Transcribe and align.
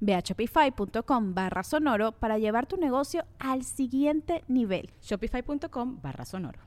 Ve 0.00 0.14
a 0.14 0.20
shopify.com 0.20 1.34
barra 1.34 1.62
sonoro 1.62 2.12
para 2.12 2.38
llevar 2.38 2.66
tu 2.66 2.76
negocio 2.76 3.24
al 3.38 3.64
siguiente 3.64 4.44
nivel. 4.48 4.90
Shopify.com 5.02 6.00
barra 6.00 6.24
sonoro. 6.24 6.60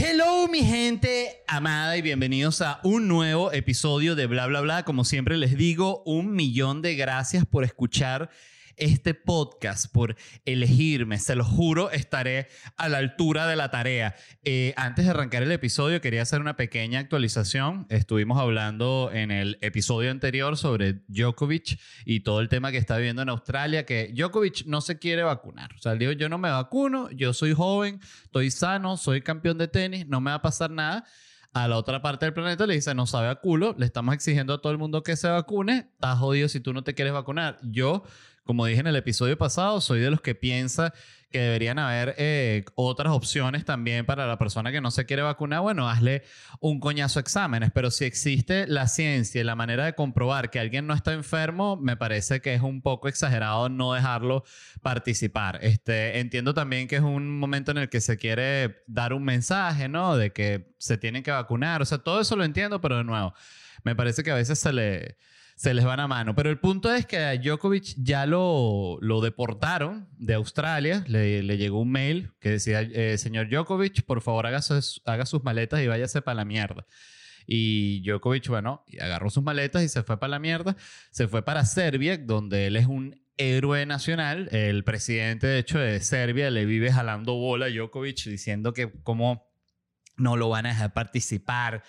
Hello 0.00 0.46
mi 0.48 0.62
gente 0.62 1.42
amada 1.48 1.96
y 1.96 2.02
bienvenidos 2.02 2.62
a 2.62 2.80
un 2.84 3.08
nuevo 3.08 3.52
episodio 3.52 4.14
de 4.14 4.26
Bla 4.26 4.46
Bla 4.46 4.60
Bla. 4.60 4.84
Como 4.84 5.04
siempre 5.04 5.36
les 5.36 5.56
digo, 5.56 6.02
un 6.06 6.32
millón 6.34 6.82
de 6.82 6.94
gracias 6.94 7.44
por 7.44 7.64
escuchar 7.64 8.30
este 8.78 9.14
podcast, 9.14 9.92
por 9.92 10.16
elegirme. 10.44 11.18
Se 11.18 11.34
lo 11.34 11.44
juro, 11.44 11.90
estaré 11.90 12.48
a 12.76 12.88
la 12.88 12.98
altura 12.98 13.46
de 13.46 13.56
la 13.56 13.70
tarea. 13.70 14.14
Eh, 14.44 14.74
antes 14.76 15.04
de 15.04 15.10
arrancar 15.10 15.42
el 15.42 15.52
episodio, 15.52 16.00
quería 16.00 16.22
hacer 16.22 16.40
una 16.40 16.56
pequeña 16.56 17.00
actualización. 17.00 17.86
Estuvimos 17.90 18.38
hablando 18.38 19.10
en 19.12 19.30
el 19.30 19.58
episodio 19.60 20.10
anterior 20.10 20.56
sobre 20.56 21.02
Djokovic 21.08 21.78
y 22.04 22.20
todo 22.20 22.40
el 22.40 22.48
tema 22.48 22.70
que 22.70 22.78
está 22.78 22.96
viviendo 22.96 23.22
en 23.22 23.28
Australia, 23.28 23.84
que 23.84 24.12
Djokovic 24.14 24.66
no 24.66 24.80
se 24.80 24.98
quiere 24.98 25.22
vacunar. 25.22 25.74
O 25.74 25.78
sea, 25.78 25.94
digo, 25.94 26.12
yo 26.12 26.28
no 26.28 26.38
me 26.38 26.50
vacuno, 26.50 27.10
yo 27.10 27.32
soy 27.32 27.52
joven, 27.52 28.00
estoy 28.24 28.50
sano, 28.50 28.96
soy 28.96 29.22
campeón 29.22 29.58
de 29.58 29.68
tenis, 29.68 30.06
no 30.06 30.20
me 30.20 30.30
va 30.30 30.36
a 30.36 30.42
pasar 30.42 30.70
nada 30.70 31.04
a 31.52 31.68
la 31.68 31.76
otra 31.76 32.02
parte 32.02 32.26
del 32.26 32.34
planeta 32.34 32.66
le 32.66 32.74
dice, 32.74 32.94
no 32.94 33.06
sabe 33.06 33.28
a 33.28 33.36
culo, 33.36 33.74
le 33.78 33.86
estamos 33.86 34.14
exigiendo 34.14 34.54
a 34.54 34.60
todo 34.60 34.72
el 34.72 34.78
mundo 34.78 35.02
que 35.02 35.16
se 35.16 35.28
vacune, 35.28 35.88
estás 35.94 36.18
jodido 36.18 36.48
si 36.48 36.60
tú 36.60 36.72
no 36.72 36.84
te 36.84 36.94
quieres 36.94 37.12
vacunar. 37.14 37.58
Yo 37.62 38.04
como 38.48 38.64
dije 38.64 38.80
en 38.80 38.86
el 38.86 38.96
episodio 38.96 39.36
pasado, 39.36 39.78
soy 39.82 40.00
de 40.00 40.10
los 40.10 40.22
que 40.22 40.34
piensa 40.34 40.94
que 41.30 41.38
deberían 41.38 41.78
haber 41.78 42.14
eh, 42.16 42.64
otras 42.76 43.12
opciones 43.12 43.66
también 43.66 44.06
para 44.06 44.26
la 44.26 44.38
persona 44.38 44.72
que 44.72 44.80
no 44.80 44.90
se 44.90 45.04
quiere 45.04 45.20
vacunar. 45.20 45.60
Bueno, 45.60 45.86
hazle 45.86 46.22
un 46.58 46.80
coñazo 46.80 47.20
exámenes, 47.20 47.72
pero 47.74 47.90
si 47.90 48.06
existe 48.06 48.66
la 48.66 48.88
ciencia 48.88 49.42
y 49.42 49.44
la 49.44 49.54
manera 49.54 49.84
de 49.84 49.94
comprobar 49.94 50.48
que 50.48 50.60
alguien 50.60 50.86
no 50.86 50.94
está 50.94 51.12
enfermo, 51.12 51.76
me 51.76 51.98
parece 51.98 52.40
que 52.40 52.54
es 52.54 52.62
un 52.62 52.80
poco 52.80 53.08
exagerado 53.08 53.68
no 53.68 53.92
dejarlo 53.92 54.44
participar. 54.80 55.58
Este, 55.60 56.18
entiendo 56.18 56.54
también 56.54 56.88
que 56.88 56.96
es 56.96 57.02
un 57.02 57.38
momento 57.38 57.72
en 57.72 57.76
el 57.76 57.90
que 57.90 58.00
se 58.00 58.16
quiere 58.16 58.82
dar 58.86 59.12
un 59.12 59.24
mensaje, 59.24 59.90
¿no? 59.90 60.16
De 60.16 60.32
que 60.32 60.72
se 60.78 60.96
tienen 60.96 61.22
que 61.22 61.32
vacunar. 61.32 61.82
O 61.82 61.84
sea, 61.84 61.98
todo 61.98 62.18
eso 62.22 62.34
lo 62.34 62.44
entiendo, 62.44 62.80
pero 62.80 62.96
de 62.96 63.04
nuevo, 63.04 63.34
me 63.84 63.94
parece 63.94 64.22
que 64.22 64.30
a 64.30 64.36
veces 64.36 64.58
se 64.58 64.72
le 64.72 65.18
se 65.58 65.74
les 65.74 65.84
van 65.84 65.98
a 65.98 66.06
mano. 66.06 66.36
Pero 66.36 66.50
el 66.50 66.60
punto 66.60 66.94
es 66.94 67.04
que 67.04 67.18
a 67.18 67.36
Djokovic 67.36 67.96
ya 67.96 68.26
lo, 68.26 68.96
lo 69.00 69.20
deportaron 69.20 70.08
de 70.16 70.34
Australia. 70.34 71.04
Le, 71.08 71.42
le 71.42 71.56
llegó 71.56 71.80
un 71.80 71.90
mail 71.90 72.30
que 72.38 72.50
decía, 72.50 72.80
eh, 72.80 73.18
señor 73.18 73.48
Djokovic, 73.50 74.04
por 74.04 74.22
favor 74.22 74.46
haga 74.46 74.62
sus, 74.62 75.02
haga 75.04 75.26
sus 75.26 75.42
maletas 75.42 75.80
y 75.80 75.88
váyase 75.88 76.22
para 76.22 76.36
la 76.36 76.44
mierda. 76.44 76.86
Y 77.44 78.02
Djokovic, 78.02 78.46
bueno, 78.46 78.84
agarró 79.00 79.30
sus 79.30 79.42
maletas 79.42 79.82
y 79.82 79.88
se 79.88 80.04
fue 80.04 80.20
para 80.20 80.30
la 80.30 80.38
mierda. 80.38 80.76
Se 81.10 81.26
fue 81.26 81.44
para 81.44 81.64
Serbia, 81.64 82.16
donde 82.18 82.68
él 82.68 82.76
es 82.76 82.86
un 82.86 83.20
héroe 83.36 83.84
nacional. 83.84 84.48
El 84.52 84.84
presidente, 84.84 85.48
de 85.48 85.58
hecho, 85.58 85.80
de 85.80 85.98
Serbia 85.98 86.52
le 86.52 86.66
vive 86.66 86.92
jalando 86.92 87.34
bola 87.34 87.66
a 87.66 87.68
Djokovic 87.68 88.26
diciendo 88.26 88.72
que 88.72 88.92
como 89.02 89.50
no 90.16 90.36
lo 90.36 90.50
van 90.50 90.66
a 90.66 90.68
dejar 90.68 90.92
participar 90.92 91.82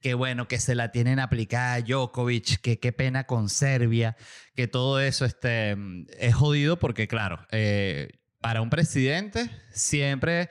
que 0.00 0.14
bueno, 0.14 0.48
que 0.48 0.58
se 0.58 0.74
la 0.74 0.90
tienen 0.90 1.18
aplicada 1.18 1.74
a 1.74 1.80
Djokovic, 1.80 2.60
que 2.60 2.78
qué 2.78 2.92
pena 2.92 3.24
con 3.24 3.48
Serbia, 3.48 4.16
que 4.54 4.68
todo 4.68 5.00
eso 5.00 5.24
este, 5.24 5.76
es 6.18 6.34
jodido 6.34 6.78
porque, 6.78 7.08
claro, 7.08 7.46
eh, 7.50 8.20
para 8.40 8.62
un 8.62 8.70
presidente 8.70 9.50
siempre 9.72 10.50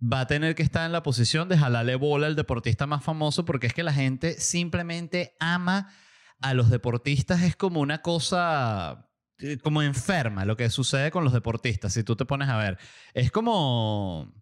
va 0.00 0.20
a 0.20 0.26
tener 0.26 0.54
que 0.54 0.62
estar 0.62 0.86
en 0.86 0.92
la 0.92 1.02
posición 1.02 1.48
de 1.48 1.58
jalarle 1.58 1.96
bola 1.96 2.26
al 2.26 2.36
deportista 2.36 2.86
más 2.86 3.02
famoso 3.04 3.44
porque 3.44 3.66
es 3.66 3.74
que 3.74 3.82
la 3.82 3.92
gente 3.92 4.38
simplemente 4.40 5.36
ama 5.40 5.92
a 6.40 6.54
los 6.54 6.70
deportistas, 6.70 7.42
es 7.42 7.56
como 7.56 7.80
una 7.80 8.00
cosa 8.00 9.08
eh, 9.40 9.58
como 9.58 9.82
enferma 9.82 10.44
lo 10.44 10.56
que 10.56 10.70
sucede 10.70 11.10
con 11.10 11.24
los 11.24 11.32
deportistas, 11.32 11.92
si 11.92 12.04
tú 12.04 12.16
te 12.16 12.24
pones 12.24 12.48
a 12.48 12.56
ver. 12.56 12.78
Es 13.12 13.30
como 13.30 14.32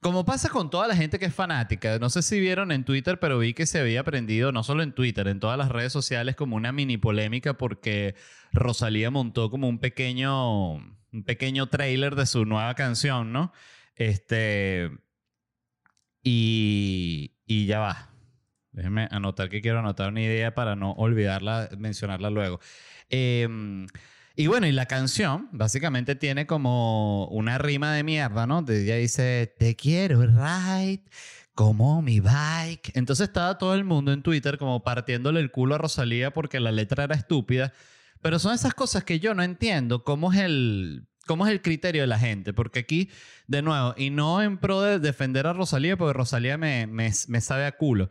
como 0.00 0.24
pasa 0.24 0.48
con 0.48 0.70
toda 0.70 0.88
la 0.88 0.96
gente 0.96 1.18
que 1.18 1.26
es 1.26 1.34
fanática, 1.34 1.98
no 1.98 2.10
sé 2.10 2.22
si 2.22 2.38
vieron 2.40 2.72
en 2.72 2.84
Twitter, 2.84 3.18
pero 3.18 3.38
vi 3.38 3.54
que 3.54 3.66
se 3.66 3.80
había 3.80 4.00
aprendido, 4.00 4.52
no 4.52 4.62
solo 4.62 4.82
en 4.82 4.92
Twitter, 4.92 5.28
en 5.28 5.40
todas 5.40 5.58
las 5.58 5.70
redes 5.70 5.92
sociales, 5.92 6.36
como 6.36 6.56
una 6.56 6.72
mini 6.72 6.96
polémica 6.96 7.54
porque 7.54 8.14
Rosalía 8.52 9.10
montó 9.10 9.50
como 9.50 9.68
un 9.68 9.78
pequeño, 9.78 10.74
un 10.74 11.24
pequeño 11.24 11.68
trailer 11.68 12.14
de 12.14 12.26
su 12.26 12.44
nueva 12.44 12.74
canción, 12.74 13.32
¿no? 13.32 13.52
Este. 13.94 14.90
Y, 16.22 17.32
y 17.46 17.66
ya 17.66 17.78
va. 17.80 18.10
Déjenme 18.72 19.08
anotar 19.10 19.48
que 19.48 19.62
quiero 19.62 19.78
anotar 19.78 20.10
una 20.10 20.20
idea 20.20 20.54
para 20.54 20.76
no 20.76 20.92
olvidarla, 20.92 21.70
mencionarla 21.78 22.30
luego. 22.30 22.60
Eh, 23.08 23.48
y 24.36 24.48
bueno, 24.48 24.66
y 24.66 24.72
la 24.72 24.86
canción 24.86 25.48
básicamente 25.52 26.14
tiene 26.14 26.46
como 26.46 27.26
una 27.28 27.56
rima 27.56 27.94
de 27.94 28.04
mierda, 28.04 28.46
¿no? 28.46 28.64
Ella 28.68 28.96
dice, 28.96 29.54
te 29.58 29.74
quiero 29.76 30.22
ride 30.26 31.02
como 31.54 32.02
mi 32.02 32.20
bike. 32.20 32.92
Entonces 32.94 33.28
estaba 33.28 33.56
todo 33.56 33.74
el 33.74 33.84
mundo 33.84 34.12
en 34.12 34.22
Twitter 34.22 34.58
como 34.58 34.84
partiéndole 34.84 35.40
el 35.40 35.50
culo 35.50 35.76
a 35.76 35.78
Rosalía 35.78 36.32
porque 36.32 36.60
la 36.60 36.70
letra 36.70 37.04
era 37.04 37.14
estúpida. 37.14 37.72
Pero 38.20 38.38
son 38.38 38.54
esas 38.54 38.74
cosas 38.74 39.04
que 39.04 39.20
yo 39.20 39.34
no 39.34 39.42
entiendo. 39.42 40.04
¿Cómo 40.04 40.30
es 40.32 40.40
el, 40.40 41.06
cómo 41.26 41.46
es 41.46 41.52
el 41.52 41.62
criterio 41.62 42.02
de 42.02 42.06
la 42.06 42.18
gente? 42.18 42.52
Porque 42.52 42.80
aquí, 42.80 43.08
de 43.46 43.62
nuevo, 43.62 43.94
y 43.96 44.10
no 44.10 44.42
en 44.42 44.58
pro 44.58 44.82
de 44.82 44.98
defender 44.98 45.46
a 45.46 45.54
Rosalía, 45.54 45.96
porque 45.96 46.12
Rosalía 46.12 46.58
me, 46.58 46.86
me, 46.86 47.10
me 47.28 47.40
sabe 47.40 47.64
a 47.64 47.72
culo. 47.72 48.10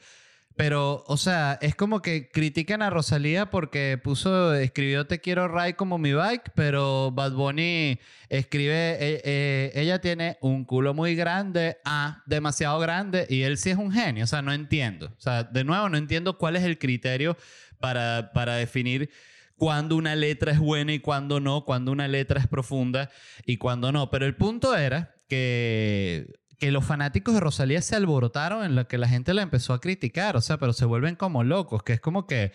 Pero, 0.55 1.03
o 1.07 1.17
sea, 1.17 1.57
es 1.61 1.75
como 1.75 2.01
que 2.01 2.29
critican 2.29 2.81
a 2.81 2.89
Rosalía 2.89 3.49
porque 3.49 3.99
puso, 4.01 4.53
escribió 4.53 5.05
Te 5.05 5.19
quiero 5.19 5.49
Ray 5.49 5.73
como 5.73 5.97
mi 5.97 6.13
bike, 6.13 6.51
pero 6.55 7.11
Bad 7.11 7.33
Bunny 7.33 7.99
escribe, 8.29 8.93
eh, 8.93 9.21
eh, 9.25 9.71
ella 9.75 9.99
tiene 9.99 10.37
un 10.39 10.63
culo 10.63 10.93
muy 10.93 11.15
grande, 11.15 11.77
ah, 11.83 12.23
demasiado 12.25 12.79
grande, 12.79 13.27
y 13.29 13.41
él 13.41 13.57
sí 13.57 13.71
es 13.71 13.77
un 13.77 13.91
genio. 13.91 14.23
O 14.23 14.27
sea, 14.27 14.41
no 14.41 14.53
entiendo. 14.53 15.07
O 15.07 15.21
sea, 15.21 15.43
de 15.43 15.65
nuevo, 15.65 15.89
no 15.89 15.97
entiendo 15.97 16.37
cuál 16.37 16.55
es 16.55 16.63
el 16.63 16.79
criterio 16.79 17.35
para, 17.79 18.31
para 18.33 18.55
definir 18.55 19.09
cuándo 19.57 19.97
una 19.97 20.15
letra 20.15 20.53
es 20.53 20.59
buena 20.59 20.93
y 20.93 20.99
cuándo 20.99 21.41
no, 21.41 21.65
cuándo 21.65 21.91
una 21.91 22.07
letra 22.07 22.39
es 22.39 22.47
profunda 22.47 23.09
y 23.45 23.57
cuándo 23.57 23.91
no. 23.91 24.09
Pero 24.09 24.25
el 24.25 24.35
punto 24.35 24.75
era 24.75 25.15
que 25.27 26.27
que 26.59 26.71
los 26.71 26.85
fanáticos 26.85 27.33
de 27.33 27.39
Rosalía 27.39 27.81
se 27.81 27.95
alborotaron 27.95 28.63
en 28.63 28.75
lo 28.75 28.87
que 28.87 28.97
la 28.97 29.07
gente 29.07 29.33
la 29.33 29.41
empezó 29.41 29.73
a 29.73 29.81
criticar, 29.81 30.37
o 30.37 30.41
sea, 30.41 30.57
pero 30.57 30.73
se 30.73 30.85
vuelven 30.85 31.15
como 31.15 31.43
locos, 31.43 31.83
que 31.83 31.93
es 31.93 31.99
como 31.99 32.27
que 32.27 32.53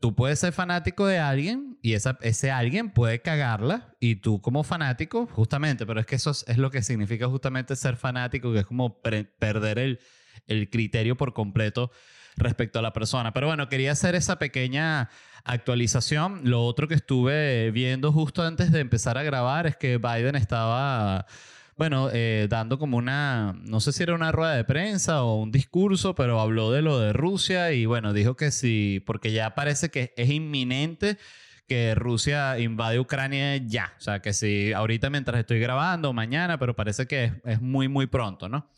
tú 0.00 0.14
puedes 0.14 0.38
ser 0.38 0.52
fanático 0.52 1.06
de 1.06 1.18
alguien 1.18 1.78
y 1.82 1.94
ese 1.94 2.50
alguien 2.50 2.90
puede 2.90 3.22
cagarla 3.22 3.94
y 4.00 4.16
tú 4.16 4.40
como 4.40 4.62
fanático, 4.62 5.26
justamente, 5.26 5.86
pero 5.86 6.00
es 6.00 6.06
que 6.06 6.16
eso 6.16 6.30
es, 6.30 6.58
lo 6.58 6.70
que 6.70 6.82
significa 6.82 7.26
justamente 7.26 7.76
ser 7.76 7.96
fanático, 7.96 8.52
que 8.52 8.60
es 8.60 8.66
como 8.66 9.00
perder 9.00 9.78
el, 9.78 10.00
el 10.46 10.68
criterio 10.68 11.16
por 11.16 11.32
completo 11.32 11.90
respecto 12.36 12.78
a 12.78 12.82
la 12.82 12.92
persona. 12.92 13.32
Pero 13.32 13.46
bueno, 13.46 13.68
quería 13.68 13.92
hacer 13.92 14.14
esa 14.14 14.38
pequeña 14.38 15.08
actualización. 15.44 16.40
Lo 16.44 16.64
otro 16.64 16.88
que 16.88 16.94
estuve 16.94 17.70
viendo 17.70 18.12
justo 18.12 18.42
antes 18.42 18.72
de 18.72 18.80
empezar 18.80 19.18
a 19.18 19.22
grabar 19.22 19.66
es 19.66 19.76
que 19.76 19.98
Biden 19.98 20.36
estaba 20.36 21.26
bueno, 21.76 22.08
eh, 22.12 22.46
dando 22.48 22.78
como 22.78 22.96
una, 22.96 23.54
no 23.62 23.80
sé 23.80 23.92
si 23.92 24.02
era 24.02 24.14
una 24.14 24.32
rueda 24.32 24.54
de 24.54 24.64
prensa 24.64 25.24
o 25.24 25.40
un 25.40 25.50
discurso, 25.50 26.14
pero 26.14 26.40
habló 26.40 26.70
de 26.70 26.82
lo 26.82 26.98
de 26.98 27.12
Rusia 27.12 27.72
y 27.72 27.86
bueno, 27.86 28.12
dijo 28.12 28.36
que 28.36 28.50
sí, 28.50 29.02
porque 29.06 29.32
ya 29.32 29.54
parece 29.54 29.90
que 29.90 30.12
es 30.16 30.30
inminente 30.30 31.18
que 31.66 31.94
Rusia 31.94 32.58
invade 32.58 33.00
Ucrania 33.00 33.56
ya. 33.56 33.94
O 33.98 34.00
sea, 34.00 34.20
que 34.20 34.32
si 34.32 34.72
ahorita 34.72 35.10
mientras 35.10 35.40
estoy 35.40 35.58
grabando, 35.60 36.12
mañana, 36.12 36.58
pero 36.58 36.76
parece 36.76 37.06
que 37.06 37.24
es, 37.24 37.32
es 37.44 37.60
muy, 37.60 37.88
muy 37.88 38.06
pronto, 38.06 38.48
¿no? 38.48 38.68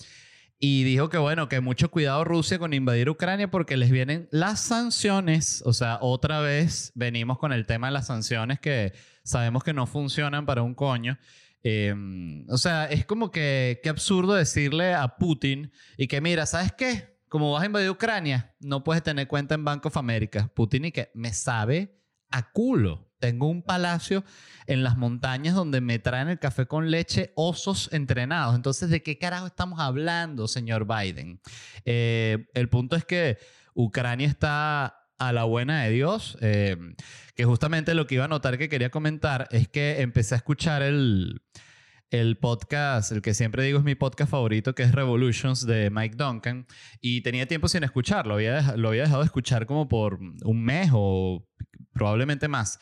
Y 0.59 0.85
dijo 0.85 1.11
que 1.11 1.19
bueno, 1.19 1.49
que 1.49 1.61
mucho 1.61 1.91
cuidado 1.91 2.25
Rusia 2.25 2.59
con 2.59 2.73
invadir 2.73 3.11
Ucrania 3.11 3.51
porque 3.51 3.77
les 3.77 3.91
vienen 3.91 4.27
las 4.31 4.61
sanciones. 4.61 5.63
O 5.67 5.75
sea, 5.75 5.99
otra 6.01 6.41
vez 6.41 6.93
venimos 6.95 7.39
con 7.39 7.53
el 7.53 7.67
tema 7.67 7.89
de 7.89 7.93
las 7.93 8.07
sanciones 8.07 8.59
que 8.59 8.95
sabemos 9.23 9.63
que 9.65 9.75
no 9.75 9.87
funcionan 9.87 10.47
para 10.47 10.63
un 10.63 10.75
coño. 10.75 11.19
Em, 11.69 12.47
o 12.49 12.59
sea, 12.59 12.85
es 12.85 13.05
como 13.07 13.33
que 13.33 13.81
qué 13.83 13.89
absurdo 13.89 14.35
decirle 14.35 14.95
a 14.95 15.17
Putin 15.17 15.73
y 15.97 16.07
que 16.07 16.21
mira, 16.21 16.47
¿sabes 16.47 16.71
qué? 16.71 17.19
Como 17.29 17.51
vas 17.51 17.65
a 17.65 17.67
invadir 17.67 17.91
Ucrania, 17.91 18.55
no 18.61 18.85
puedes 18.85 19.03
tener 19.03 19.27
cuenta 19.27 19.57
en 19.57 19.65
Bank 19.65 19.85
of 19.85 19.97
America. 19.97 20.49
Putin 20.55 20.85
y 20.85 20.93
que 20.93 21.11
me 21.15 21.33
sabe 21.33 21.99
a 22.31 22.53
culo. 22.53 23.11
Tengo 23.19 23.49
un 23.49 23.65
palacio 23.65 24.23
en 24.69 24.85
las 24.85 24.97
montañas 24.97 25.57
donde 25.57 25.81
me 25.81 25.99
traen 25.99 26.29
el 26.29 26.39
café 26.39 26.67
con 26.67 26.89
leche 26.89 27.33
osos 27.35 27.89
entrenados. 27.93 28.55
Entonces, 28.55 28.89
¿de 28.89 29.03
qué 29.03 29.19
carajo 29.19 29.49
estamos 29.49 29.81
hablando, 29.81 30.47
señor 30.47 30.87
Biden? 30.87 31.41
Eh, 31.85 32.47
el 32.55 32.69
punto 32.69 32.95
es 32.95 33.05
que 33.05 33.39
Ucrania 33.75 34.29
está 34.29 34.96
a 35.19 35.33
la 35.33 35.45
buena 35.45 35.83
de 35.85 35.91
Dios, 35.91 36.37
eh, 36.41 36.77
que 37.35 37.45
justamente 37.45 37.95
lo 37.95 38.07
que 38.07 38.17
iba 38.17 38.25
a 38.25 38.29
notar 38.29 38.59
que 38.59 38.69
quería 38.69 38.91
comentar 38.91 39.49
es 39.51 39.69
que 39.69 40.01
empecé 40.01 40.35
a 40.35 40.39
escuchar 40.39 40.83
el, 40.83 41.43
el 42.11 42.37
podcast, 42.37 43.13
el 43.13 43.23
que 43.23 43.35
siempre 43.35 43.65
digo 43.65 43.79
es 43.79 43.85
mi 43.85 43.95
podcast 43.95 44.31
favorito, 44.31 44.75
que 44.75 44.83
es 44.83 44.93
Revolutions 44.93 45.67
de 45.67 45.91
Mike 45.91 46.17
Duncan, 46.17 46.67
y 47.01 47.23
tenía 47.23 47.47
tiempo 47.47 47.69
sin 47.69 47.85
escucharlo, 47.85 48.35
había, 48.35 48.77
lo 48.77 48.89
había 48.89 49.03
dejado 49.03 49.21
de 49.21 49.27
escuchar 49.27 49.67
como 49.67 49.89
por 49.89 50.19
un 50.21 50.65
mes 50.65 50.91
o 50.93 51.47
probablemente 51.93 52.49
más 52.49 52.79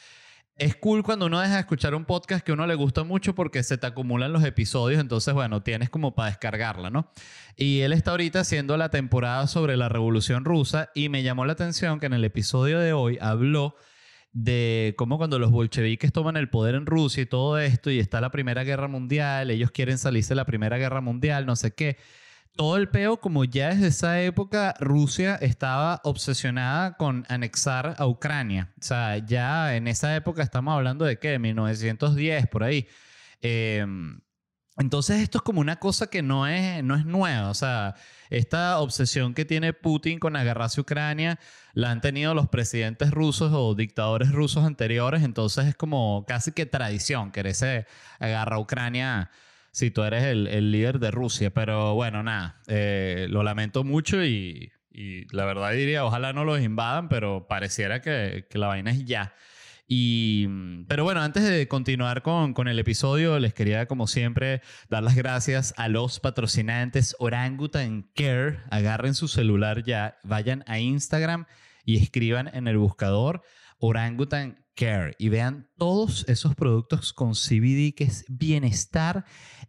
es 0.56 0.76
cool 0.76 1.02
cuando 1.02 1.26
uno 1.26 1.40
deja 1.40 1.54
de 1.54 1.60
escuchar 1.60 1.94
un 1.94 2.04
podcast 2.04 2.44
que 2.44 2.52
uno 2.52 2.66
le 2.66 2.74
gusta 2.76 3.02
mucho 3.02 3.34
porque 3.34 3.62
se 3.62 3.76
te 3.76 3.86
acumulan 3.86 4.32
los 4.32 4.44
episodios, 4.44 5.00
entonces, 5.00 5.34
bueno, 5.34 5.62
tienes 5.62 5.90
como 5.90 6.14
para 6.14 6.28
descargarla, 6.28 6.90
¿no? 6.90 7.10
Y 7.56 7.80
él 7.80 7.92
está 7.92 8.12
ahorita 8.12 8.40
haciendo 8.40 8.76
la 8.76 8.88
temporada 8.88 9.46
sobre 9.48 9.76
la 9.76 9.88
Revolución 9.88 10.44
Rusa 10.44 10.90
y 10.94 11.08
me 11.08 11.22
llamó 11.22 11.44
la 11.44 11.54
atención 11.54 11.98
que 11.98 12.06
en 12.06 12.12
el 12.12 12.24
episodio 12.24 12.78
de 12.78 12.92
hoy 12.92 13.18
habló 13.20 13.74
de 14.32 14.94
cómo 14.96 15.16
cuando 15.16 15.38
los 15.38 15.50
bolcheviques 15.50 16.12
toman 16.12 16.36
el 16.36 16.50
poder 16.50 16.74
en 16.74 16.86
Rusia 16.86 17.22
y 17.22 17.26
todo 17.26 17.58
esto, 17.58 17.90
y 17.90 17.98
está 17.98 18.20
la 18.20 18.30
Primera 18.30 18.64
Guerra 18.64 18.88
Mundial, 18.88 19.50
ellos 19.50 19.70
quieren 19.72 19.98
salirse 19.98 20.30
de 20.30 20.36
la 20.36 20.44
Primera 20.44 20.78
Guerra 20.78 21.00
Mundial, 21.00 21.46
no 21.46 21.56
sé 21.56 21.74
qué 21.74 21.96
todo 22.56 22.76
el 22.76 22.88
peo, 22.88 23.18
como 23.18 23.44
ya 23.44 23.70
desde 23.70 23.88
esa 23.88 24.20
época 24.22 24.74
Rusia 24.80 25.36
estaba 25.36 26.00
obsesionada 26.04 26.96
con 26.96 27.26
anexar 27.28 27.96
a 27.98 28.06
Ucrania. 28.06 28.72
O 28.80 28.82
sea, 28.82 29.18
ya 29.18 29.76
en 29.76 29.88
esa 29.88 30.14
época 30.16 30.42
estamos 30.42 30.74
hablando 30.74 31.04
de 31.04 31.18
qué, 31.18 31.38
1910, 31.38 32.46
por 32.48 32.62
ahí. 32.64 32.86
Em, 33.42 34.20
entonces 34.76 35.20
esto 35.22 35.38
es 35.38 35.42
como 35.42 35.60
una 35.60 35.76
cosa 35.78 36.08
que 36.08 36.22
no 36.22 36.46
es, 36.46 36.82
no 36.84 36.96
es 36.96 37.04
nueva. 37.04 37.50
O 37.50 37.54
sea, 37.54 37.94
esta 38.30 38.78
obsesión 38.80 39.34
que 39.34 39.44
tiene 39.44 39.72
Putin 39.72 40.18
con 40.18 40.36
agarrarse 40.36 40.80
a 40.80 40.82
Ucrania 40.82 41.38
la 41.74 41.90
han 41.90 42.00
tenido 42.00 42.34
los 42.34 42.48
presidentes 42.48 43.10
rusos 43.10 43.52
o 43.52 43.74
dictadores 43.74 44.32
rusos 44.32 44.64
anteriores. 44.64 45.22
Entonces 45.22 45.66
es 45.66 45.76
como 45.76 46.24
casi 46.26 46.52
que 46.52 46.66
tradición 46.66 47.32
quererse 47.32 47.86
agarrar 48.18 48.54
a 48.54 48.58
Ucrania 48.60 49.30
si 49.74 49.90
tú 49.90 50.04
eres 50.04 50.22
el, 50.22 50.70
líder 50.70 51.00
de 51.00 51.10
Rusia. 51.10 51.52
Pero 51.52 51.94
bueno, 51.94 52.22
nada, 52.22 52.62
eh, 52.68 53.26
lo 53.28 53.42
lamento 53.42 53.82
mucho 53.82 54.24
y, 54.24 54.72
la 55.32 55.44
verdad 55.44 55.72
diría, 55.72 56.04
ojalá 56.04 56.32
no 56.32 56.44
los 56.44 56.60
invadan, 56.60 57.08
pero 57.08 57.48
pareciera 57.48 58.00
que, 58.00 58.46
la 58.52 58.68
vaina 58.68 58.92
es 58.92 59.04
ya. 59.04 59.34
Y, 59.88 60.46
pero 60.86 61.02
bueno, 61.02 61.20
antes 61.20 61.42
de 61.42 61.66
continuar 61.66 62.22
con, 62.22 62.54
con, 62.54 62.68
el 62.68 62.78
episodio, 62.78 63.40
les 63.40 63.52
quería, 63.52 63.86
como 63.86 64.06
siempre, 64.06 64.62
dar 64.88 65.02
las 65.02 65.16
gracias 65.16 65.74
a 65.76 65.88
los 65.88 66.20
patrocinantes 66.20 67.16
Orangutan 67.18 68.08
Care. 68.14 68.60
Agarren 68.70 69.14
su 69.14 69.26
celular 69.26 69.82
ya, 69.82 70.18
vayan 70.22 70.62
a 70.68 70.78
Instagram 70.78 71.46
y 71.84 72.00
escriban 72.00 72.48
en 72.54 72.68
el 72.68 72.78
buscador 72.78 73.42
Orangutan 73.78 74.63
Care 74.74 75.14
y 75.18 75.28
vean 75.28 75.68
todos 75.76 76.24
esos 76.28 76.54
productos 76.54 77.12
con 77.12 77.32
CBD 77.32 77.94
que 77.94 78.04
es 78.04 78.24
bienestar 78.28 79.24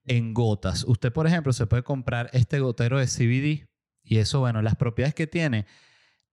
en 0.06 0.34
gotas. 0.34 0.84
Usted, 0.88 1.12
por 1.12 1.28
ejemplo, 1.28 1.54
se 1.54 1.68
puede 1.68 1.84
comprar 1.84 2.30
este 2.34 2.60
gotero 2.60 3.00
de 3.00 3.08
CBD 3.08 3.70
y 4.04 4.18
eso, 4.18 4.40
bueno, 4.40 4.62
las 4.62 4.76
propiedades 4.76 5.16
que 5.16 5.28
tiene, 5.28 5.66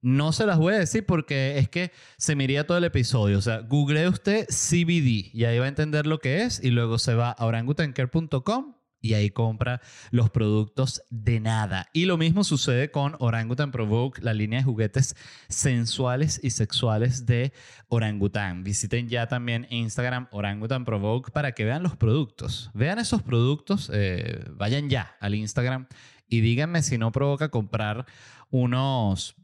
no 0.00 0.32
se 0.32 0.46
las 0.46 0.58
voy 0.58 0.74
a 0.74 0.78
decir 0.78 1.06
porque 1.06 1.58
es 1.58 1.68
que 1.68 1.92
se 2.18 2.34
miría 2.34 2.66
todo 2.66 2.78
el 2.78 2.84
episodio. 2.84 3.38
O 3.38 3.42
sea, 3.42 3.60
google 3.60 4.08
usted 4.08 4.46
CBD 4.48 5.30
y 5.32 5.44
ahí 5.44 5.58
va 5.58 5.66
a 5.66 5.68
entender 5.68 6.06
lo 6.06 6.18
que 6.18 6.42
es 6.42 6.62
y 6.62 6.70
luego 6.70 6.98
se 6.98 7.14
va 7.14 7.30
a 7.30 7.44
orangutancare.com 7.46 8.81
y 9.02 9.14
ahí 9.14 9.28
compra 9.30 9.82
los 10.10 10.30
productos 10.30 11.02
de 11.10 11.40
nada. 11.40 11.88
Y 11.92 12.06
lo 12.06 12.16
mismo 12.16 12.44
sucede 12.44 12.90
con 12.90 13.16
Orangutan 13.18 13.72
Provoke, 13.72 14.22
la 14.22 14.32
línea 14.32 14.60
de 14.60 14.64
juguetes 14.64 15.16
sensuales 15.48 16.40
y 16.42 16.50
sexuales 16.50 17.26
de 17.26 17.52
Orangutan. 17.88 18.64
Visiten 18.64 19.08
ya 19.08 19.26
también 19.26 19.66
Instagram 19.68 20.28
Orangutan 20.30 20.84
Provoke 20.84 21.32
para 21.32 21.52
que 21.52 21.64
vean 21.64 21.82
los 21.82 21.96
productos. 21.96 22.70
Vean 22.72 22.98
esos 22.98 23.22
productos, 23.22 23.90
eh, 23.92 24.44
vayan 24.52 24.88
ya 24.88 25.16
al 25.20 25.34
Instagram 25.34 25.88
y 26.28 26.40
díganme 26.40 26.82
si 26.82 26.96
no 26.96 27.12
provoca 27.12 27.50
comprar 27.50 28.06
unos 28.50 29.34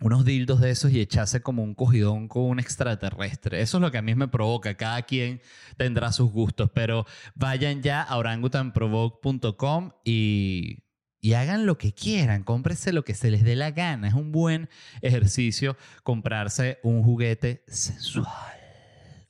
unos 0.00 0.24
dildos 0.24 0.60
de 0.60 0.70
esos 0.70 0.92
y 0.92 1.00
echarse 1.00 1.40
como 1.40 1.62
un 1.62 1.74
cogidón 1.74 2.28
con 2.28 2.44
un 2.44 2.60
extraterrestre. 2.60 3.60
Eso 3.60 3.78
es 3.78 3.82
lo 3.82 3.90
que 3.90 3.98
a 3.98 4.02
mí 4.02 4.14
me 4.14 4.28
provoca. 4.28 4.74
Cada 4.74 5.02
quien 5.02 5.40
tendrá 5.76 6.12
sus 6.12 6.30
gustos, 6.30 6.70
pero 6.72 7.06
vayan 7.34 7.82
ya 7.82 8.02
a 8.02 8.16
orangutanprovoke.com 8.16 9.92
y, 10.04 10.84
y 11.20 11.32
hagan 11.34 11.66
lo 11.66 11.78
que 11.78 11.92
quieran. 11.92 12.44
Cómprense 12.44 12.92
lo 12.92 13.04
que 13.04 13.14
se 13.14 13.30
les 13.30 13.42
dé 13.42 13.56
la 13.56 13.72
gana. 13.72 14.08
Es 14.08 14.14
un 14.14 14.30
buen 14.30 14.68
ejercicio 15.02 15.76
comprarse 16.04 16.78
un 16.82 17.02
juguete 17.02 17.64
sensual. 17.66 18.26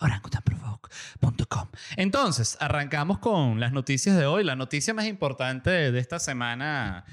orangutanprovoke.com. 0.01 1.69
Entonces, 1.97 2.59
arrancamos 2.61 3.19
con 3.19 3.59
las 3.59 3.73
noticias 3.73 4.17
de 4.17 4.27
hoy. 4.27 4.45
La 4.45 4.55
noticia 4.57 4.93
más 4.93 5.07
importante 5.07 5.71
de 5.71 5.99
esta 5.99 6.19
semana 6.19 7.07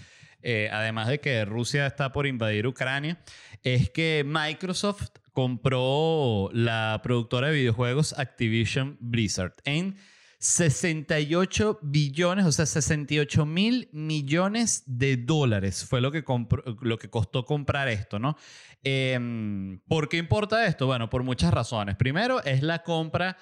eh, 0.48 0.70
además 0.72 1.08
de 1.08 1.20
que 1.20 1.44
Rusia 1.44 1.88
está 1.88 2.12
por 2.12 2.28
invadir 2.28 2.68
Ucrania, 2.68 3.18
es 3.64 3.90
que 3.90 4.24
Microsoft 4.24 5.08
compró 5.34 6.52
la 6.54 7.02
productora 7.02 7.48
de 7.48 7.56
videojuegos 7.56 8.14
Activision 8.20 8.96
Blizzard 9.00 9.56
en 9.64 9.98
68 10.38 11.80
billones, 11.82 12.46
o 12.46 12.52
sea, 12.52 12.68
68 12.68 13.48
mil 13.48 13.90
millones 13.92 14.84
de 14.86 15.18
dólares 15.18 15.84
fue 15.84 16.00
lo 16.00 16.12
que, 16.12 16.24
lo 16.82 17.00
que 17.00 17.10
costó 17.10 17.44
comprar 17.44 17.88
esto, 17.88 18.20
¿no? 18.20 18.38
Em, 18.84 19.80
¿Por 19.88 20.10
qué 20.10 20.18
importa 20.18 20.68
esto? 20.68 20.86
Bueno, 20.86 21.10
por 21.10 21.24
muchas 21.24 21.52
razones. 21.52 21.96
Primero, 21.96 22.44
es 22.44 22.62
la 22.62 22.84
compra 22.84 23.36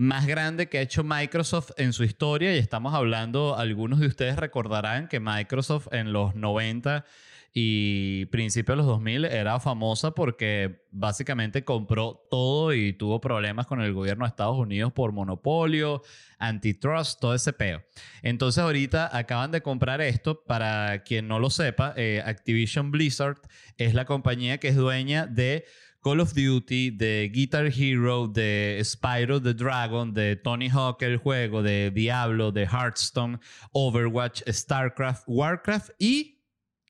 más 0.00 0.26
grande 0.26 0.70
que 0.70 0.78
ha 0.78 0.80
hecho 0.80 1.04
Microsoft 1.04 1.72
en 1.76 1.92
su 1.92 2.04
historia 2.04 2.54
y 2.54 2.58
estamos 2.58 2.94
hablando, 2.94 3.58
algunos 3.58 4.00
de 4.00 4.06
ustedes 4.06 4.36
recordarán 4.36 5.08
que 5.08 5.20
Microsoft 5.20 5.88
en 5.92 6.14
los 6.14 6.34
90 6.34 7.04
y 7.52 8.24
principios 8.26 8.76
de 8.76 8.76
los 8.76 8.86
2000 8.86 9.26
era 9.26 9.60
famosa 9.60 10.12
porque 10.12 10.86
básicamente 10.90 11.66
compró 11.66 12.26
todo 12.30 12.72
y 12.72 12.94
tuvo 12.94 13.20
problemas 13.20 13.66
con 13.66 13.82
el 13.82 13.92
gobierno 13.92 14.24
de 14.24 14.30
Estados 14.30 14.56
Unidos 14.56 14.90
por 14.90 15.12
monopolio, 15.12 16.00
antitrust, 16.38 17.20
todo 17.20 17.34
ese 17.34 17.52
peo. 17.52 17.82
Entonces 18.22 18.62
ahorita 18.62 19.14
acaban 19.14 19.50
de 19.50 19.60
comprar 19.60 20.00
esto, 20.00 20.44
para 20.44 21.02
quien 21.02 21.28
no 21.28 21.38
lo 21.38 21.50
sepa, 21.50 21.92
eh, 21.98 22.22
Activision 22.24 22.90
Blizzard 22.90 23.36
es 23.76 23.92
la 23.92 24.06
compañía 24.06 24.56
que 24.56 24.68
es 24.68 24.76
dueña 24.76 25.26
de 25.26 25.66
Call 26.02 26.20
of 26.20 26.32
Duty, 26.32 26.90
de 26.90 27.28
Guitar 27.28 27.66
Hero, 27.66 28.26
de 28.26 28.80
Spyro 28.82 29.38
the 29.38 29.52
Dragon, 29.52 30.14
de 30.14 30.36
Tony 30.36 30.68
Hawk 30.68 31.02
el 31.02 31.18
juego, 31.18 31.62
de 31.62 31.90
Diablo, 31.90 32.50
de 32.50 32.64
Hearthstone, 32.64 33.38
Overwatch, 33.72 34.42
StarCraft, 34.48 35.24
Warcraft 35.26 35.90
y 35.98 36.38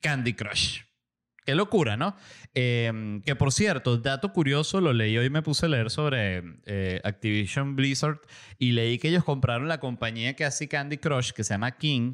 Candy 0.01 0.33
Crush. 0.33 0.90
Qué 1.45 1.55
locura, 1.55 1.97
¿no? 1.97 2.15
Em, 2.55 3.23
que 3.23 3.35
por 3.35 3.53
cierto, 3.53 3.97
dato 3.97 4.33
curioso, 4.33 4.81
lo 4.81 4.93
leí 4.93 5.17
hoy 5.17 5.27
y 5.27 5.31
me 5.31 5.43
puse 5.43 5.67
a 5.67 5.69
leer 5.69 5.91
sobre 5.91 6.43
eh, 6.67 7.01
Activision 7.03 7.77
Blizzard 7.77 8.21
y 8.59 8.73
leí 8.73 8.99
que 8.99 9.09
ellos 9.09 9.25
compraron 9.25 9.67
la 9.69 9.81
compañía 9.81 10.35
que 10.37 10.45
hace 10.45 10.69
Candy 10.69 10.99
Crush, 10.99 11.33
que 11.33 11.45
se 11.45 11.55
llama 11.55 11.73
King, 11.73 12.13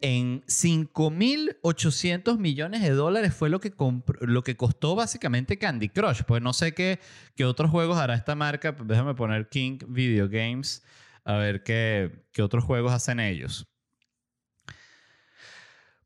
en 0.00 0.42
5.800 0.46 2.38
millones 2.38 2.82
de 2.82 2.90
dólares 2.90 3.34
fue 3.34 3.48
lo 3.48 3.60
que, 3.60 3.72
lo 4.20 4.42
que 4.42 4.56
costó 4.56 4.94
básicamente 4.96 5.58
Candy 5.58 5.88
Crush. 5.88 6.22
Pues 6.26 6.42
no 6.42 6.52
sé 6.52 6.74
qué, 6.74 6.98
qué 7.36 7.44
otros 7.44 7.70
juegos 7.70 7.98
hará 7.98 8.14
esta 8.14 8.34
marca. 8.34 8.72
Déjame 8.72 9.14
poner 9.14 9.48
King 9.48 9.78
Video 9.88 10.28
Games, 10.28 10.82
a 11.24 11.36
ver 11.36 11.62
qué, 11.62 12.24
qué 12.32 12.42
otros 12.42 12.64
juegos 12.64 12.92
hacen 12.92 13.20
ellos. 13.20 13.66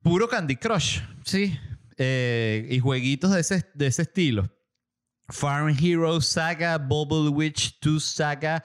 Puro 0.02 0.28
Candy 0.28 0.56
Crush, 0.56 1.00
sí. 1.24 1.58
Eh, 1.98 2.66
y 2.70 2.78
jueguitos 2.78 3.32
de 3.32 3.40
ese, 3.40 3.66
de 3.74 3.86
ese 3.88 4.02
estilo. 4.02 4.48
Farm 5.30 5.76
Hero 5.78 6.20
Saga, 6.20 6.78
Bubble 6.78 7.28
Witch 7.28 7.78
2 7.80 8.02
Saga, 8.02 8.64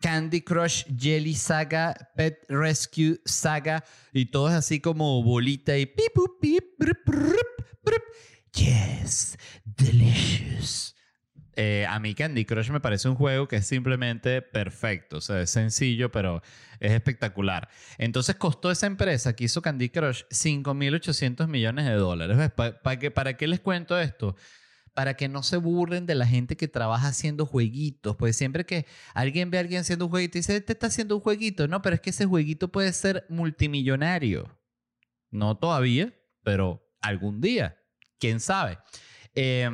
Candy 0.00 0.40
Crush 0.40 0.84
Jelly 0.96 1.34
Saga, 1.34 1.94
Pet 2.16 2.38
Rescue 2.48 3.20
Saga, 3.26 3.84
y 4.12 4.26
todo 4.26 4.48
es 4.48 4.54
así 4.54 4.80
como 4.80 5.22
bolita 5.22 5.76
y 5.76 5.86
pip, 5.86 6.14
pip, 6.40 6.64
Yes, 8.54 9.36
delicious. 9.64 10.94
Eh, 11.60 11.84
a 11.88 11.98
mí 11.98 12.14
Candy 12.14 12.44
Crush 12.44 12.70
me 12.70 12.78
parece 12.78 13.08
un 13.08 13.16
juego 13.16 13.48
que 13.48 13.56
es 13.56 13.66
simplemente 13.66 14.42
perfecto. 14.42 15.16
O 15.16 15.20
sea, 15.20 15.40
es 15.40 15.50
sencillo, 15.50 16.12
pero 16.12 16.40
es 16.78 16.92
espectacular. 16.92 17.68
Entonces 17.98 18.36
costó 18.36 18.70
esa 18.70 18.86
empresa 18.86 19.34
que 19.34 19.42
hizo 19.42 19.60
Candy 19.60 19.88
Crush 19.88 20.22
5.800 20.30 21.48
millones 21.48 21.86
de 21.86 21.94
dólares. 21.94 22.52
¿Para, 22.52 22.98
qué, 23.00 23.10
¿Para 23.10 23.36
qué 23.36 23.48
les 23.48 23.58
cuento 23.58 23.98
esto? 23.98 24.36
Para 24.94 25.14
que 25.14 25.28
no 25.28 25.42
se 25.42 25.56
burlen 25.56 26.06
de 26.06 26.14
la 26.14 26.28
gente 26.28 26.56
que 26.56 26.68
trabaja 26.68 27.08
haciendo 27.08 27.44
jueguitos. 27.44 28.14
Pues 28.14 28.36
siempre 28.36 28.64
que 28.64 28.86
alguien 29.12 29.50
ve 29.50 29.58
a 29.58 29.62
alguien 29.62 29.80
haciendo 29.80 30.04
un 30.04 30.12
jueguito 30.12 30.38
y 30.38 30.42
dice, 30.42 30.52
te 30.52 30.58
este 30.58 30.72
está 30.74 30.86
haciendo 30.86 31.16
un 31.16 31.22
jueguito. 31.22 31.66
No, 31.66 31.82
pero 31.82 31.96
es 31.96 32.00
que 32.00 32.10
ese 32.10 32.24
jueguito 32.24 32.68
puede 32.68 32.92
ser 32.92 33.26
multimillonario. 33.28 34.48
No 35.32 35.56
todavía, 35.56 36.14
pero 36.44 36.88
algún 37.00 37.40
día. 37.40 37.76
¿Quién 38.20 38.38
sabe? 38.38 38.78
Eh, 39.34 39.68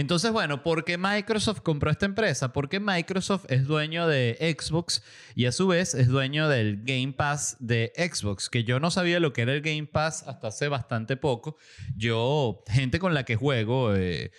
entonces, 0.00 0.30
bueno, 0.32 0.62
¿por 0.62 0.84
qué 0.84 0.98
Microsoft 0.98 1.60
compró 1.60 1.90
esta 1.90 2.06
empresa? 2.06 2.52
Porque 2.52 2.80
Microsoft 2.80 3.46
es 3.48 3.64
dueño 3.64 4.06
de 4.06 4.56
Xbox 4.58 5.02
y 5.34 5.46
a 5.46 5.52
su 5.52 5.66
vez 5.68 5.94
es 5.94 6.08
dueño 6.08 6.48
del 6.48 6.82
Game 6.84 7.12
Pass 7.12 7.56
de 7.60 7.92
Xbox, 7.96 8.50
que 8.50 8.64
yo 8.64 8.80
no 8.80 8.90
sabía 8.90 9.20
lo 9.20 9.32
que 9.32 9.42
era 9.42 9.52
el 9.52 9.62
Game 9.62 9.86
Pass 9.86 10.24
hasta 10.26 10.48
hace 10.48 10.68
bastante 10.68 11.16
poco. 11.16 11.56
Yo, 11.96 12.62
gente 12.68 12.98
con 12.98 13.14
la 13.14 13.24
que 13.24 13.36
juego, 13.36 13.94
eh, 13.94 14.32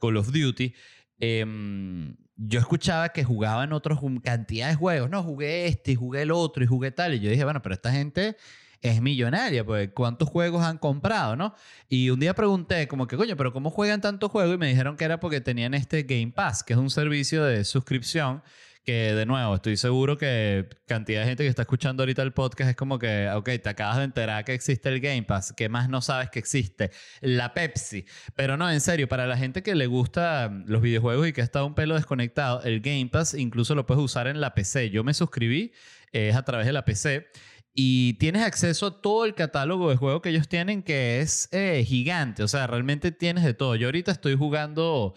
Call 0.00 0.16
of 0.16 0.32
Duty, 0.32 0.74
em, 1.18 2.16
yo 2.36 2.58
escuchaba 2.60 3.10
que 3.10 3.24
jugaban 3.24 3.72
otros 3.72 4.00
cantidad 4.22 4.68
de 4.68 4.74
juegos. 4.74 5.10
No, 5.10 5.22
jugué 5.22 5.66
este 5.66 5.94
jugué 5.94 6.22
el 6.22 6.30
otro 6.30 6.64
y 6.64 6.66
jugué 6.66 6.90
tal. 6.90 7.14
Y 7.14 7.20
yo 7.20 7.30
dije, 7.30 7.44
bueno, 7.44 7.62
pero 7.62 7.74
esta 7.74 7.92
gente 7.92 8.36
es 8.84 9.00
millonaria, 9.00 9.64
pues 9.64 9.88
cuántos 9.94 10.28
juegos 10.28 10.62
han 10.62 10.76
comprado, 10.76 11.36
¿no? 11.36 11.54
Y 11.88 12.10
un 12.10 12.20
día 12.20 12.34
pregunté 12.34 12.86
como 12.86 13.06
que, 13.06 13.16
coño, 13.16 13.34
pero 13.34 13.50
¿cómo 13.50 13.70
juegan 13.70 14.02
tantos 14.02 14.30
juegos? 14.30 14.54
Y 14.54 14.58
me 14.58 14.68
dijeron 14.68 14.98
que 14.98 15.06
era 15.06 15.18
porque 15.20 15.40
tenían 15.40 15.72
este 15.72 16.02
Game 16.02 16.32
Pass, 16.32 16.62
que 16.62 16.74
es 16.74 16.78
un 16.78 16.90
servicio 16.90 17.42
de 17.44 17.64
suscripción 17.64 18.42
que 18.84 19.14
de 19.14 19.24
nuevo, 19.24 19.54
estoy 19.54 19.78
seguro 19.78 20.18
que 20.18 20.68
cantidad 20.86 21.22
de 21.22 21.28
gente 21.28 21.44
que 21.44 21.48
está 21.48 21.62
escuchando 21.62 22.02
ahorita 22.02 22.20
el 22.20 22.34
podcast 22.34 22.68
es 22.68 22.76
como 22.76 22.98
que, 22.98 23.30
ok, 23.30 23.48
te 23.62 23.70
acabas 23.70 23.96
de 23.96 24.04
enterar 24.04 24.44
que 24.44 24.52
existe 24.52 24.90
el 24.90 25.00
Game 25.00 25.22
Pass, 25.22 25.54
¿qué 25.56 25.70
más 25.70 25.88
no 25.88 26.02
sabes 26.02 26.28
que 26.28 26.38
existe? 26.38 26.90
La 27.22 27.54
Pepsi. 27.54 28.04
Pero 28.36 28.58
no, 28.58 28.70
en 28.70 28.82
serio, 28.82 29.08
para 29.08 29.26
la 29.26 29.38
gente 29.38 29.62
que 29.62 29.74
le 29.74 29.86
gusta 29.86 30.52
los 30.66 30.82
videojuegos 30.82 31.26
y 31.26 31.32
que 31.32 31.40
ha 31.40 31.44
estado 31.44 31.66
un 31.66 31.74
pelo 31.74 31.94
desconectado, 31.94 32.62
el 32.64 32.82
Game 32.82 33.08
Pass 33.10 33.32
incluso 33.32 33.74
lo 33.74 33.86
puedes 33.86 34.04
usar 34.04 34.26
en 34.26 34.42
la 34.42 34.52
PC. 34.52 34.90
Yo 34.90 35.02
me 35.04 35.14
suscribí, 35.14 35.72
es 36.12 36.36
a 36.36 36.42
través 36.42 36.66
de 36.66 36.74
la 36.74 36.84
PC 36.84 37.26
y 37.74 38.14
tienes 38.14 38.42
acceso 38.42 38.86
a 38.86 39.02
todo 39.02 39.24
el 39.24 39.34
catálogo 39.34 39.90
de 39.90 39.96
juegos 39.96 40.22
que 40.22 40.28
ellos 40.28 40.48
tienen, 40.48 40.84
que 40.84 41.20
es 41.20 41.48
eh, 41.52 41.84
gigante. 41.84 42.44
O 42.44 42.48
sea, 42.48 42.68
realmente 42.68 43.10
tienes 43.10 43.42
de 43.42 43.52
todo. 43.52 43.74
Yo 43.74 43.88
ahorita 43.88 44.12
estoy 44.12 44.36
jugando 44.36 45.14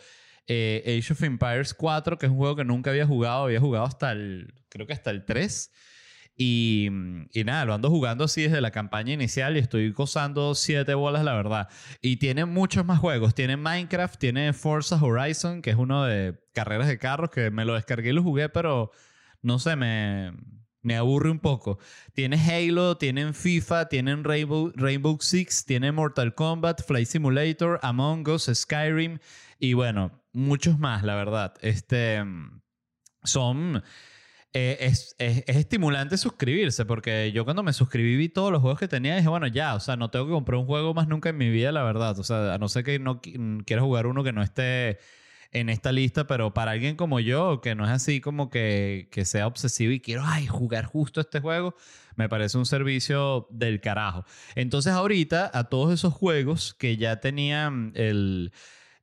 eh, 0.48 1.00
Age 1.00 1.14
of 1.14 1.22
Empires 1.22 1.76
4, 1.76 2.18
que 2.18 2.26
es 2.26 2.32
un 2.32 2.38
juego 2.40 2.56
que 2.56 2.66
nunca 2.66 2.90
había 2.90 3.06
jugado. 3.06 3.44
Había 3.44 3.60
jugado 3.60 3.86
hasta 3.86 4.12
el, 4.12 4.56
creo 4.70 4.88
que 4.88 4.94
hasta 4.94 5.12
el 5.12 5.24
3. 5.24 5.72
Y, 6.36 6.90
y, 7.32 7.44
nada, 7.44 7.66
lo 7.66 7.76
ando 7.76 7.90
jugando 7.92 8.24
así 8.24 8.44
desde 8.44 8.62
la 8.62 8.72
campaña 8.72 9.14
inicial 9.14 9.56
y 9.56 9.60
estoy 9.60 9.92
gozando 9.92 10.56
siete 10.56 10.96
bolas, 10.96 11.24
la 11.24 11.36
verdad. 11.36 11.70
Y 12.02 12.18
tiene 12.18 12.46
muchos 12.46 12.86
más 12.86 13.00
juegos. 13.00 13.36
Tiene 13.36 13.58
Minecraft, 13.58 14.20
tiene 14.20 14.54
Forza 14.54 14.96
Horizon, 15.02 15.62
que 15.62 15.72
es 15.72 15.76
uno 15.76 16.06
de 16.06 16.40
carreras 16.54 16.88
de 16.88 16.98
carros 16.98 17.30
que 17.30 17.52
me 17.52 17.66
lo 17.66 17.76
descargué 17.76 18.10
y 18.10 18.14
lo 18.14 18.24
jugué, 18.24 18.50
pero 18.50 18.92
no 19.42 19.60
sé, 19.60 19.76
me, 19.76 20.32
me 20.88 20.96
aburre 20.96 21.30
un 21.30 21.40
poco. 21.40 21.80
Tiene 22.14 22.38
Halo, 22.38 22.96
tienen 22.96 23.34
FIFA, 23.34 23.90
tienen 23.90 24.24
Rainbow, 24.24 25.18
Six, 25.20 25.66
tienen 25.66 25.94
Mortal 25.94 26.34
Kombat, 26.34 26.82
Flight 26.82 27.08
Simulator, 27.08 27.78
Among 27.84 28.26
Us, 28.30 28.50
Skyrim 28.54 29.20
y 29.60 29.74
bueno, 29.74 30.24
muchos 30.32 30.80
más, 30.80 31.04
la 31.04 31.16
verdad. 31.16 31.54
Este, 31.62 32.24
son... 33.24 33.84
Eh, 34.54 34.78
es, 34.80 35.14
estimulante 35.20 36.18
suscribirse 36.18 36.86
porque 36.86 37.32
yo 37.34 37.44
cuando 37.44 37.62
me 37.64 37.74
suscribí 37.74 38.16
vi 38.16 38.30
todos 38.30 38.52
los 38.52 38.62
juegos 38.62 38.80
que 38.80 38.88
tenía 38.88 39.14
y 39.14 39.18
dije, 39.18 39.28
bueno, 39.28 39.46
ya, 39.48 39.76
o 39.76 39.80
sea, 39.82 39.98
no 39.98 40.10
tengo 40.10 40.26
que 40.26 40.32
comprar 40.32 40.58
un 40.58 40.66
juego 40.66 40.94
más 40.94 41.10
nunca 41.10 41.30
en 41.30 41.38
mi 41.38 41.50
vida, 41.50 41.74
la 41.74 41.84
verdad. 41.84 42.18
O 42.18 42.24
sea, 42.24 42.54
a 42.54 42.58
no 42.58 42.70
ser 42.70 42.86
que 42.86 42.98
no 42.98 43.20
quiera 43.22 43.82
jugar 43.82 44.08
uno 44.08 44.24
que 44.24 44.32
no 44.32 44.42
esté 44.42 45.00
en 45.52 45.70
esta 45.70 45.92
lista, 45.92 46.28
pero 46.28 46.54
para 46.54 46.72
alguien 46.72 46.96
como 46.96 47.20
yo, 47.20 47.62
que 47.62 47.76
no 47.76 47.86
es 47.86 47.92
así 47.92 48.22
como 48.22 48.50
que, 48.50 49.08
que 49.12 49.26
sea 49.26 49.48
obsesivo 49.48 49.92
y 49.92 50.00
quiero 50.00 50.24
ay, 50.26 50.48
jugar 50.48 50.86
justo 50.86 51.22
este 51.22 51.40
juego, 51.40 51.76
me 52.16 52.30
parece 52.30 52.58
un 52.58 52.66
servicio 52.66 53.48
del 53.52 53.80
carajo. 53.80 54.26
Entonces 54.56 54.94
ahorita 54.94 55.52
a 55.54 55.66
todos 55.66 55.94
esos 55.94 56.14
juegos 56.14 56.74
que 56.74 56.98
ya 56.98 57.20
tenían 57.20 57.92
el, 57.96 58.52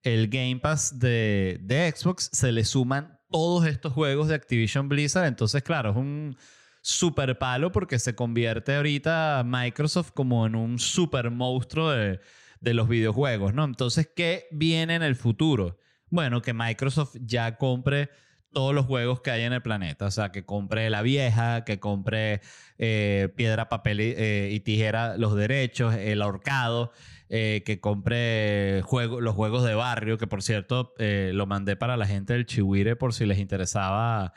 el 0.02 0.28
Game 0.28 0.58
Pass 0.60 0.98
de, 0.98 1.58
de 1.62 1.90
Xbox, 1.90 2.30
se 2.32 2.52
le 2.52 2.64
suman 2.64 3.18
todos 3.30 3.66
estos 3.66 3.92
juegos 3.92 4.28
de 4.28 4.34
Activision 4.34 4.88
Blizzard. 4.88 5.26
Entonces, 5.26 5.62
claro, 5.62 5.90
es 5.90 5.96
un 5.96 6.36
super 6.82 7.38
palo 7.38 7.72
porque 7.72 7.98
se 7.98 8.14
convierte 8.14 8.76
ahorita 8.76 9.42
Microsoft 9.44 10.12
como 10.12 10.46
en 10.46 10.54
un 10.54 10.78
super 10.78 11.30
monstruo 11.30 11.90
de, 11.90 12.20
de 12.60 12.74
los 12.74 12.88
videojuegos, 12.88 13.54
¿no? 13.54 13.64
Entonces, 13.64 14.08
¿qué 14.14 14.46
viene 14.50 14.94
en 14.94 15.02
el 15.02 15.16
futuro? 15.16 15.78
Bueno, 16.14 16.42
que 16.42 16.54
Microsoft 16.54 17.16
ya 17.23 17.56
compre 17.56 18.09
todos 18.52 18.73
los 18.73 18.87
juegos 18.87 19.21
que 19.21 19.33
hay 19.33 19.42
en 19.42 19.52
el 19.52 19.62
planeta. 19.62 20.06
O 20.06 20.12
sea, 20.12 20.30
que 20.30 20.44
compre 20.44 20.88
la 20.88 21.02
vieja, 21.02 21.64
que 21.64 21.80
compre 21.80 22.40
eh, 22.78 23.30
piedra, 23.35 23.68
papel 23.68 23.99
eh, 23.99 24.49
y, 24.52 24.61
tijera 24.61 25.16
los 25.18 25.35
derechos, 25.35 25.92
el 25.97 26.23
ahorcado, 26.23 26.92
eh, 27.28 27.64
que 27.66 27.80
compre 27.80 28.83
los 28.83 29.35
juegos 29.35 29.64
de 29.64 29.75
barrio, 29.75 30.16
que 30.16 30.28
por 30.28 30.44
cierto 30.44 30.94
lo 30.99 31.47
mandé 31.47 31.75
para 31.75 31.97
la 31.97 32.06
gente 32.06 32.35
del 32.35 32.47
Chihuire 32.47 32.94
por 32.94 33.12
si 33.12 33.26
les 33.26 33.40
interesaba 33.40 34.35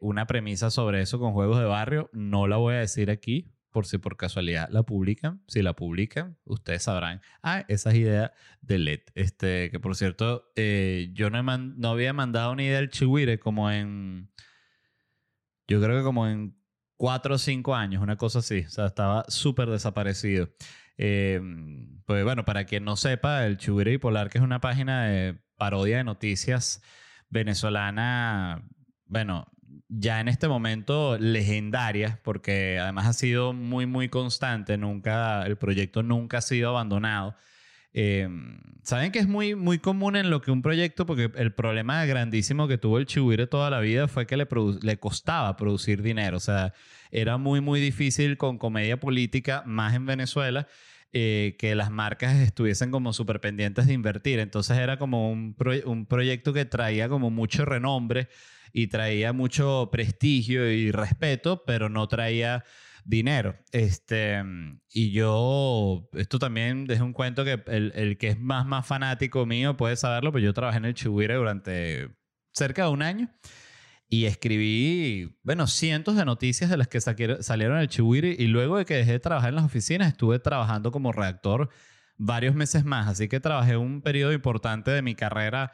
una 0.00 0.26
premisa 0.26 0.72
sobre 0.72 1.02
eso 1.02 1.20
con 1.20 1.34
juegos 1.34 1.60
de 1.60 1.66
barrio. 1.66 2.10
No 2.12 2.48
la 2.48 2.56
voy 2.56 2.74
a 2.74 2.78
decir 2.78 3.12
aquí 3.12 3.52
por 3.70 3.86
si 3.86 3.98
por 3.98 4.16
casualidad 4.16 4.68
la 4.70 4.82
publican. 4.82 5.42
Si 5.46 5.62
la 5.62 5.74
publican, 5.74 6.36
ustedes 6.44 6.82
sabrán. 6.84 7.20
Ah, 7.42 7.64
esas 7.68 7.94
ideas 7.94 8.32
de 8.60 8.78
LED. 8.78 9.00
Este, 9.14 9.70
que 9.70 9.80
por 9.80 9.96
cierto, 9.96 10.50
eh, 10.56 11.10
yo 11.12 11.30
no, 11.30 11.42
no, 11.42 11.88
había 11.90 12.12
mandado 12.12 12.52
una 12.52 12.64
idea 12.64 12.78
al 12.78 12.90
Chihuire 12.90 13.38
como 13.38 13.70
en. 13.70 14.30
Yo 15.68 15.80
creo 15.80 15.98
que 15.98 16.04
como 16.04 16.26
en 16.26 16.56
cuatro 16.96 17.36
o 17.36 17.38
cinco 17.38 17.74
años, 17.74 18.02
una 18.02 18.16
cosa 18.16 18.40
así. 18.40 18.60
O 18.60 18.70
sea, 18.70 18.86
estaba 18.86 19.24
súper 19.28 19.70
desaparecido. 19.70 20.50
Em, 20.96 22.02
pues 22.04 22.24
bueno, 22.24 22.44
para 22.44 22.64
quien 22.64 22.84
no 22.84 22.96
sepa, 22.96 23.46
el 23.46 23.56
Chihuire 23.56 23.92
Bipolar, 23.92 24.30
que 24.30 24.38
es 24.38 24.44
una 24.44 24.60
página 24.60 25.06
de 25.06 25.40
parodia 25.56 25.98
de 25.98 26.04
noticias 26.04 26.82
venezolana, 27.30 28.68
bueno, 29.06 29.46
ya 29.88 30.20
en 30.20 30.28
este 30.28 30.48
momento 30.48 31.18
legendaria, 31.18 32.20
porque 32.22 32.78
además 32.78 33.06
ha 33.06 33.12
sido 33.12 33.52
muy, 33.52 33.86
muy 33.86 34.08
constante, 34.08 34.76
nunca, 34.76 35.44
el 35.46 35.56
proyecto 35.56 36.02
nunca 36.02 36.38
ha 36.38 36.42
sido 36.42 36.70
abandonado. 36.70 37.34
Eh, 37.92 38.28
Saben 38.82 39.12
que 39.12 39.18
es 39.18 39.28
muy, 39.28 39.54
muy 39.54 39.78
común 39.78 40.16
en 40.16 40.30
lo 40.30 40.40
que 40.40 40.50
un 40.50 40.62
proyecto, 40.62 41.04
porque 41.06 41.30
el 41.36 41.52
problema 41.52 42.04
grandísimo 42.06 42.66
que 42.66 42.78
tuvo 42.78 42.98
el 42.98 43.06
Chihuire 43.06 43.46
toda 43.46 43.68
la 43.70 43.80
vida 43.80 44.08
fue 44.08 44.26
que 44.26 44.36
le, 44.36 44.48
le 44.82 44.98
costaba 44.98 45.56
producir 45.56 46.02
dinero, 46.02 46.38
o 46.38 46.40
sea, 46.40 46.72
era 47.10 47.36
muy, 47.36 47.60
muy 47.60 47.80
difícil 47.80 48.36
con 48.36 48.58
comedia 48.58 48.98
política, 48.98 49.62
más 49.66 49.94
en 49.94 50.06
Venezuela. 50.06 50.66
Eh, 51.12 51.56
que 51.58 51.74
las 51.74 51.90
marcas 51.90 52.36
estuviesen 52.36 52.92
como 52.92 53.12
súper 53.12 53.40
pendientes 53.40 53.88
de 53.88 53.94
invertir. 53.94 54.38
Entonces 54.38 54.78
era 54.78 54.96
como 54.96 55.32
un, 55.32 55.56
un 55.84 56.06
proyecto 56.06 56.52
que 56.52 56.64
traía 56.64 57.08
como 57.08 57.30
mucho 57.30 57.64
renombre 57.64 58.28
y 58.72 58.88
traía 58.88 59.32
mucho 59.32 59.88
prestigio 59.90 60.70
y 60.70 60.90
respeto, 60.90 61.64
pero 61.64 61.88
no 61.88 62.08
traía 62.08 62.64
dinero. 63.04 63.56
Este, 63.72 64.42
y 64.92 65.12
yo, 65.12 66.08
esto 66.14 66.38
también 66.38 66.86
es 66.88 67.00
un 67.00 67.12
cuento 67.12 67.44
que 67.44 67.62
el, 67.66 67.92
el, 67.94 68.18
que 68.18 68.28
es 68.28 68.38
más, 68.38 68.66
más 68.66 68.86
fanático 68.86 69.46
mío 69.46 69.76
puede 69.76 69.96
saberlo, 69.96 70.32
pero 70.32 70.44
yo 70.44 70.54
trabajé 70.54 70.78
en 70.78 70.84
el 70.86 70.94
Chihuire 70.94 71.34
durante 71.34 72.10
cerca 72.52 72.84
de 72.84 72.90
un 72.90 73.02
año 73.02 73.30
y 74.08 74.24
escribí, 74.24 75.38
bueno, 75.44 75.68
cientos 75.68 76.16
de 76.16 76.24
noticias 76.24 76.68
de 76.68 76.76
las 76.76 76.88
que 76.88 77.00
salieron 77.00 77.78
el 77.78 77.88
Chihuire 77.88 78.34
y 78.36 78.48
luego 78.48 78.76
de 78.76 78.84
que 78.84 78.94
dejé 78.94 79.12
de 79.12 79.20
trabajar 79.20 79.50
en 79.50 79.54
las 79.54 79.64
oficinas 79.64 80.08
estuve 80.08 80.40
trabajando 80.40 80.90
como 80.90 81.12
redactor 81.12 81.70
varios 82.16 82.54
meses 82.54 82.84
más, 82.84 83.06
así 83.08 83.28
que 83.28 83.40
trabajé 83.40 83.76
un 83.76 84.02
periodo 84.02 84.32
importante 84.32 84.90
de 84.90 85.00
mi 85.00 85.14
carrera 85.14 85.72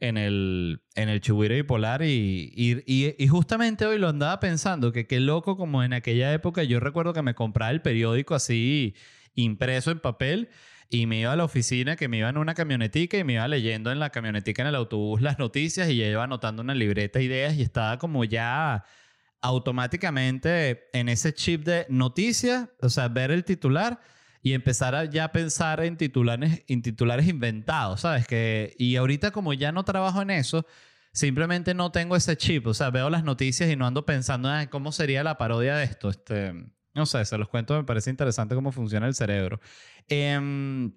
en 0.00 0.16
el, 0.16 0.82
en 0.94 1.08
el 1.08 1.20
bipolar 1.20 2.02
y, 2.02 2.52
y, 2.54 3.14
y, 3.16 3.28
justamente 3.28 3.84
hoy 3.84 3.98
lo 3.98 4.08
andaba 4.08 4.38
pensando, 4.40 4.92
que 4.92 5.06
qué 5.06 5.20
loco 5.20 5.56
como 5.56 5.82
en 5.82 5.92
aquella 5.92 6.32
época 6.32 6.62
yo 6.62 6.80
recuerdo 6.80 7.12
que 7.12 7.22
me 7.22 7.34
compraba 7.34 7.70
el 7.70 7.82
periódico 7.82 8.34
así 8.34 8.94
impreso 9.34 9.90
en 9.90 10.00
papel 10.00 10.50
y 10.90 11.06
me 11.06 11.20
iba 11.20 11.32
a 11.32 11.36
la 11.36 11.44
oficina, 11.44 11.96
que 11.96 12.08
me 12.08 12.18
iba 12.18 12.28
en 12.28 12.38
una 12.38 12.54
camionetica 12.54 13.18
y 13.18 13.24
me 13.24 13.34
iba 13.34 13.46
leyendo 13.48 13.90
en 13.90 13.98
la 13.98 14.10
camionetica 14.10 14.62
en 14.62 14.68
el 14.68 14.74
autobús 14.74 15.20
las 15.20 15.38
noticias 15.38 15.88
y 15.90 15.96
ya 15.96 16.06
iba 16.06 16.24
anotando 16.24 16.62
una 16.62 16.74
libreta 16.74 17.18
de 17.18 17.26
ideas 17.26 17.54
y 17.54 17.62
estaba 17.62 17.98
como 17.98 18.24
ya 18.24 18.84
automáticamente 19.40 20.88
en 20.92 21.08
ese 21.08 21.32
chip 21.34 21.64
de 21.64 21.86
noticias, 21.88 22.68
o 22.80 22.88
sea, 22.88 23.08
ver 23.08 23.30
el 23.30 23.44
titular 23.44 24.00
y 24.48 24.54
empezar 24.54 24.94
a 24.94 25.04
ya 25.04 25.30
pensar 25.30 25.84
en 25.84 25.98
titulares, 25.98 26.62
en 26.68 26.80
titulares 26.80 27.28
inventados, 27.28 28.00
¿sabes? 28.00 28.26
Que, 28.26 28.74
y 28.78 28.96
ahorita 28.96 29.30
como 29.30 29.52
ya 29.52 29.72
no 29.72 29.84
trabajo 29.84 30.22
en 30.22 30.30
eso, 30.30 30.66
simplemente 31.12 31.74
no 31.74 31.92
tengo 31.92 32.16
ese 32.16 32.34
chip, 32.38 32.66
o 32.66 32.72
sea, 32.72 32.88
veo 32.88 33.10
las 33.10 33.24
noticias 33.24 33.70
y 33.70 33.76
no 33.76 33.86
ando 33.86 34.06
pensando 34.06 34.54
en 34.58 34.66
cómo 34.68 34.90
sería 34.90 35.22
la 35.22 35.36
parodia 35.36 35.76
de 35.76 35.84
esto. 35.84 36.08
Este, 36.08 36.54
no 36.94 37.04
sé, 37.04 37.26
se 37.26 37.36
los 37.36 37.50
cuento, 37.50 37.76
me 37.76 37.84
parece 37.84 38.08
interesante 38.08 38.54
cómo 38.54 38.72
funciona 38.72 39.06
el 39.06 39.14
cerebro. 39.14 39.60
Em, 40.08 40.92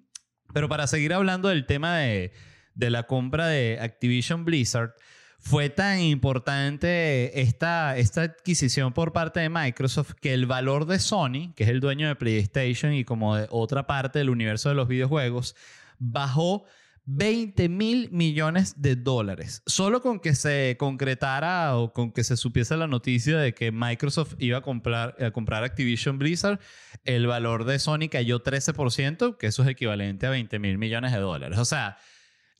pero 0.54 0.70
para 0.70 0.86
seguir 0.86 1.12
hablando 1.12 1.50
del 1.50 1.66
tema 1.66 1.98
de, 1.98 2.32
de 2.74 2.88
la 2.88 3.02
compra 3.02 3.48
de 3.48 3.78
Activision 3.82 4.46
Blizzard, 4.46 4.94
fue 5.42 5.70
tan 5.70 5.98
importante 5.98 7.40
esta, 7.40 7.98
esta 7.98 8.22
adquisición 8.22 8.92
por 8.92 9.12
parte 9.12 9.40
de 9.40 9.48
Microsoft 9.48 10.12
que 10.12 10.34
el 10.34 10.46
valor 10.46 10.86
de 10.86 11.00
Sony, 11.00 11.52
que 11.56 11.64
es 11.64 11.68
el 11.68 11.80
dueño 11.80 12.06
de 12.06 12.14
PlayStation 12.14 12.92
y 12.92 13.04
como 13.04 13.34
de 13.34 13.48
otra 13.50 13.86
parte 13.88 14.20
del 14.20 14.30
universo 14.30 14.68
de 14.68 14.76
los 14.76 14.86
videojuegos, 14.86 15.56
bajó 15.98 16.64
20 17.06 17.68
mil 17.68 18.08
millones 18.12 18.80
de 18.80 18.94
dólares. 18.94 19.64
Solo 19.66 20.00
con 20.00 20.20
que 20.20 20.36
se 20.36 20.76
concretara 20.78 21.76
o 21.76 21.92
con 21.92 22.12
que 22.12 22.22
se 22.22 22.36
supiese 22.36 22.76
la 22.76 22.86
noticia 22.86 23.36
de 23.36 23.52
que 23.52 23.72
Microsoft 23.72 24.36
iba 24.38 24.58
a 24.58 24.62
comprar, 24.62 25.16
a 25.20 25.32
comprar 25.32 25.64
Activision 25.64 26.18
Blizzard, 26.18 26.60
el 27.02 27.26
valor 27.26 27.64
de 27.64 27.80
Sony 27.80 28.08
cayó 28.08 28.44
13%, 28.44 29.36
que 29.36 29.48
eso 29.48 29.64
es 29.64 29.68
equivalente 29.68 30.26
a 30.26 30.30
20 30.30 30.60
mil 30.60 30.78
millones 30.78 31.10
de 31.10 31.18
dólares. 31.18 31.58
O 31.58 31.64
sea, 31.64 31.98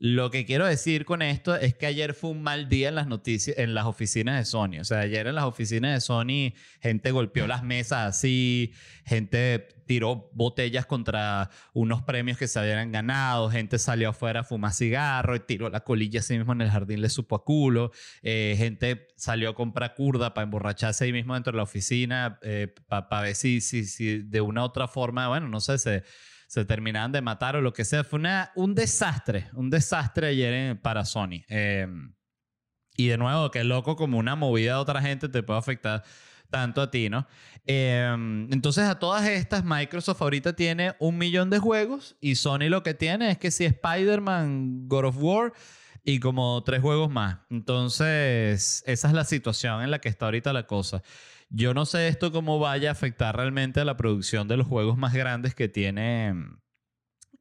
lo 0.04 0.32
que 0.32 0.44
quiero 0.44 0.66
decir 0.66 1.04
con 1.04 1.22
esto 1.22 1.54
es 1.54 1.76
que 1.76 1.86
ayer 1.86 2.12
fue 2.12 2.30
un 2.30 2.42
mal 2.42 2.68
día 2.68 2.88
en 2.88 2.96
las 2.96 3.06
noticias, 3.06 3.56
en 3.56 3.72
las 3.72 3.86
oficinas 3.86 4.36
de 4.36 4.44
Sony. 4.44 4.80
O 4.80 4.84
sea, 4.84 4.98
ayer 4.98 5.28
en 5.28 5.36
las 5.36 5.44
oficinas 5.44 5.94
de 5.94 6.00
Sony, 6.00 6.58
gente 6.80 7.12
golpeó 7.12 7.46
las 7.46 7.62
mesas 7.62 8.08
así, 8.08 8.72
gente 9.04 9.68
tiró 9.86 10.28
botellas 10.32 10.86
contra 10.86 11.50
unos 11.72 12.02
premios 12.02 12.36
que 12.36 12.48
se 12.48 12.58
habían 12.58 12.90
ganado, 12.90 13.48
gente 13.48 13.78
salió 13.78 14.08
afuera 14.08 14.40
a 14.40 14.42
fumar 14.42 14.72
cigarro 14.72 15.36
y 15.36 15.40
tiró 15.40 15.70
la 15.70 15.84
colilla 15.84 16.18
así 16.18 16.36
mismo 16.36 16.52
en 16.52 16.62
el 16.62 16.70
jardín, 16.70 17.00
le 17.00 17.08
supo 17.08 17.36
a 17.36 17.44
culo, 17.44 17.92
eh, 18.22 18.56
gente 18.58 19.06
salió 19.14 19.50
a 19.50 19.54
comprar 19.54 19.94
curda 19.94 20.34
para 20.34 20.42
emborracharse 20.42 21.04
ahí 21.04 21.12
mismo 21.12 21.34
dentro 21.34 21.52
de 21.52 21.58
la 21.58 21.62
oficina, 21.62 22.40
eh, 22.42 22.74
para 22.88 23.20
ver 23.20 23.36
si, 23.36 23.60
si, 23.60 23.84
si 23.84 24.18
de 24.18 24.40
una 24.40 24.62
u 24.62 24.64
otra 24.64 24.88
forma, 24.88 25.28
bueno, 25.28 25.46
no 25.46 25.60
sé, 25.60 25.78
se 25.78 26.02
se 26.52 26.66
terminaban 26.66 27.12
de 27.12 27.22
matar 27.22 27.56
o 27.56 27.62
lo 27.62 27.72
que 27.72 27.82
sea. 27.82 28.04
Fue 28.04 28.18
una, 28.18 28.52
un 28.56 28.74
desastre, 28.74 29.48
un 29.54 29.70
desastre 29.70 30.26
ayer 30.26 30.78
para 30.82 31.06
Sony. 31.06 31.46
Em, 31.48 32.12
y 32.94 33.06
de 33.06 33.16
nuevo, 33.16 33.50
qué 33.50 33.64
loco 33.64 33.96
como 33.96 34.18
una 34.18 34.36
movida 34.36 34.72
de 34.74 34.78
otra 34.78 35.00
gente 35.00 35.30
te 35.30 35.42
puede 35.42 35.58
afectar 35.58 36.04
tanto 36.50 36.82
a 36.82 36.90
ti, 36.90 37.08
¿no? 37.08 37.26
Em, 37.64 38.52
entonces 38.52 38.84
a 38.84 38.98
todas 38.98 39.26
estas, 39.26 39.64
Microsoft 39.64 40.20
ahorita 40.20 40.52
tiene 40.52 40.94
un 40.98 41.16
millón 41.16 41.48
de 41.48 41.58
juegos 41.58 42.18
y 42.20 42.34
Sony 42.34 42.68
lo 42.68 42.82
que 42.82 42.92
tiene 42.92 43.30
es 43.30 43.38
que 43.38 43.50
si 43.50 43.64
Spider-Man, 43.64 44.88
God 44.88 45.06
of 45.06 45.16
War 45.20 45.54
y 46.04 46.20
como 46.20 46.62
tres 46.64 46.82
juegos 46.82 47.10
más. 47.10 47.38
Entonces, 47.48 48.84
esa 48.86 49.08
es 49.08 49.14
la 49.14 49.24
situación 49.24 49.82
en 49.82 49.90
la 49.90 50.00
que 50.00 50.10
está 50.10 50.26
ahorita 50.26 50.52
la 50.52 50.66
cosa. 50.66 51.02
Yo 51.54 51.74
no 51.74 51.84
sé 51.84 52.08
esto 52.08 52.32
cómo 52.32 52.58
vaya 52.58 52.88
a 52.88 52.92
afectar 52.92 53.36
realmente 53.36 53.80
a 53.80 53.84
la 53.84 53.98
producción 53.98 54.48
de 54.48 54.56
los 54.56 54.66
juegos 54.66 54.96
más 54.96 55.12
grandes 55.12 55.54
que 55.54 55.68
tiene 55.68 56.34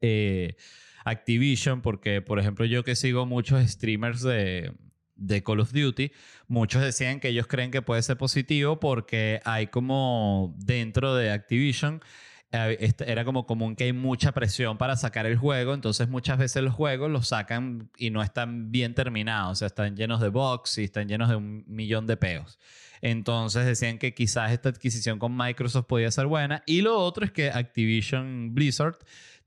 eh, 0.02 0.56
Activision, 1.04 1.80
porque, 1.80 2.20
por 2.20 2.38
ejemplo, 2.38 2.66
yo 2.66 2.84
que 2.84 2.94
sigo 2.94 3.24
muchos 3.24 3.66
streamers 3.70 4.20
de, 4.20 4.74
de 5.16 5.42
Call 5.42 5.60
of 5.60 5.72
Duty, 5.72 6.12
muchos 6.46 6.82
decían 6.82 7.20
que 7.20 7.28
ellos 7.28 7.46
creen 7.46 7.70
que 7.70 7.80
puede 7.80 8.02
ser 8.02 8.18
positivo 8.18 8.78
porque 8.78 9.40
hay 9.44 9.68
como 9.68 10.54
dentro 10.58 11.14
de 11.14 11.30
Activision 11.30 12.02
eh, 12.54 12.92
era 13.06 13.24
como 13.24 13.46
común 13.46 13.74
que 13.74 13.84
hay 13.84 13.94
mucha 13.94 14.32
presión 14.32 14.76
para 14.76 14.96
sacar 14.96 15.24
el 15.24 15.38
juego, 15.38 15.72
entonces 15.72 16.08
muchas 16.08 16.36
veces 16.36 16.62
los 16.62 16.74
juegos 16.74 17.10
los 17.10 17.28
sacan 17.28 17.90
y 17.96 18.10
no 18.10 18.22
están 18.22 18.70
bien 18.70 18.94
terminados, 18.94 19.52
o 19.52 19.54
sea, 19.54 19.66
están 19.68 19.96
llenos 19.96 20.20
de 20.20 20.28
bugs 20.28 20.76
y 20.76 20.84
están 20.84 21.08
llenos 21.08 21.30
de 21.30 21.36
un 21.36 21.64
millón 21.66 22.06
de 22.06 22.18
peos. 22.18 22.58
Entonces 23.02 23.66
decían 23.66 23.98
que 23.98 24.14
quizás 24.14 24.52
esta 24.52 24.68
adquisición 24.68 25.18
con 25.18 25.36
Microsoft 25.36 25.86
podía 25.86 26.10
ser 26.12 26.26
buena. 26.26 26.62
Y 26.66 26.82
lo 26.82 26.98
otro 26.98 27.24
es 27.24 27.32
que 27.32 27.50
Activision 27.50 28.54
Blizzard 28.54 28.96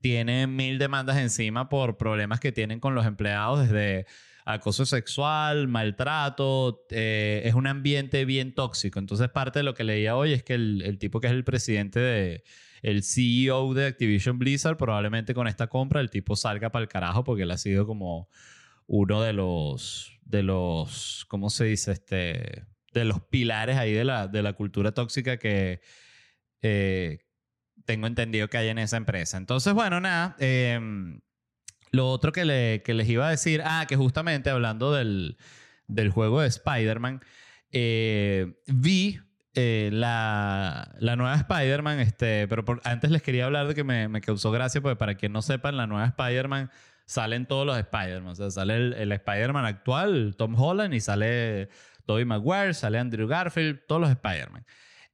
tiene 0.00 0.46
mil 0.46 0.78
demandas 0.78 1.16
encima 1.16 1.70
por 1.70 1.96
problemas 1.96 2.38
que 2.38 2.52
tienen 2.52 2.80
con 2.80 2.94
los 2.94 3.06
empleados 3.06 3.62
desde 3.62 4.06
acoso 4.44 4.86
sexual, 4.86 5.66
maltrato, 5.68 6.84
eh, 6.90 7.42
es 7.44 7.54
un 7.54 7.66
ambiente 7.66 8.26
bien 8.26 8.54
tóxico. 8.54 8.98
Entonces 8.98 9.30
parte 9.30 9.58
de 9.60 9.62
lo 9.64 9.74
que 9.74 9.84
leía 9.84 10.16
hoy 10.16 10.34
es 10.34 10.44
que 10.44 10.54
el, 10.54 10.98
tipo 11.00 11.18
que 11.20 11.26
es 11.26 11.32
el 11.32 11.42
presidente 11.42 11.98
de, 11.98 12.44
el 12.82 13.02
CEO 13.02 13.72
de 13.72 13.86
Activision 13.86 14.38
Blizzard, 14.38 14.76
probablemente 14.76 15.34
con 15.34 15.48
esta 15.48 15.66
compra 15.66 16.00
el 16.00 16.10
tipo 16.10 16.36
salga 16.36 16.70
para 16.70 16.82
el 16.82 16.88
carajo 16.88 17.24
porque 17.24 17.44
él 17.44 17.50
ha 17.50 17.58
sido 17.58 17.86
como 17.86 18.28
uno 18.86 19.22
de 19.22 19.32
los, 19.32 20.12
de 20.24 20.42
los, 20.42 21.24
¿cómo 21.26 21.50
se 21.50 21.64
dice? 21.64 21.92
Este, 21.92 22.64
de 23.00 23.04
los 23.04 23.20
pilares 23.20 23.76
ahí 23.76 23.92
de 23.92 24.04
la, 24.04 24.26
de 24.26 24.42
la 24.42 24.54
cultura 24.54 24.92
tóxica 24.92 25.36
que 25.36 25.80
eh, 26.62 27.18
tengo 27.84 28.06
entendido 28.06 28.48
que 28.48 28.56
hay 28.56 28.68
en 28.68 28.78
esa 28.78 28.96
empresa. 28.96 29.36
Entonces, 29.36 29.74
bueno, 29.74 30.00
nada. 30.00 30.34
Em, 30.38 31.20
lo 31.92 32.08
otro 32.08 32.32
que, 32.32 32.44
le, 32.46 32.82
que, 32.82 32.94
les 32.94 33.06
iba 33.08 33.28
a 33.28 33.30
decir, 33.30 33.62
ah, 33.64 33.84
que 33.86 33.96
justamente 33.96 34.48
hablando 34.48 34.92
del, 34.94 35.36
del 35.86 36.10
juego 36.10 36.40
de 36.40 36.48
Spider-Man, 36.48 37.20
eh, 37.70 38.54
vi 38.66 39.20
eh, 39.54 39.90
la, 39.92 40.94
la, 40.98 41.16
nueva 41.16 41.36
Spider-Man, 41.36 42.00
este, 42.00 42.48
pero 42.48 42.64
antes 42.84 43.10
les 43.10 43.22
quería 43.22 43.44
hablar 43.44 43.68
de 43.68 43.74
que 43.74 43.84
me, 43.84 44.08
me, 44.08 44.22
causó 44.22 44.50
gracia, 44.50 44.80
porque 44.80 44.96
para 44.96 45.16
quien 45.16 45.32
no 45.32 45.42
sepan, 45.42 45.76
la 45.76 45.86
nueva 45.86 46.06
Spider-Man 46.06 46.70
salen 47.04 47.44
todos 47.44 47.66
los 47.66 47.76
Spider-Man. 47.76 48.32
O 48.32 48.34
sea, 48.34 48.50
sale 48.50 48.76
el, 48.76 48.92
el 48.94 49.12
Spider-Man 49.12 49.66
actual, 49.66 50.34
Tom 50.36 50.58
Holland, 50.58 50.94
y 50.94 51.00
sale 51.00 51.68
Tobey 52.06 52.24
Maguire, 52.24 52.72
sale 52.72 52.98
Andrew 52.98 53.28
Garfield, 53.28 53.80
todos 53.86 54.00
los 54.00 54.10
Spider-Man. 54.10 54.64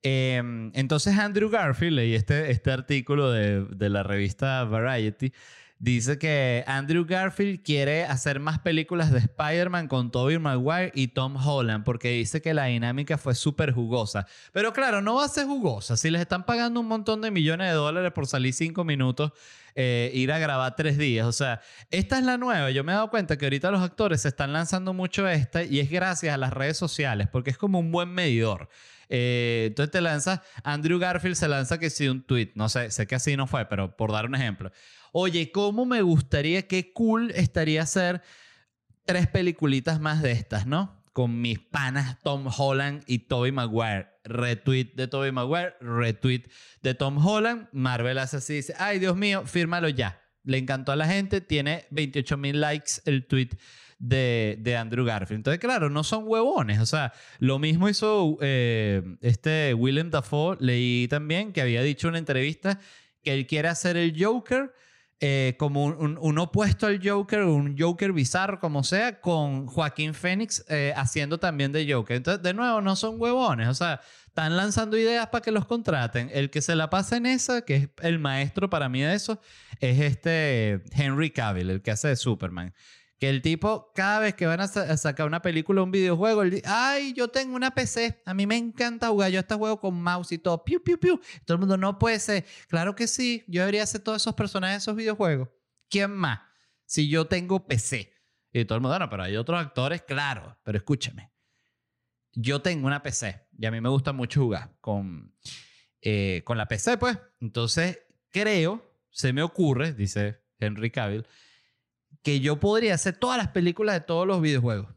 Em, 0.05 0.71
entonces 0.75 1.17
Andrew 1.19 1.49
Garfield, 1.49 1.97
leí 1.97 2.15
este, 2.15 2.51
este 2.51 2.71
artículo 2.71 3.31
de, 3.31 3.65
de 3.65 3.89
la 3.89 4.03
revista 4.03 4.65
Variety, 4.65 5.33
Dice 5.83 6.17
que 6.17 6.63
Andrew 6.69 7.05
Garfield 7.05 7.65
quiere 7.65 8.05
hacer 8.05 8.39
más 8.39 8.61
películas 8.61 9.11
de 9.11 9.19
Spider-Man 9.19 9.89
con 9.89 10.13
Tobey 10.13 10.39
Maguire 10.39 10.93
y 10.95 11.09
Tom 11.09 11.37
Holland 11.37 11.83
porque 11.83 12.11
dice 12.11 12.41
que 12.41 12.55
la 12.55 12.67
dinámica 12.67 13.19
fue 13.19 13.35
súper 13.35 13.73
jugosa. 13.73 14.29
Pero 14.53 14.73
claro, 14.73 15.03
no 15.03 15.17
va 15.17 15.25
a 15.25 15.29
ser 15.29 15.47
jugosa. 15.47 15.97
Si 15.97 16.09
les 16.09 16.21
están 16.21 16.47
pagando 16.47 16.79
un 16.79 16.87
montón 16.87 17.21
de 17.21 17.33
millones 17.33 17.67
de 17.67 17.75
dólares 17.75 18.13
por 18.13 18.29
salir 18.29 18.55
cinco 18.55 18.85
minutos, 18.85 19.33
eh, 19.75 20.13
ir 20.15 20.31
a 20.31 20.39
grabar 20.39 20.77
tres 20.77 20.99
días. 20.99 21.27
O 21.27 21.33
sea, 21.33 21.61
esta 21.91 22.17
es 22.17 22.25
la 22.25 22.39
nueva. 22.39 22.71
Yo 22.71 22.85
me 22.85 22.93
he 22.93 22.95
dado 22.95 23.11
cuenta 23.11 23.37
que 23.37 23.47
ahorita 23.47 23.73
los 23.73 23.83
actores 23.83 24.21
se 24.23 24.29
están 24.29 24.53
lanzando 24.53 24.93
mucho 24.93 25.27
esta 25.27 25.65
y 25.65 25.81
es 25.81 25.91
gracias 25.91 26.33
a 26.33 26.39
las 26.39 26.53
redes 26.53 26.77
sociales 26.77 27.27
porque 27.27 27.51
es 27.51 27.59
como 27.59 27.81
un 27.81 27.91
buen 27.91 28.11
medidor. 28.11 28.69
Eh, 29.09 29.65
entonces 29.67 29.91
te 29.91 30.01
lanzas, 30.01 30.41
Andrew 30.63 30.99
Garfield 30.99 31.35
se 31.35 31.47
lanza 31.47 31.79
que 31.79 31.91
sí 31.91 32.09
un 32.09 32.23
tweet, 32.23 32.53
no 32.55 32.71
sé, 32.71 32.91
sé 32.91 33.07
que 33.07 33.15
así 33.15 33.37
no 33.37 33.47
fue, 33.47 33.67
pero 33.67 33.95
por 33.95 34.11
dar 34.11 34.25
un 34.25 34.35
ejemplo. 34.35 34.71
Oye, 35.15 35.53
¿cómo 35.53 35.85
me 35.85 36.01
gustaría, 36.01 36.67
qué 36.67 36.93
cool 36.95 37.33
estaría 37.33 37.83
hacer 37.83 38.23
tres 39.05 39.27
peliculitas 39.29 40.01
más 40.01 40.23
de 40.23 40.33
estas, 40.33 40.67
¿no? 40.67 41.05
Con 41.13 41.43
mis 41.43 41.59
panas 41.59 42.19
Tom 42.23 42.47
Holland 42.47 43.03
y 43.07 43.21
Tobey 43.21 43.53
Maguire. 43.53 44.09
Retweet 44.25 44.95
de 44.95 45.09
Tobey 45.09 45.31
Maguire, 45.31 45.75
retweet 45.81 46.45
de 46.81 46.95
Tom 46.95 47.25
Holland. 47.25 47.69
Marvel 47.73 48.17
hace 48.19 48.39
así, 48.39 48.55
dice, 48.55 48.75
ay 48.79 48.99
Dios 49.01 49.15
mío, 49.15 49.43
fírmalo 49.45 49.91
ya. 49.91 50.19
Le 50.45 50.57
encantó 50.57 50.93
a 50.93 50.97
la 50.97 51.07
gente, 51.07 51.43
tiene 51.43 51.85
28 51.91 52.39
mil 52.39 52.61
likes 52.63 52.93
el 53.05 53.27
tweet 53.27 53.51
de, 53.99 54.57
de, 54.61 54.77
Andrew 54.79 55.05
Garfield. 55.05 55.41
Entonces, 55.41 55.61
claro, 55.61 55.91
no 55.91 56.05
son 56.05 56.25
huevones. 56.27 56.81
O 56.81 56.87
sea, 56.87 57.13
lo 57.39 57.59
mismo 57.59 57.89
hizo 57.89 58.39
eh, 58.41 59.03
este 59.21 59.75
Willem 59.75 60.11
Dafoe. 60.11 60.57
Leí 60.59 61.07
también 61.09 61.53
que 61.53 61.61
había 61.61 61.83
dicho 61.83 62.09
en 62.09 62.13
una 62.13 62.19
entrevista 62.19 62.81
que 63.23 63.35
él 63.35 63.47
quiere 63.47 63.69
hacer 63.69 63.97
el 63.97 64.15
Joker 64.19 64.73
eh, 65.25 65.55
como 65.57 65.85
un, 65.85 66.39
opuesto 66.39 66.89
al 66.89 67.01
Joker, 67.01 67.45
un 67.45 67.79
Joker 67.79 68.13
bizarro, 68.13 68.59
como 68.59 68.83
sea, 68.83 69.21
con 69.21 69.69
Joaquín 69.69 70.15
Phoenix 70.15 70.65
eh, 70.69 70.93
haciendo 70.97 71.39
también 71.39 71.71
de 71.71 71.87
Joker. 71.89 72.17
Entonces, 72.17 72.43
de 72.43 72.53
nuevo, 72.53 72.81
no 72.81 72.97
son 72.97 73.21
huevones, 73.21 73.69
o 73.69 73.75
sea, 73.75 74.01
están 74.27 74.57
lanzando 74.57 74.97
ideas 74.97 75.29
para 75.29 75.41
que 75.41 75.53
los 75.53 75.65
contraten. 75.65 76.29
El 76.33 76.51
que 76.51 76.61
se 76.61 76.75
la 76.75 76.91
pasa 76.91 77.19
en 77.19 77.27
esa, 77.27 77.63
que 77.63 77.77
es 77.77 77.89
el 78.01 78.19
maestro 78.19 78.69
para 78.69 78.89
mí 78.89 79.01
de 79.01 79.15
eso, 79.15 79.41
es 79.79 80.01
este 80.01 80.83
Henry 80.91 81.31
Cavill, 81.31 81.71
el 81.71 81.83
que 81.83 81.93
hace 81.93 82.09
de 82.09 82.17
Superman. 82.17 82.75
Que 83.23 83.29
el 83.31 83.41
tipo, 83.41 83.93
cada 83.95 84.19
vez 84.19 84.35
que 84.35 84.47
van 84.47 84.61
a, 84.61 84.67
sa- 84.67 84.83
a 84.83 84.97
sacar 84.97 85.29
una 85.29 85.41
película 85.43 85.81
o 85.81 85.85
un 85.85 85.93
videojuego, 85.93 86.43
él 86.43 86.51
dice, 86.51 86.65
ay, 86.67 87.13
yo 87.13 87.29
tengo 87.29 87.55
una 87.55 87.71
PC, 87.71 88.21
a 88.27 88.35
mí 88.35 88.49
me 88.49 88.57
encanta 88.57 89.11
jugar, 89.11 89.31
yo 89.31 89.39
hasta 89.39 89.55
juego 89.55 89.79
con 89.79 89.95
mouse 90.03 90.33
y 90.33 90.39
todo, 90.39 90.65
piu, 90.65 90.83
piu, 90.83 90.99
piu. 90.99 91.21
Todo 91.45 91.55
el 91.55 91.61
mundo, 91.61 91.77
no 91.77 92.01
puede 92.01 92.19
ser. 92.19 92.45
Claro 92.67 92.97
que 92.97 93.07
sí, 93.07 93.45
yo 93.47 93.61
debería 93.61 93.85
hacer 93.85 94.01
todos 94.01 94.21
esos 94.21 94.35
personajes 94.35 94.75
de 94.75 94.79
esos 94.79 94.97
videojuegos. 94.97 95.49
¿Quién 95.89 96.11
más? 96.11 96.41
Si 96.85 97.09
yo 97.09 97.29
tengo 97.29 97.65
PC. 97.65 98.13
Y 98.53 98.65
todo 98.65 98.75
el 98.75 98.83
mundo, 98.83 98.99
no, 98.99 99.09
pero 99.09 99.23
hay 99.23 99.37
otros 99.37 99.61
actores, 99.61 100.03
claro, 100.03 100.59
pero 100.65 100.79
escúchame. 100.79 101.31
Yo 102.33 102.61
tengo 102.61 102.89
una 102.89 103.05
PC 103.05 103.47
y 103.57 103.67
a 103.67 103.71
mí 103.71 103.81
me 103.81 103.89
gusta 103.89 104.13
mucho 104.13 104.41
jugar 104.43 104.75
con, 104.81 105.33
eh, 106.01 106.43
con 106.45 106.59
la 106.59 106.67
PC, 106.67 106.99
pues. 106.99 107.17
Entonces, 107.41 108.01
creo, 108.31 108.97
se 109.11 109.33
me 109.33 109.45
ocurre, 109.45 109.93
dice 109.93 110.43
Henry 110.59 110.91
Cavill, 110.91 111.25
que 112.23 112.41
yo 112.41 112.61
podría 112.61 112.95
hacer 112.95 113.17
todas 113.17 113.39
las 113.39 113.49
películas 113.49 113.95
de 113.95 114.01
todos 114.01 114.27
los 114.27 114.41
videojuegos. 114.41 114.95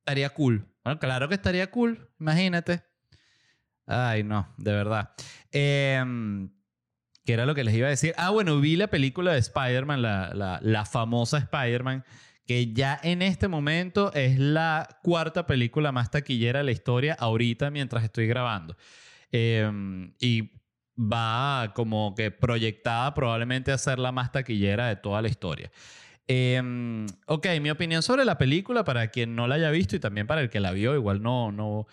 Estaría 0.00 0.30
cool. 0.30 0.66
Bueno, 0.84 0.98
claro 0.98 1.28
que 1.28 1.34
estaría 1.34 1.70
cool, 1.70 2.10
imagínate. 2.18 2.82
Ay, 3.86 4.22
no, 4.22 4.52
de 4.56 4.72
verdad. 4.72 5.14
Em, 5.50 6.50
¿Qué 7.24 7.34
era 7.34 7.46
lo 7.46 7.54
que 7.54 7.62
les 7.62 7.74
iba 7.74 7.86
a 7.86 7.90
decir? 7.90 8.14
Ah, 8.16 8.30
bueno, 8.30 8.60
vi 8.60 8.76
la 8.76 8.88
película 8.88 9.32
de 9.32 9.38
Spider-Man, 9.38 10.02
la, 10.02 10.32
la, 10.34 10.58
la 10.60 10.84
famosa 10.84 11.38
Spider-Man, 11.38 12.04
que 12.46 12.72
ya 12.72 12.98
en 13.02 13.22
este 13.22 13.46
momento 13.46 14.12
es 14.12 14.38
la 14.38 14.98
cuarta 15.02 15.46
película 15.46 15.92
más 15.92 16.10
taquillera 16.10 16.60
de 16.60 16.64
la 16.64 16.72
historia 16.72 17.14
ahorita 17.18 17.70
mientras 17.70 18.02
estoy 18.02 18.26
grabando. 18.26 18.76
Em, 19.30 20.14
y 20.20 20.50
va 20.98 21.72
como 21.74 22.14
que 22.14 22.30
proyectada 22.30 23.14
probablemente 23.14 23.72
a 23.72 23.78
ser 23.78 23.98
la 23.98 24.12
más 24.12 24.32
taquillera 24.32 24.88
de 24.88 24.96
toda 24.96 25.22
la 25.22 25.28
historia. 25.28 25.70
Em, 26.28 27.06
ok, 27.26 27.46
mi 27.60 27.70
opinión 27.70 28.02
sobre 28.02 28.24
la 28.24 28.38
película, 28.38 28.84
para 28.84 29.08
quien 29.08 29.34
no 29.34 29.46
la 29.46 29.56
haya 29.56 29.70
visto 29.70 29.96
y 29.96 30.00
también 30.00 30.26
para 30.26 30.40
el 30.40 30.50
que 30.50 30.60
la 30.60 30.72
vio, 30.72 30.94
igual 30.94 31.22
no, 31.22 31.52
no 31.52 31.86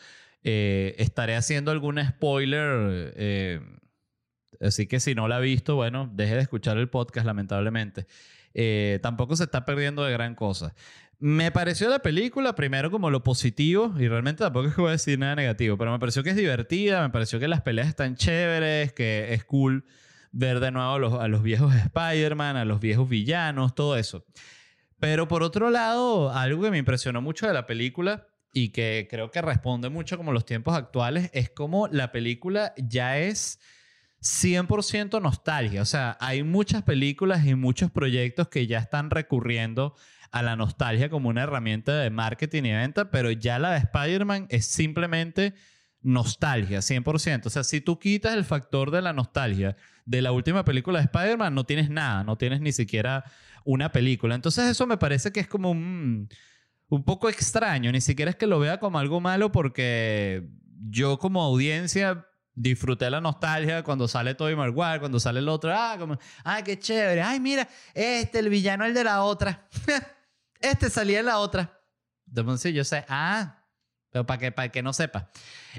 eh, 0.43 0.95
estaré 0.97 1.35
haciendo 1.35 1.71
algún 1.71 1.99
spoiler. 2.05 3.13
eh, 3.15 3.59
así 4.61 4.87
que 4.87 4.99
si 4.99 5.15
no 5.15 5.27
la 5.27 5.37
ha 5.37 5.39
visto, 5.39 5.75
bueno, 5.75 6.09
deje 6.13 6.35
de 6.35 6.41
escuchar 6.41 6.77
el 6.77 6.89
podcast, 6.89 7.25
lamentablemente. 7.25 8.07
Eh, 8.53 8.99
tampoco 9.01 9.35
se 9.35 9.43
está 9.43 9.65
perdiendo 9.65 10.03
de 10.03 10.11
gran 10.11 10.35
cosa. 10.35 10.73
Me 11.19 11.51
pareció 11.51 11.89
la 11.89 11.99
película, 11.99 12.55
primero 12.55 12.91
como 12.91 13.09
lo 13.09 13.23
positivo, 13.23 13.93
y 13.99 14.07
realmente 14.07 14.43
tampoco 14.43 14.69
es 14.69 14.75
que 14.75 14.81
voy 14.81 14.89
a 14.89 14.93
decir 14.93 15.19
nada 15.19 15.35
negativo, 15.35 15.77
pero 15.77 15.91
me 15.91 15.99
pareció 15.99 16.23
que 16.23 16.29
es 16.29 16.35
divertida, 16.37 17.01
me 17.01 17.09
pareció 17.09 17.39
que 17.39 17.47
las 17.47 17.61
peleas 17.61 17.89
están 17.89 18.15
chéveres, 18.15 18.93
que 18.93 19.33
es 19.33 19.43
cool 19.43 19.85
ver 20.31 20.59
de 20.59 20.71
nuevo 20.71 21.19
a 21.19 21.27
los, 21.27 21.43
viejos 21.43 21.73
Spider-Man, 21.75 22.57
a 22.57 22.65
los 22.65 22.79
viejos 22.79 23.09
villanos, 23.09 23.75
todo 23.75 23.97
eso. 23.97 24.25
Pero 24.99 25.27
por 25.27 25.43
otro 25.43 25.69
lado, 25.69 26.31
algo 26.31 26.63
que 26.63 26.71
me 26.71 26.77
impresionó 26.77 27.21
mucho 27.21 27.47
de 27.47 27.53
la 27.53 27.65
película 27.65 28.27
y 28.53 28.69
que 28.69 29.07
creo 29.09 29.31
que 29.31 29.41
responde 29.41 29.89
mucho 29.89 30.17
como 30.17 30.33
los 30.33 30.45
tiempos 30.45 30.75
actuales 30.75 31.29
es 31.33 31.49
como 31.49 31.87
la 31.87 32.11
película 32.11 32.73
ya 32.77 33.17
es 33.19 33.59
100% 34.21 35.21
nostalgia. 35.21 35.81
O 35.81 35.85
sea, 35.85 36.17
hay 36.19 36.43
muchas 36.43 36.83
películas 36.83 37.45
y 37.45 37.55
muchos 37.55 37.91
proyectos 37.91 38.49
que 38.49 38.67
ya 38.67 38.79
están 38.79 39.09
recurriendo 39.09 39.95
a 40.31 40.43
la 40.43 40.55
nostalgia 40.55 41.09
como 41.09 41.29
una 41.29 41.43
herramienta 41.43 41.97
de 41.97 42.09
marketing 42.09 42.63
y 42.63 42.71
venta, 42.71 43.09
pero 43.09 43.31
ya 43.31 43.57
la 43.59 43.71
de 43.71 43.77
Spider-Man 43.79 44.47
es 44.49 44.65
simplemente 44.65 45.53
nostalgia, 46.01 46.79
100%. 46.79 47.45
O 47.47 47.49
sea, 47.49 47.63
si 47.63 47.81
tú 47.81 47.99
quitas 47.99 48.33
el 48.33 48.45
factor 48.45 48.91
de 48.91 49.01
la 49.01 49.13
nostalgia 49.13 49.75
de 50.09 50.23
la 50.23 50.31
última 50.31 50.65
película 50.65 50.97
de 50.97 51.05
Spider-Man, 51.05 51.53
no 51.53 51.65
tienes 51.65 51.91
nada, 51.91 52.23
no 52.23 52.35
tienes 52.35 52.61
ni 52.61 52.71
siquiera 52.71 53.23
una 53.63 53.91
película. 53.91 54.33
Entonces 54.33 54.65
eso 54.65 54.87
me 54.87 54.97
parece 54.97 55.31
que 55.31 55.39
es 55.39 55.47
como 55.47 55.69
un, 55.69 56.27
un 56.87 57.03
poco 57.03 57.29
extraño, 57.29 57.91
ni 57.91 58.01
siquiera 58.01 58.31
es 58.31 58.35
que 58.35 58.47
lo 58.47 58.57
vea 58.59 58.79
como 58.79 58.97
algo 58.97 59.21
malo 59.21 59.51
porque 59.51 60.49
yo 60.89 61.19
como 61.19 61.43
audiencia 61.43 62.25
disfruté 62.55 63.07
la 63.11 63.21
nostalgia 63.21 63.83
cuando 63.83 64.07
sale 64.07 64.33
Tobey 64.33 64.55
Maguire, 64.55 64.99
cuando 64.99 65.19
sale 65.19 65.41
el 65.41 65.47
otro, 65.47 65.71
ah, 65.71 65.95
como, 65.99 66.17
ah, 66.43 66.63
qué 66.63 66.79
chévere, 66.79 67.21
ay, 67.21 67.39
mira, 67.39 67.69
este, 67.93 68.39
el 68.39 68.49
villano, 68.49 68.85
el 68.85 68.95
de 68.95 69.03
la 69.03 69.21
otra, 69.21 69.67
este 70.59 70.89
salía 70.89 71.19
en 71.19 71.27
la 71.27 71.37
otra. 71.37 71.79
Entonces 72.27 72.73
yo 72.73 72.83
sé, 72.83 73.05
ah, 73.09 73.63
pero 74.09 74.25
para 74.25 74.39
que, 74.39 74.51
para 74.51 74.69
que 74.69 74.81
no 74.81 74.91
sepa. 74.91 75.29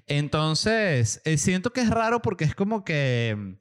Entonces, 0.07 1.21
eh, 1.25 1.37
siento 1.37 1.73
que 1.73 1.81
es 1.81 1.91
raro 1.91 2.23
porque 2.23 2.45
es 2.45 2.55
como 2.55 2.85
que 2.85 3.59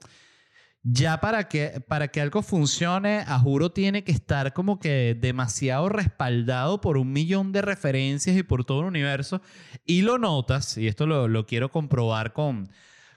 ya 0.83 1.19
para 1.19 1.49
que, 1.49 1.81
para 1.87 2.07
que 2.07 2.21
algo 2.21 2.41
funcione, 2.41 3.19
a 3.27 3.37
juro 3.39 3.71
tiene 3.71 4.03
que 4.03 4.11
estar 4.11 4.53
como 4.53 4.79
que 4.79 5.17
demasiado 5.19 5.89
respaldado 5.89 6.81
por 6.81 6.97
un 6.97 7.11
millón 7.11 7.51
de 7.51 7.61
referencias 7.61 8.37
y 8.37 8.43
por 8.43 8.65
todo 8.65 8.81
el 8.81 8.85
universo. 8.87 9.41
Y 9.85 10.01
lo 10.01 10.17
notas, 10.17 10.77
y 10.77 10.87
esto 10.87 11.05
lo, 11.05 11.27
lo 11.27 11.45
quiero 11.45 11.69
comprobar 11.69 12.33
con, 12.33 12.69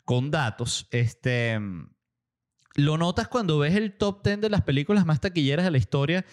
con 0.04 0.30
datos, 0.30 0.88
este, 0.90 1.58
lo 2.74 2.98
notas 2.98 3.28
cuando 3.28 3.58
ves 3.58 3.74
el 3.74 3.96
top 3.96 4.24
10 4.24 4.40
de 4.40 4.50
las 4.50 4.62
películas 4.62 5.06
más 5.06 5.20
taquilleras 5.20 5.64
de 5.64 5.70
la 5.70 5.78
historia 5.78 6.24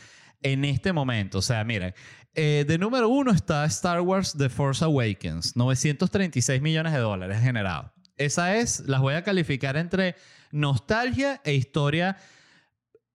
en 0.42 0.66
este 0.66 0.94
momento. 0.94 1.40
O 1.40 1.42
sea, 1.42 1.64
miren, 1.64 1.94
eh, 2.34 2.66
de 2.68 2.78
número 2.78 3.10
uno 3.10 3.32
está 3.32 3.66
Star 3.66 4.02
Wars 4.02 4.36
The 4.38 4.50
Force 4.50 4.84
Awakens, 4.84 5.56
936 5.56 6.62
millones 6.62 6.94
de 6.94 7.00
dólares 7.00 7.42
generado. 7.42 7.94
Esa 8.20 8.58
es, 8.58 8.82
las 8.82 9.02
voy 9.02 9.16
a 9.16 9.24
calificar 9.24 9.78
entre 9.78 10.16
nostalgia 10.52 11.42
e 11.44 11.54
historia 11.54 12.18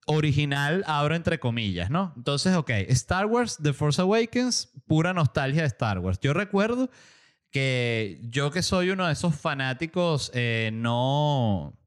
original, 0.07 0.83
abro 0.87 1.15
entre 1.15 1.39
comillas, 1.39 1.89
¿no? 1.89 2.13
Entonces, 2.17 2.55
ok, 2.55 2.69
Star 2.89 3.25
Wars 3.25 3.57
The 3.61 3.73
Force 3.73 4.01
Awakens, 4.01 4.71
pura 4.87 5.13
nostalgia 5.13 5.61
de 5.61 5.67
Star 5.67 5.99
Wars. 5.99 6.19
Yo 6.19 6.33
recuerdo 6.33 6.89
que 7.51 8.19
yo 8.23 8.51
que 8.51 8.61
soy 8.61 8.89
uno 8.89 9.07
de 9.07 9.13
esos 9.13 9.35
fanáticos 9.35 10.31
eh, 10.33 10.71
no 10.73 11.79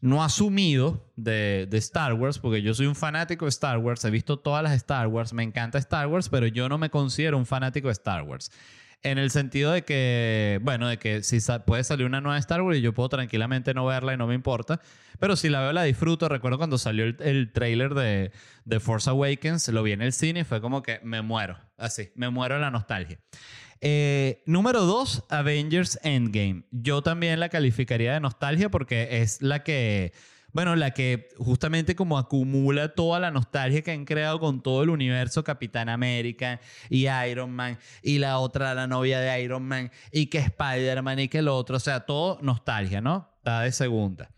no 0.00 0.22
asumido 0.22 1.12
de, 1.16 1.66
de, 1.68 1.78
Star 1.78 2.14
Wars, 2.14 2.38
porque 2.38 2.62
yo 2.62 2.72
soy 2.72 2.86
un 2.86 2.94
fanático 2.94 3.46
de 3.46 3.48
Star 3.48 3.78
Wars, 3.78 4.04
he 4.04 4.10
visto 4.10 4.38
todas 4.38 4.62
las 4.62 4.72
Star 4.74 5.08
Wars, 5.08 5.32
me 5.32 5.42
encanta 5.42 5.78
Star 5.78 6.06
Wars, 6.06 6.28
pero 6.28 6.46
yo 6.46 6.68
no 6.68 6.78
me 6.78 6.90
considero 6.90 7.36
un 7.36 7.46
fanático 7.46 7.88
de 7.88 7.92
Star 7.92 8.22
Wars. 8.22 8.50
En 9.02 9.18
el 9.18 9.30
sentido 9.30 9.72
de 9.72 9.82
que, 9.82 10.58
bueno, 10.62 10.88
de 10.88 10.98
que 10.98 11.22
si 11.22 11.38
puede 11.64 11.84
salir 11.84 12.04
una 12.04 12.20
nueva 12.20 12.38
Star 12.38 12.62
Wars 12.62 12.78
y 12.78 12.80
yo 12.80 12.92
puedo 12.92 13.08
tranquilamente 13.08 13.72
no 13.72 13.86
verla 13.86 14.14
y 14.14 14.16
no 14.16 14.26
me 14.26 14.34
importa, 14.34 14.80
pero 15.20 15.36
si 15.36 15.48
la 15.48 15.60
veo 15.60 15.72
la 15.72 15.84
disfruto. 15.84 16.28
Recuerdo 16.28 16.58
cuando 16.58 16.78
salió 16.78 17.04
el, 17.04 17.16
el 17.20 17.52
trailer 17.52 17.94
de, 17.94 18.32
de 18.64 18.80
Force 18.80 19.08
Awakens, 19.08 19.68
lo 19.68 19.82
vi 19.84 19.92
en 19.92 20.02
el 20.02 20.12
cine 20.12 20.40
y 20.40 20.44
fue 20.44 20.60
como 20.60 20.82
que 20.82 21.00
me 21.04 21.22
muero, 21.22 21.58
así, 21.76 22.10
me 22.16 22.28
muero 22.30 22.58
la 22.58 22.70
nostalgia. 22.70 23.20
Eh, 23.80 24.42
número 24.46 24.82
dos, 24.82 25.24
Avengers 25.28 26.00
Endgame. 26.02 26.64
Yo 26.72 27.02
también 27.02 27.38
la 27.38 27.48
calificaría 27.48 28.14
de 28.14 28.20
nostalgia 28.20 28.70
porque 28.70 29.22
es 29.22 29.40
la 29.40 29.62
que, 29.62 30.12
bueno, 30.52 30.76
la 30.76 30.92
que 30.92 31.28
justamente 31.36 31.94
como 31.94 32.18
acumula 32.18 32.94
toda 32.94 33.20
la 33.20 33.30
nostalgia 33.30 33.82
que 33.82 33.90
han 33.90 34.04
creado 34.04 34.40
con 34.40 34.62
todo 34.62 34.82
el 34.82 34.90
universo 34.90 35.44
Capitán 35.44 35.88
América 35.88 36.60
y 36.88 37.06
Iron 37.28 37.50
Man 37.50 37.78
y 38.02 38.18
la 38.18 38.38
otra, 38.38 38.74
la 38.74 38.86
novia 38.86 39.20
de 39.20 39.42
Iron 39.42 39.62
Man 39.62 39.90
y 40.10 40.26
que 40.26 40.38
Spider-Man 40.38 41.18
y 41.20 41.28
que 41.28 41.38
el 41.38 41.48
otro, 41.48 41.76
o 41.76 41.80
sea, 41.80 42.00
todo 42.00 42.38
nostalgia, 42.42 43.00
¿no? 43.00 43.30
Está 43.38 43.62
de 43.62 43.72
segunda. 43.72 44.30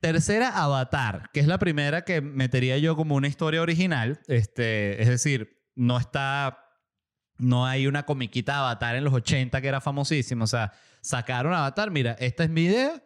Tercera, 0.00 0.48
Avatar, 0.48 1.28
que 1.32 1.40
es 1.40 1.46
la 1.46 1.58
primera 1.58 2.02
que 2.02 2.22
metería 2.22 2.78
yo 2.78 2.96
como 2.96 3.16
una 3.16 3.28
historia 3.28 3.60
original. 3.60 4.20
Este, 4.28 5.02
es 5.02 5.08
decir, 5.08 5.60
no 5.74 5.98
está 5.98 6.70
no 7.40 7.66
hay 7.66 7.86
una 7.86 8.04
comiquita 8.04 8.52
de 8.52 8.58
Avatar 8.58 8.96
en 8.96 9.04
los 9.04 9.14
80 9.14 9.60
que 9.60 9.68
era 9.68 9.80
famosísima. 9.80 10.44
O 10.44 10.46
sea, 10.46 10.72
sacaron 11.00 11.52
Avatar. 11.52 11.90
Mira, 11.90 12.12
esta 12.20 12.44
es 12.44 12.50
mi 12.50 12.64
idea. 12.64 13.02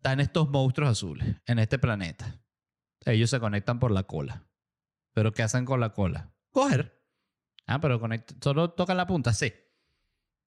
Están 0.00 0.18
estos 0.18 0.48
monstruos 0.48 0.92
azules 0.92 1.36
en 1.44 1.58
este 1.58 1.78
planeta. 1.78 2.40
Ellos 3.04 3.28
se 3.28 3.38
conectan 3.38 3.78
por 3.78 3.90
la 3.90 4.04
cola. 4.04 4.46
¿Pero 5.12 5.34
qué 5.34 5.42
hacen 5.42 5.66
con 5.66 5.78
la 5.78 5.92
cola? 5.92 6.32
Coger. 6.52 6.98
Ah, 7.66 7.82
pero 7.82 8.00
conect 8.00 8.42
solo 8.42 8.70
tocan 8.70 8.96
la 8.96 9.06
punta. 9.06 9.34
Sí. 9.34 9.52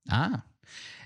Ah. 0.08 0.46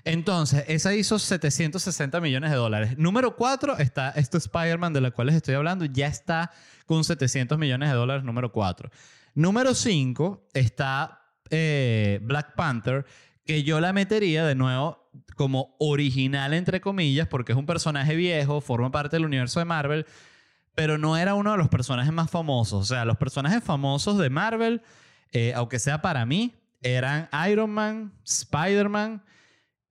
Entonces, 0.03 0.65
esa 0.67 0.95
hizo 0.95 1.19
760 1.19 2.19
millones 2.21 2.49
de 2.49 2.57
dólares. 2.57 2.97
Número 2.97 3.35
4 3.35 3.77
está 3.77 4.09
este 4.15 4.39
Spider-Man 4.39 4.93
de 4.93 5.01
la 5.01 5.11
cual 5.11 5.27
les 5.27 5.35
estoy 5.35 5.53
hablando. 5.53 5.85
Ya 5.85 6.07
está 6.07 6.51
con 6.87 7.03
700 7.03 7.59
millones 7.59 7.89
de 7.89 7.95
dólares, 7.95 8.23
número 8.23 8.51
4. 8.51 8.89
Número 9.35 9.75
5 9.75 10.49
está 10.55 11.21
eh, 11.51 12.17
Black 12.23 12.55
Panther, 12.55 13.05
que 13.49 13.63
yo 13.63 13.79
la 13.79 13.93
metería 13.93 14.45
de 14.45 14.53
nuevo 14.53 15.09
como 15.35 15.75
original, 15.79 16.53
entre 16.53 16.81
comillas, 16.81 17.27
porque 17.27 17.53
es 17.53 17.57
un 17.57 17.65
personaje 17.65 18.15
viejo, 18.15 18.61
forma 18.61 18.91
parte 18.91 19.15
del 19.15 19.25
universo 19.25 19.57
de 19.57 19.65
Marvel, 19.65 20.05
pero 20.75 20.99
no 20.99 21.17
era 21.17 21.33
uno 21.33 21.53
de 21.53 21.57
los 21.57 21.67
personajes 21.67 22.13
más 22.13 22.29
famosos. 22.29 22.79
O 22.79 22.85
sea, 22.85 23.05
los 23.05 23.17
personajes 23.17 23.63
famosos 23.63 24.19
de 24.19 24.29
Marvel, 24.29 24.83
eh, 25.31 25.51
aunque 25.55 25.79
sea 25.79 25.99
para 25.99 26.27
mí, 26.27 26.53
eran 26.83 27.27
Iron 27.49 27.71
Man, 27.71 28.13
Spider-Man 28.23 29.23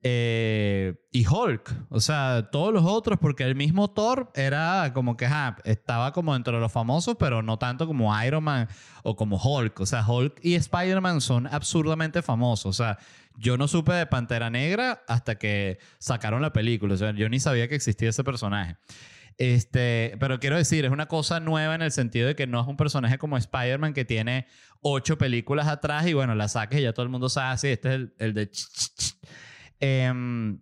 Eh, 0.01 0.95
y 1.11 1.27
Hulk, 1.27 1.87
o 1.89 1.99
sea, 1.99 2.51
todos 2.53 2.73
los 2.73 2.85
otros, 2.85 3.19
porque 3.21 3.43
el 3.43 3.57
mismo 3.57 3.91
Thor 3.91 4.31
era 4.35 4.93
como 4.95 5.17
que 5.17 5.27
ah, 5.27 5.57
estaba 5.65 6.13
como 6.13 6.35
dentro 6.35 6.55
de 6.55 6.61
los 6.61 6.71
famosos, 6.71 7.17
pero 7.19 7.43
no 7.43 7.59
tanto 7.59 7.87
como 7.87 8.13
Iron 8.23 8.45
Man 8.45 8.69
o 9.03 9.17
como 9.17 9.37
Hulk. 9.37 9.81
O 9.81 9.87
sea, 9.87 10.07
Hulk 10.07 10.39
y 10.43 10.55
Spider-Man 10.55 11.21
son 11.21 11.49
absurdamente 11.49 12.23
famosos. 12.23 12.67
O 12.67 12.73
sea, 12.73 12.99
yo 13.37 13.57
no 13.57 13.67
supe 13.67 13.93
de 13.93 14.07
Pantera 14.07 14.51
Negra 14.51 15.03
hasta 15.09 15.37
que 15.37 15.79
sacaron 15.99 16.43
la 16.43 16.53
película. 16.53 16.95
O 16.95 16.97
sea, 16.97 17.13
yo 17.13 17.29
ni 17.29 17.41
sabía 17.41 17.69
que 17.69 17.75
existía 17.75 18.11
ese 18.11 18.23
personaje. 18.23 18.77
Este, 19.37 20.17
pero 20.19 20.41
quiero 20.41 20.57
decir, 20.57 20.85
es 20.85 20.91
una 20.91 21.07
cosa 21.07 21.39
nueva 21.39 21.77
en 21.77 21.83
el 21.83 21.93
sentido 21.93 22.27
de 22.27 22.35
que 22.35 22.49
no 22.49 22.61
es 22.61 22.67
un 22.67 22.77
personaje 22.77 23.19
como 23.19 23.37
Spider-Man 23.37 23.95
que 23.95 24.05
tiene 24.05 24.47
ocho 24.81 25.17
películas 25.17 25.69
atrás 25.69 26.07
y 26.09 26.13
bueno, 26.13 26.35
la 26.35 26.49
saques 26.49 26.81
y 26.81 26.83
ya 26.83 26.93
todo 26.93 27.05
el 27.05 27.11
mundo 27.11 27.29
sabe, 27.29 27.57
sí, 27.59 27.69
este 27.69 27.89
es 27.89 27.95
el, 27.95 28.15
el 28.19 28.35
de... 28.35 28.51
Em, 29.81 30.59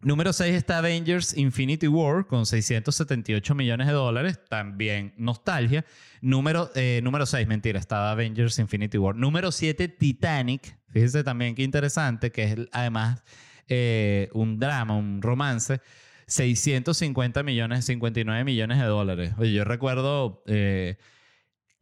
número 0.00 0.32
6 0.32 0.54
está 0.54 0.78
Avengers 0.78 1.36
Infinity 1.36 1.88
War 1.88 2.26
con 2.26 2.46
678 2.46 3.54
millones 3.54 3.86
de 3.86 3.92
dólares, 3.92 4.40
también 4.48 5.14
nostalgia. 5.16 5.84
Número, 6.20 6.70
eh, 6.74 7.00
número 7.02 7.26
6, 7.26 7.46
mentira, 7.46 7.78
estaba 7.78 8.12
Avengers 8.12 8.58
Infinity 8.58 8.98
War. 8.98 9.16
Número 9.16 9.52
7, 9.52 9.88
Titanic. 9.88 10.76
Fíjense 10.88 11.24
también 11.24 11.54
qué 11.54 11.62
interesante, 11.62 12.30
que 12.30 12.44
es 12.44 12.56
además 12.72 13.24
eh, 13.68 14.28
un 14.32 14.58
drama, 14.58 14.96
un 14.96 15.22
romance. 15.22 15.80
650 16.26 17.42
millones, 17.42 17.84
59 17.84 18.44
millones 18.44 18.78
de 18.78 18.84
dólares. 18.84 19.34
Yo 19.38 19.64
recuerdo 19.64 20.42
eh, 20.46 20.96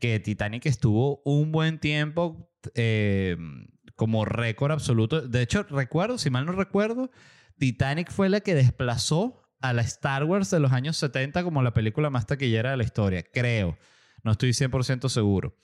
que 0.01 0.19
Titanic 0.19 0.67
estuvo 0.67 1.23
un 1.25 1.53
buen 1.53 1.79
tiempo 1.79 2.51
como 4.01 4.25
récord 4.25 4.73
absoluto. 4.73 5.21
De 5.21 5.43
hecho, 5.43 5.65
recuerdo, 5.65 6.17
si 6.17 6.31
mal 6.31 6.47
no 6.47 6.53
recuerdo, 6.53 7.11
Titanic 7.59 8.11
fue 8.11 8.31
la 8.31 8.41
que 8.41 8.55
desplazó 8.55 9.43
a 9.61 9.75
la 9.75 9.83
Star 9.83 10.25
Wars 10.25 10.49
de 10.49 10.59
los 10.59 10.73
años 10.73 10.97
70 10.97 11.45
como 11.45 11.63
la 11.63 11.75
película 11.75 12.09
más 12.09 12.25
taquillera 12.25 12.71
de 12.71 12.79
la 12.79 12.85
historia, 12.85 13.23
creo. 13.23 13.77
No 14.23 14.33
estoy 14.33 14.53
100% 14.53 15.11
seguro. 15.11 15.55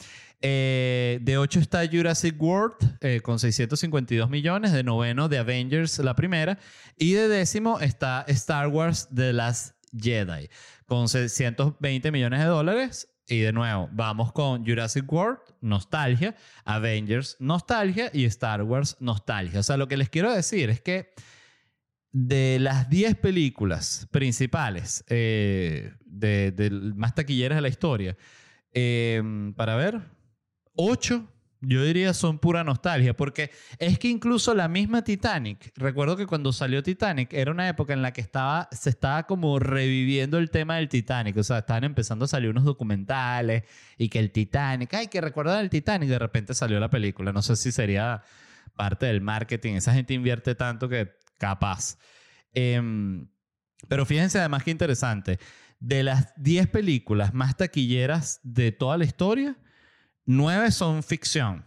Eh, 0.43 1.19
de 1.23 1.39
8 1.39 1.61
está 1.61 1.89
Jurassic 1.91 2.39
World 2.39 2.99
eh, 3.01 3.23
con 3.23 3.39
652 3.39 4.29
millones. 4.29 4.73
De 4.73 4.83
noveno, 4.83 5.31
The 5.31 5.39
Avengers, 5.39 5.99
la 6.01 6.15
primera. 6.15 6.59
Y 6.99 7.15
de 7.15 7.29
décimo 7.29 7.81
está 7.81 8.23
Star 8.29 8.69
Wars 8.69 9.09
The 9.15 9.33
Last 9.33 9.77
Jedi 9.99 10.51
con 10.85 11.09
620 11.09 12.13
millones 12.13 12.41
de 12.41 12.47
dólares. 12.47 13.16
Y 13.29 13.41
de 13.41 13.53
nuevo, 13.53 13.89
vamos 13.93 14.33
con 14.33 14.65
Jurassic 14.65 15.11
World, 15.13 15.41
nostalgia, 15.61 16.37
Avengers, 16.65 17.37
nostalgia 17.41 18.11
y 18.13 18.25
Star 18.27 18.63
Wars, 18.63 18.97
nostalgia. 19.01 19.61
O 19.61 19.63
sea, 19.63 19.77
lo 19.77 19.89
que 19.89 19.97
les 19.97 20.09
quiero 20.09 20.33
decir 20.33 20.71
es 20.71 20.81
que 20.81 21.13
de 22.13 22.59
las 22.61 22.89
10 22.89 23.17
películas 23.17 24.09
principales 24.11 25.05
eh, 25.09 25.93
de, 26.05 26.71
más 26.95 27.15
taquilleras 27.15 27.57
de 27.57 27.63
la 27.63 27.69
historia, 27.69 28.17
para 29.57 29.77
ver, 29.77 30.01
ocho, 30.75 31.27
yo 31.61 31.85
diría 31.85 32.15
son 32.15 32.39
pura 32.39 32.65
nostalgia, 32.65 33.17
porque 33.17 33.51
es 33.79 33.99
que 33.99 34.09
incluso 34.09 34.55
la 34.55 34.69
misma 34.69 35.03
Titanic, 35.03 35.73
recuerdo 35.77 36.17
que 36.17 36.27
cuando 36.27 36.53
salió 36.53 36.83
Titanic 36.83 37.33
era 37.33 37.51
una 37.51 37.69
época 37.69 37.93
en 37.93 38.03
la 38.03 38.13
que 38.13 38.21
estaba, 38.21 38.69
se 38.73 38.91
estaba 38.91 39.25
como 39.25 39.59
reviviendo 39.59 40.39
el 40.39 40.51
tema 40.51 40.77
del 40.77 40.89
Titanic, 40.89 41.37
o 41.37 41.43
sea, 41.43 41.59
estaban 41.59 41.85
empezando 41.85 42.27
a 42.27 42.29
salir 42.29 42.51
unos 42.51 42.65
documentales 42.65 43.65
y 43.97 44.09
que 44.09 44.19
el 44.19 44.31
Titanic, 44.33 44.93
ay, 44.95 45.09
que 45.09 45.21
recuerdan 45.21 45.61
el 45.61 45.71
Titanic, 45.71 46.09
de 46.09 46.19
repente 46.19 46.55
salió 46.55 46.79
la 46.79 46.91
película, 46.91 47.33
no 47.33 47.43
sé 47.43 47.57
si 47.57 47.73
sería 47.73 48.23
parte 48.75 49.07
del 49.07 49.21
marketing, 49.21 49.75
esa 49.75 49.95
gente 49.95 50.15
invierte 50.15 50.55
tanto 50.55 50.89
que 50.89 51.13
capaz. 51.39 51.99
Em, 52.53 53.29
pero 53.89 54.07
fíjense 54.07 54.39
además 54.39 54.63
que 54.63 54.71
interesante, 54.71 55.39
de 55.81 56.03
las 56.03 56.33
10 56.37 56.69
películas 56.69 57.35
más 57.35 57.57
taquilleras 57.57 58.41
de 58.43 58.73
toda 58.73 58.99
la 58.99 59.05
historia, 59.05 59.57
Nueve 60.27 60.73
son 60.73 61.03
ficción. 61.05 61.65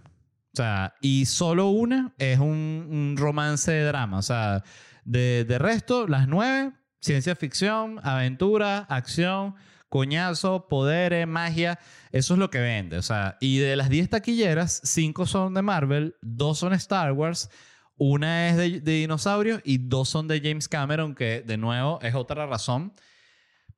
O 0.53 0.55
sea, 0.55 0.93
y 1.01 1.25
solo 1.25 1.69
una 1.69 2.13
es 2.17 2.39
un, 2.39 3.15
romance 3.17 3.71
de 3.71 3.85
drama. 3.85 4.17
O 4.17 4.21
sea, 4.21 4.63
de, 5.05 5.45
de, 5.45 5.57
resto, 5.57 6.07
las 6.07 6.27
nueve, 6.27 6.73
ciencia 6.99 7.35
ficción, 7.35 7.99
aventura, 8.03 8.79
acción, 8.89 9.55
coñazo, 9.87 10.67
poderes, 10.67 11.25
magia. 11.27 11.79
Eso 12.11 12.33
es 12.33 12.39
lo 12.39 12.49
que 12.49 12.59
vende. 12.59 12.97
O 12.97 13.01
sea, 13.01 13.37
y 13.39 13.59
de 13.59 13.77
las 13.77 13.89
diez 13.89 14.09
taquilleras, 14.09 14.81
cinco 14.83 15.25
son 15.25 15.53
de 15.53 15.61
Marvel, 15.61 16.15
dos 16.21 16.59
son 16.59 16.73
Star 16.73 17.13
Wars, 17.13 17.49
una 17.97 18.49
es 18.49 18.57
de, 18.57 18.81
de 18.81 18.91
dinosaurios 18.93 19.61
y 19.63 19.77
dos 19.77 20.09
son 20.09 20.27
de 20.27 20.41
James 20.41 20.67
Cameron, 20.67 21.15
que 21.15 21.41
de 21.41 21.57
nuevo 21.57 21.99
es 22.01 22.15
otra 22.15 22.45
razón 22.45 22.93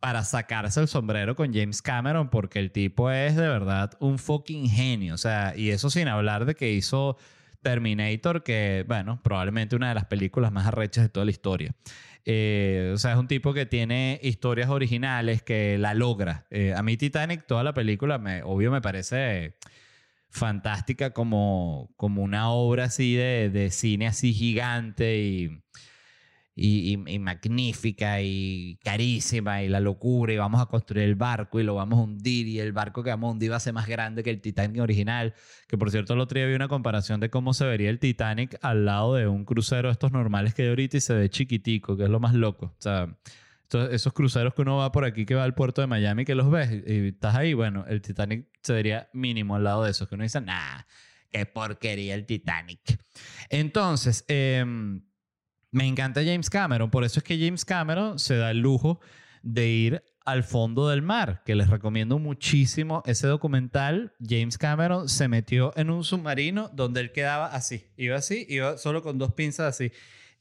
para 0.02 0.24
sacarse 0.24 0.82
el 0.82 0.88
sombrero 0.88 1.36
con 1.36 1.54
James 1.54 1.82
Cameron 1.82 2.30
porque 2.30 2.58
el 2.58 2.72
tipo 2.72 3.12
es 3.12 3.36
de 3.36 3.48
verdad 3.48 3.92
un 4.00 4.18
fucking 4.18 4.68
genio. 4.68 5.14
O 5.14 5.18
sea, 5.18 5.54
y 5.56 5.70
eso 5.70 5.92
sin 5.92 6.08
hablar 6.08 6.46
de 6.46 6.56
que 6.56 6.74
hizo 6.74 7.18
Terminator, 7.62 8.44
que, 8.44 8.84
bueno, 8.88 9.22
probablemente 9.24 9.76
una 9.76 9.90
de 9.90 9.96
las 9.96 10.06
películas 10.06 10.52
más 10.52 10.66
arrechas 10.66 11.04
de 11.04 11.10
toda 11.10 11.26
la 11.26 11.32
historia. 11.32 11.76
Eh, 12.26 12.92
o 12.94 12.98
sea, 12.98 13.12
es 13.12 13.18
un 13.18 13.28
tipo 13.28 13.54
que 13.54 13.68
tiene 13.68 14.20
historias 14.24 14.70
originales, 14.70 15.44
que 15.44 15.78
la 15.78 15.94
logra. 15.94 16.48
Eh, 16.50 16.74
a 16.76 16.82
mí 16.82 16.98
Titanic, 16.98 17.46
toda 17.46 17.64
la 17.64 17.76
película, 17.76 18.18
me, 18.18 18.42
obvio 18.42 18.72
me 18.72 18.82
parece 18.82 19.56
fantástica 20.32 21.12
como, 21.12 21.94
como 21.96 22.24
una 22.24 22.50
obra 22.50 22.86
así 22.86 23.14
de, 23.14 23.52
de 23.52 23.70
cine 23.70 24.08
así 24.08 24.34
gigante 24.34 25.20
y 25.20 25.62
y, 26.56 26.98
magnífica 27.20 28.22
y 28.22 28.78
carísima 28.84 29.64
y 29.64 29.70
la 29.70 29.80
locura 29.80 30.34
y 30.34 30.38
vamos 30.38 30.62
a 30.62 30.66
construir 30.66 31.06
el 31.06 31.16
barco 31.16 31.60
y 31.60 31.64
lo 31.64 31.76
vamos 31.76 32.00
a 32.00 32.02
hundir 32.04 32.48
y 32.48 32.60
el 32.60 32.74
barco 32.74 33.04
que 33.04 33.10
vamos 33.10 33.30
a 33.30 33.32
hundir 33.32 33.52
va 33.52 33.56
a 33.56 33.60
ser 33.60 33.74
más 33.74 33.88
grande 33.88 34.24
que 34.24 34.30
el 34.30 34.42
Titanic 34.42 34.82
original. 34.82 35.34
Que 35.68 35.78
por 35.78 35.92
cierto, 35.92 36.14
el 36.14 36.20
otro 36.20 36.38
día 36.38 36.48
vi 36.48 36.54
una 36.54 36.68
comparación 36.68 37.20
de 37.20 37.30
cómo 37.30 37.54
se 37.54 37.66
vería 37.66 37.90
el 37.90 38.00
Titanic 38.00 38.58
al 38.62 38.86
lado 38.86 39.16
de 39.16 39.28
un 39.28 39.46
crucero 39.46 39.90
estos 39.90 40.12
normales 40.12 40.54
que 40.54 40.64
hay 40.64 40.70
ahorita 40.70 40.98
y 40.98 41.02
se 41.02 41.14
ve 41.14 41.30
chiquitico, 41.30 41.96
que 41.96 42.04
es 42.04 42.10
lo 42.10 42.20
más 42.20 42.34
loco. 42.34 42.66
O 42.66 42.82
sea, 42.82 43.18
esos 43.92 44.12
cruceros 44.12 44.54
que 44.54 44.62
uno 44.64 44.78
va 44.78 44.92
por 44.92 45.06
aquí 45.06 45.26
que 45.26 45.36
va 45.36 45.46
al 45.46 45.56
puerto 45.56 45.80
de 45.80 45.88
Miami 45.88 46.26
que 46.26 46.36
los 46.36 46.52
ves 46.52 46.70
y, 46.86 47.08
estás 47.08 47.36
ahí, 47.36 47.54
bueno, 47.54 47.86
el 47.88 48.02
Titanic 48.02 48.48
se 48.62 48.74
vería 48.74 49.10
mínimo 49.14 49.56
al 49.56 49.64
lado 49.64 49.86
de 49.86 49.92
esos, 49.92 50.10
que 50.10 50.16
uno 50.16 50.24
dice, 50.24 50.42
nah, 50.42 50.82
qué 51.32 51.46
porquería 51.46 52.14
el 52.16 52.26
Titanic. 52.26 53.00
Entonces, 53.50 54.26
eh, 54.28 54.66
me 55.72 55.88
encanta 55.88 56.22
James 56.24 56.50
Cameron, 56.50 56.92
por 56.92 57.04
eso 57.04 57.20
es 57.20 57.24
que 57.24 57.40
James 57.40 57.66
Cameron 57.66 58.20
se 58.20 58.36
da 58.36 58.52
el 58.52 58.60
lujo 58.60 59.00
de 59.42 59.68
ir 59.70 60.04
al 60.26 60.44
fondo 60.44 60.90
del 60.90 61.02
mar, 61.02 61.42
que 61.46 61.56
les 61.56 61.70
recomiendo 61.70 62.20
muchísimo 62.20 63.02
ese 63.06 63.28
documental. 63.28 64.14
James 64.20 64.58
Cameron 64.58 65.10
se 65.10 65.28
metió 65.28 65.74
en 65.76 65.90
un 65.90 66.04
submarino 66.04 66.70
donde 66.74 67.02
él 67.02 67.12
quedaba 67.12 67.48
así, 67.48 67.88
iba 67.98 68.18
así, 68.18 68.46
iba 68.50 68.78
solo 68.78 69.02
con 69.02 69.18
dos 69.18 69.34
pinzas 69.34 69.68
así. 69.76 69.92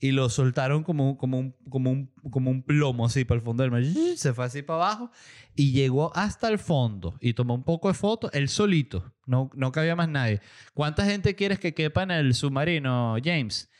Y 0.02 0.12
lo 0.12 0.30
soltaron 0.30 0.82
como, 0.82 1.18
como, 1.18 1.38
un, 1.38 1.54
como, 1.68 1.90
un, 1.90 2.10
como 2.30 2.50
un 2.50 2.62
plomo 2.62 3.04
así 3.04 3.26
para 3.26 3.38
el 3.38 3.44
fondo 3.44 3.62
del 3.62 3.70
mar. 3.70 3.82
Se 4.16 4.32
fue 4.32 4.46
así 4.46 4.62
para 4.62 4.78
abajo 4.78 5.10
y 5.54 5.72
llegó 5.72 6.10
hasta 6.16 6.48
el 6.48 6.58
fondo 6.58 7.18
y 7.20 7.34
tomó 7.34 7.54
un 7.54 7.64
poco 7.64 7.88
de 7.88 7.94
fotos, 7.94 8.30
él 8.32 8.48
solito, 8.48 9.14
no, 9.26 9.50
no 9.54 9.72
cabía 9.72 9.94
más 9.96 10.08
nadie. 10.08 10.40
¿Cuánta 10.72 11.04
gente 11.04 11.34
quieres 11.34 11.58
que 11.58 11.74
quepa 11.74 12.02
en 12.02 12.12
el 12.12 12.34
submarino, 12.34 13.16
James? 13.22 13.70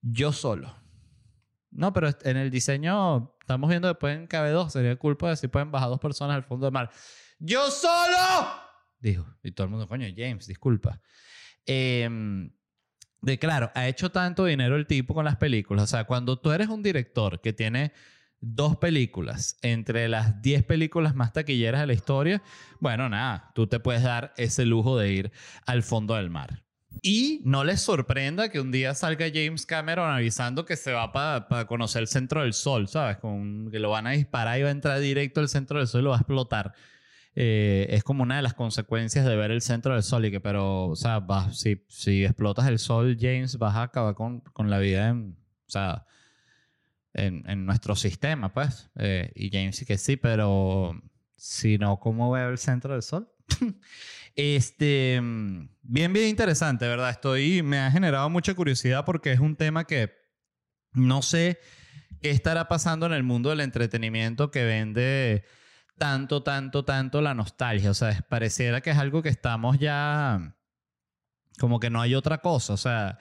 Yo 0.00 0.32
solo. 0.32 0.79
No, 1.70 1.92
pero 1.92 2.10
en 2.22 2.36
el 2.36 2.50
diseño 2.50 3.36
estamos 3.40 3.70
viendo 3.70 3.88
que 3.88 3.98
pueden 3.98 4.26
caber 4.26 4.52
dos. 4.52 4.72
Sería 4.72 4.96
culpa 4.96 5.30
de 5.30 5.36
si 5.36 5.48
pueden 5.48 5.70
bajar 5.70 5.88
dos 5.88 6.00
personas 6.00 6.36
al 6.36 6.42
fondo 6.42 6.66
del 6.66 6.72
mar. 6.72 6.90
¡Yo 7.38 7.70
solo! 7.70 8.60
Dijo. 8.98 9.26
Y 9.42 9.52
todo 9.52 9.64
el 9.66 9.70
mundo, 9.70 9.88
coño, 9.88 10.06
James, 10.14 10.46
disculpa. 10.46 11.00
Em, 11.66 12.52
de 13.22 13.38
claro, 13.38 13.70
ha 13.74 13.86
hecho 13.86 14.10
tanto 14.10 14.44
dinero 14.44 14.76
el 14.76 14.86
tipo 14.86 15.14
con 15.14 15.24
las 15.24 15.36
películas. 15.36 15.84
O 15.84 15.86
sea, 15.86 16.04
cuando 16.04 16.38
tú 16.38 16.50
eres 16.50 16.68
un 16.68 16.82
director 16.82 17.40
que 17.40 17.52
tiene 17.52 17.92
dos 18.40 18.76
películas 18.76 19.58
entre 19.62 20.08
las 20.08 20.40
diez 20.42 20.64
películas 20.64 21.14
más 21.14 21.32
taquilleras 21.32 21.80
de 21.82 21.86
la 21.86 21.92
historia, 21.92 22.42
bueno, 22.78 23.08
nada, 23.08 23.52
tú 23.54 23.66
te 23.66 23.80
puedes 23.80 24.02
dar 24.02 24.32
ese 24.36 24.64
lujo 24.64 24.98
de 24.98 25.12
ir 25.12 25.32
al 25.66 25.82
fondo 25.82 26.14
del 26.14 26.30
mar. 26.30 26.64
Y 27.02 27.40
no 27.44 27.64
les 27.64 27.80
sorprenda 27.80 28.50
que 28.50 28.60
un 28.60 28.72
día 28.72 28.94
salga 28.94 29.26
James 29.32 29.64
Cameron 29.64 30.10
avisando 30.10 30.64
que 30.66 30.76
se 30.76 30.92
va 30.92 31.12
para 31.12 31.66
conocer 31.66 32.02
el 32.02 32.08
centro 32.08 32.42
del 32.42 32.52
sol, 32.52 32.88
¿sabes? 32.88 33.16
Con, 33.18 33.70
que 33.70 33.78
lo 33.78 33.90
van 33.90 34.06
a 34.06 34.10
disparar 34.10 34.58
y 34.58 34.62
va 34.62 34.68
a 34.68 34.72
entrar 34.72 35.00
directo 35.00 35.40
al 35.40 35.48
centro 35.48 35.78
del 35.78 35.86
sol 35.86 36.00
y 36.02 36.04
lo 36.04 36.10
va 36.10 36.16
a 36.16 36.20
explotar. 36.20 36.74
Eh, 37.34 37.86
es 37.90 38.02
como 38.02 38.22
una 38.22 38.36
de 38.36 38.42
las 38.42 38.54
consecuencias 38.54 39.24
de 39.24 39.36
ver 39.36 39.50
el 39.50 39.62
centro 39.62 39.94
del 39.94 40.02
sol 40.02 40.24
y 40.26 40.30
que, 40.30 40.40
pero, 40.40 40.88
o 40.88 40.96
sea, 40.96 41.24
si, 41.52 41.84
si 41.88 42.24
explotas 42.24 42.66
el 42.66 42.78
sol, 42.78 43.16
James, 43.18 43.56
vas 43.56 43.76
a 43.76 43.82
acabar 43.84 44.14
con, 44.14 44.40
con 44.40 44.68
la 44.68 44.78
vida 44.78 45.08
en, 45.08 45.36
o 45.66 45.70
sea, 45.70 46.04
en, 47.14 47.48
en 47.48 47.66
nuestro 47.66 47.94
sistema, 47.96 48.52
pues. 48.52 48.90
Eh, 48.96 49.32
y 49.34 49.50
James 49.50 49.76
sí 49.76 49.86
que 49.86 49.96
sí, 49.96 50.16
pero 50.16 51.00
si 51.36 51.78
no, 51.78 51.98
¿cómo 51.98 52.30
veo 52.30 52.50
el 52.50 52.58
centro 52.58 52.92
del 52.92 53.02
sol? 53.02 53.32
Este, 54.36 55.20
bien, 55.82 56.12
bien 56.12 56.28
interesante, 56.28 56.86
¿verdad? 56.86 57.10
Estoy, 57.10 57.62
me 57.62 57.78
ha 57.78 57.90
generado 57.90 58.30
mucha 58.30 58.54
curiosidad 58.54 59.04
porque 59.04 59.32
es 59.32 59.40
un 59.40 59.56
tema 59.56 59.84
que 59.84 60.12
No 60.92 61.22
sé 61.22 61.58
qué 62.22 62.30
estará 62.30 62.68
pasando 62.68 63.06
en 63.06 63.12
el 63.12 63.22
mundo 63.22 63.50
del 63.50 63.60
entretenimiento 63.60 64.50
que 64.50 64.64
vende 64.64 65.44
tanto, 65.98 66.42
tanto, 66.42 66.84
tanto 66.84 67.20
la 67.20 67.34
nostalgia. 67.34 67.90
O 67.90 67.94
sea, 67.94 68.24
pareciera 68.28 68.80
que 68.80 68.90
es 68.90 68.98
algo 68.98 69.22
que 69.22 69.28
estamos 69.28 69.78
ya 69.78 70.56
como 71.58 71.78
que 71.80 71.90
no 71.90 72.00
hay 72.00 72.14
otra 72.14 72.38
cosa. 72.38 72.72
O 72.72 72.76
sea, 72.76 73.18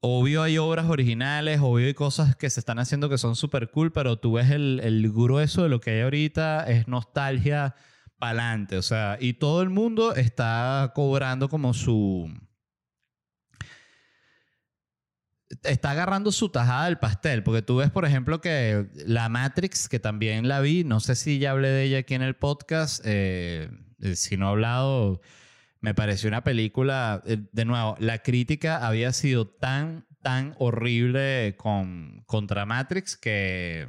obvio 0.00 0.42
hay 0.42 0.58
obras 0.58 0.86
originales, 0.86 1.60
obvio 1.62 1.86
hay 1.86 1.94
cosas 1.94 2.36
que 2.36 2.50
se 2.50 2.60
están 2.60 2.78
haciendo 2.78 3.08
que 3.08 3.18
son 3.18 3.36
súper 3.36 3.70
cool, 3.70 3.92
pero 3.92 4.18
tú 4.18 4.34
ves 4.34 4.50
el, 4.50 4.80
el 4.82 5.10
grueso 5.12 5.62
de 5.62 5.68
lo 5.68 5.80
que 5.80 5.90
hay 5.90 6.00
ahorita, 6.02 6.64
es 6.64 6.88
nostalgia 6.88 7.74
pa'lante. 8.18 8.76
O 8.76 8.82
sea, 8.82 9.18
y 9.20 9.34
todo 9.34 9.62
el 9.62 9.70
mundo 9.70 10.14
está 10.14 10.92
cobrando 10.94 11.48
como 11.48 11.74
su 11.74 12.30
está 15.62 15.92
agarrando 15.92 16.32
su 16.32 16.48
tajada 16.48 16.86
del 16.86 16.98
pastel, 16.98 17.42
porque 17.42 17.62
tú 17.62 17.76
ves, 17.76 17.90
por 17.90 18.04
ejemplo, 18.04 18.40
que 18.40 18.86
la 19.06 19.28
Matrix, 19.28 19.88
que 19.88 19.98
también 19.98 20.48
la 20.48 20.60
vi, 20.60 20.84
no 20.84 21.00
sé 21.00 21.14
si 21.14 21.38
ya 21.38 21.52
hablé 21.52 21.68
de 21.68 21.84
ella 21.84 21.98
aquí 21.98 22.14
en 22.14 22.22
el 22.22 22.34
podcast, 22.34 23.02
eh, 23.04 23.70
si 24.14 24.36
no 24.36 24.46
he 24.46 24.50
hablado, 24.50 25.20
me 25.80 25.94
pareció 25.94 26.28
una 26.28 26.42
película, 26.44 27.22
eh, 27.26 27.38
de 27.52 27.64
nuevo, 27.64 27.96
la 28.00 28.18
crítica 28.18 28.86
había 28.86 29.12
sido 29.12 29.46
tan, 29.46 30.06
tan 30.22 30.54
horrible 30.58 31.54
con, 31.56 32.24
contra 32.26 32.66
Matrix 32.66 33.16
que, 33.16 33.86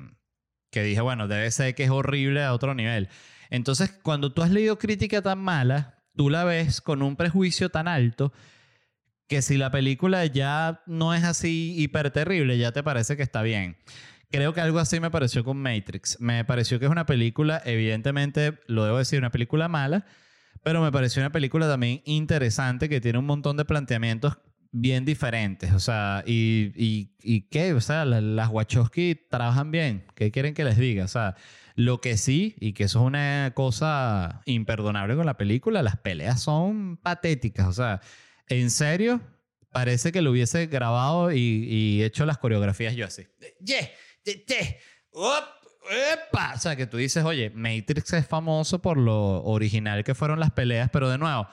que 0.72 0.84
dije, 0.84 1.02
bueno, 1.02 1.28
debe 1.28 1.50
ser 1.52 1.76
que 1.76 1.86
es 1.86 1.90
horrible 1.90 2.44
a 2.44 2.54
otro 2.54 2.76
nivel. 2.76 3.10
Entonces, 3.50 3.92
cuando 4.02 4.32
tú 4.32 4.42
has 4.42 4.52
leído 4.52 4.78
crítica 4.78 5.22
tan 5.22 5.40
mala, 5.40 6.04
tú 6.16 6.30
la 6.30 6.44
ves 6.44 6.82
con 6.82 7.02
un 7.02 7.16
prejuicio 7.16 7.70
tan 7.70 7.88
alto 7.88 8.34
que 9.28 9.42
si 9.42 9.58
la 9.58 9.72
película 9.72 10.26
ya 10.26 10.82
no 10.86 11.14
es 11.14 11.24
así 11.24 11.76
hiper 11.78 12.12
terrible, 12.12 12.58
ya 12.58 12.72
te 12.72 12.84
parece 12.84 13.18
que 13.18 13.24
está 13.24 13.42
bien. 13.42 13.78
Creo 14.30 14.54
que 14.54 14.62
algo 14.62 14.80
así 14.80 15.00
me 15.00 15.12
pareció 15.12 15.44
con 15.44 15.58
Matrix. 15.58 16.20
Me 16.20 16.44
pareció 16.44 16.80
que 16.80 16.86
es 16.86 16.92
una 16.92 17.06
película, 17.06 17.62
evidentemente, 17.66 18.60
lo 18.68 18.84
debo 18.86 18.98
decir, 18.98 19.20
una 19.20 19.32
película 19.32 19.68
mala, 19.68 20.06
pero 20.64 20.82
me 20.82 20.92
pareció 20.92 21.22
una 21.22 21.32
película 21.32 21.68
también 21.68 22.02
interesante 22.06 22.90
que 22.90 23.00
tiene 23.00 23.20
un 23.20 23.26
montón 23.26 23.56
de 23.58 23.66
planteamientos 23.66 24.38
bien 24.72 25.06
diferentes. 25.06 25.72
O 25.74 25.80
sea, 25.80 26.24
y, 26.26 26.72
y, 26.76 27.16
y 27.22 27.42
qué, 27.50 27.74
o 27.74 27.82
sea, 27.82 28.06
las 28.06 28.50
Wachowski 28.50 29.16
trabajan 29.30 29.72
bien. 29.72 30.06
¿Qué 30.16 30.32
quieren 30.32 30.54
que 30.54 30.66
les 30.66 30.78
diga? 30.78 31.06
O 31.06 31.10
sea, 31.10 31.36
lo 31.78 32.02
que 32.02 32.18
sí, 32.18 32.56
y 32.60 32.74
que 32.74 32.86
eso 32.86 33.00
es 33.00 33.06
una 33.06 33.52
cosa 33.54 34.42
imperdonable 34.46 35.16
con 35.16 35.28
la 35.28 35.38
película, 35.38 35.84
las 35.84 35.96
peleas 35.96 36.42
son 36.42 36.98
patéticas. 36.98 37.68
O 37.68 37.72
sea, 37.72 38.02
en 38.50 38.72
serio, 38.72 39.22
parece 39.72 40.12
que 40.12 40.24
lo 40.24 40.32
hubiese 40.32 40.66
grabado 40.66 41.32
y, 41.32 42.02
hecho 42.04 42.26
las 42.26 42.40
coreografías 42.40 42.96
yo 42.96 43.06
así. 43.06 43.28
Yeah, 43.64 43.92
O 45.14 46.60
sea, 46.60 46.76
que 46.76 46.88
tú 46.88 46.98
dices, 46.98 47.24
oye, 47.24 47.52
Matrix 47.52 48.12
es 48.14 48.26
famoso 48.26 48.82
por 48.82 48.98
lo 48.98 49.44
original 49.44 50.04
que 50.04 50.16
fueron 50.16 50.40
las 50.40 50.52
peleas, 50.52 50.90
pero 50.92 51.10
de 51.10 51.20
nuevo, 51.20 51.48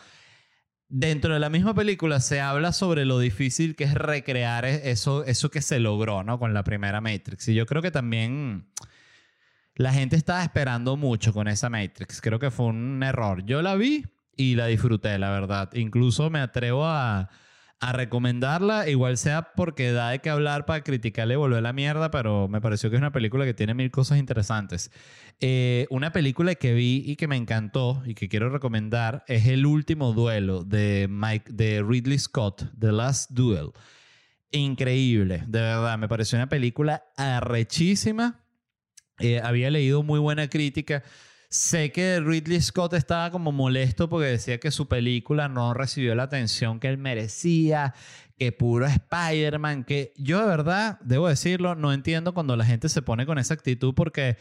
dentro 0.88 1.34
de 1.34 1.40
la 1.40 1.50
misma 1.50 1.74
película 1.74 2.18
se 2.20 2.40
habla 2.40 2.72
sobre 2.72 3.04
lo 3.04 3.18
difícil 3.18 3.76
que 3.76 3.84
es 3.84 3.92
recrear 3.92 4.64
e-, 4.64 4.90
eso, 4.90 5.22
eso 5.26 5.50
que 5.50 5.60
se 5.60 5.80
logró, 5.80 6.22
¿no? 6.22 6.38
Con 6.38 6.54
la 6.54 6.64
primera 6.64 7.02
Matrix. 7.02 7.48
Y 7.48 7.54
yo 7.54 7.66
creo 7.66 7.82
que 7.82 7.90
también 7.90 8.70
la 9.76 9.92
gente 9.92 10.16
estaba 10.16 10.42
esperando 10.42 10.96
mucho 10.96 11.32
con 11.32 11.48
esa 11.48 11.68
Matrix. 11.70 12.20
Creo 12.20 12.38
que 12.38 12.50
fue 12.50 12.66
un 12.66 13.02
error. 13.02 13.44
Yo 13.44 13.62
la 13.62 13.74
vi 13.74 14.04
y 14.36 14.54
la 14.54 14.66
disfruté, 14.66 15.18
la 15.18 15.30
verdad. 15.30 15.70
Incluso 15.74 16.30
me 16.30 16.40
atrevo 16.40 16.86
a, 16.86 17.30
a 17.80 17.92
recomendarla, 17.92 18.88
igual 18.88 19.18
sea 19.18 19.52
porque 19.54 19.92
da 19.92 20.10
de 20.10 20.20
qué 20.20 20.30
hablar 20.30 20.64
para 20.64 20.82
criticarle 20.82 21.34
y 21.34 21.36
volver 21.36 21.62
la 21.62 21.72
mierda, 21.72 22.10
pero 22.10 22.48
me 22.48 22.60
pareció 22.60 22.88
que 22.88 22.96
es 22.96 23.00
una 23.00 23.12
película 23.12 23.44
que 23.44 23.52
tiene 23.52 23.74
mil 23.74 23.90
cosas 23.90 24.18
interesantes. 24.18 24.90
Eh, 25.40 25.86
una 25.90 26.12
película 26.12 26.54
que 26.54 26.72
vi 26.72 27.02
y 27.04 27.16
que 27.16 27.28
me 27.28 27.36
encantó 27.36 28.02
y 28.06 28.14
que 28.14 28.28
quiero 28.28 28.48
recomendar 28.48 29.24
es 29.26 29.46
El 29.46 29.66
último 29.66 30.12
duelo 30.12 30.64
de, 30.64 31.08
Mike, 31.10 31.52
de 31.52 31.82
Ridley 31.86 32.18
Scott, 32.18 32.70
The 32.78 32.92
Last 32.92 33.32
Duel. 33.32 33.72
Increíble, 34.50 35.44
de 35.46 35.60
verdad, 35.60 35.98
me 35.98 36.08
pareció 36.08 36.38
una 36.38 36.48
película 36.48 37.04
arrechísima. 37.16 38.43
Eh, 39.18 39.40
había 39.40 39.70
leído 39.70 40.02
muy 40.02 40.18
buena 40.18 40.48
crítica. 40.48 41.02
Sé 41.48 41.92
que 41.92 42.18
Ridley 42.20 42.60
Scott 42.60 42.94
estaba 42.94 43.30
como 43.30 43.52
molesto 43.52 44.08
porque 44.08 44.26
decía 44.26 44.58
que 44.58 44.72
su 44.72 44.88
película 44.88 45.48
no 45.48 45.72
recibió 45.72 46.14
la 46.16 46.24
atención 46.24 46.80
que 46.80 46.88
él 46.88 46.98
merecía, 46.98 47.94
que 48.36 48.50
puro 48.50 48.86
Spider-Man, 48.86 49.84
que 49.84 50.12
yo 50.16 50.40
de 50.40 50.46
verdad, 50.46 50.98
debo 51.04 51.28
decirlo, 51.28 51.76
no 51.76 51.92
entiendo 51.92 52.34
cuando 52.34 52.56
la 52.56 52.64
gente 52.64 52.88
se 52.88 53.02
pone 53.02 53.24
con 53.24 53.38
esa 53.38 53.54
actitud 53.54 53.94
porque, 53.94 54.36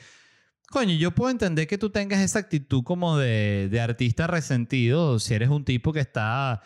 coño, 0.71 0.95
yo 0.95 1.11
puedo 1.11 1.29
entender 1.29 1.67
que 1.67 1.77
tú 1.77 1.91
tengas 1.91 2.19
esa 2.19 2.39
actitud 2.39 2.83
como 2.83 3.19
de, 3.19 3.69
de 3.69 3.79
artista 3.79 4.25
resentido, 4.25 5.19
si 5.19 5.35
eres 5.35 5.49
un 5.49 5.65
tipo 5.65 5.93
que 5.93 5.99
está 5.99 6.63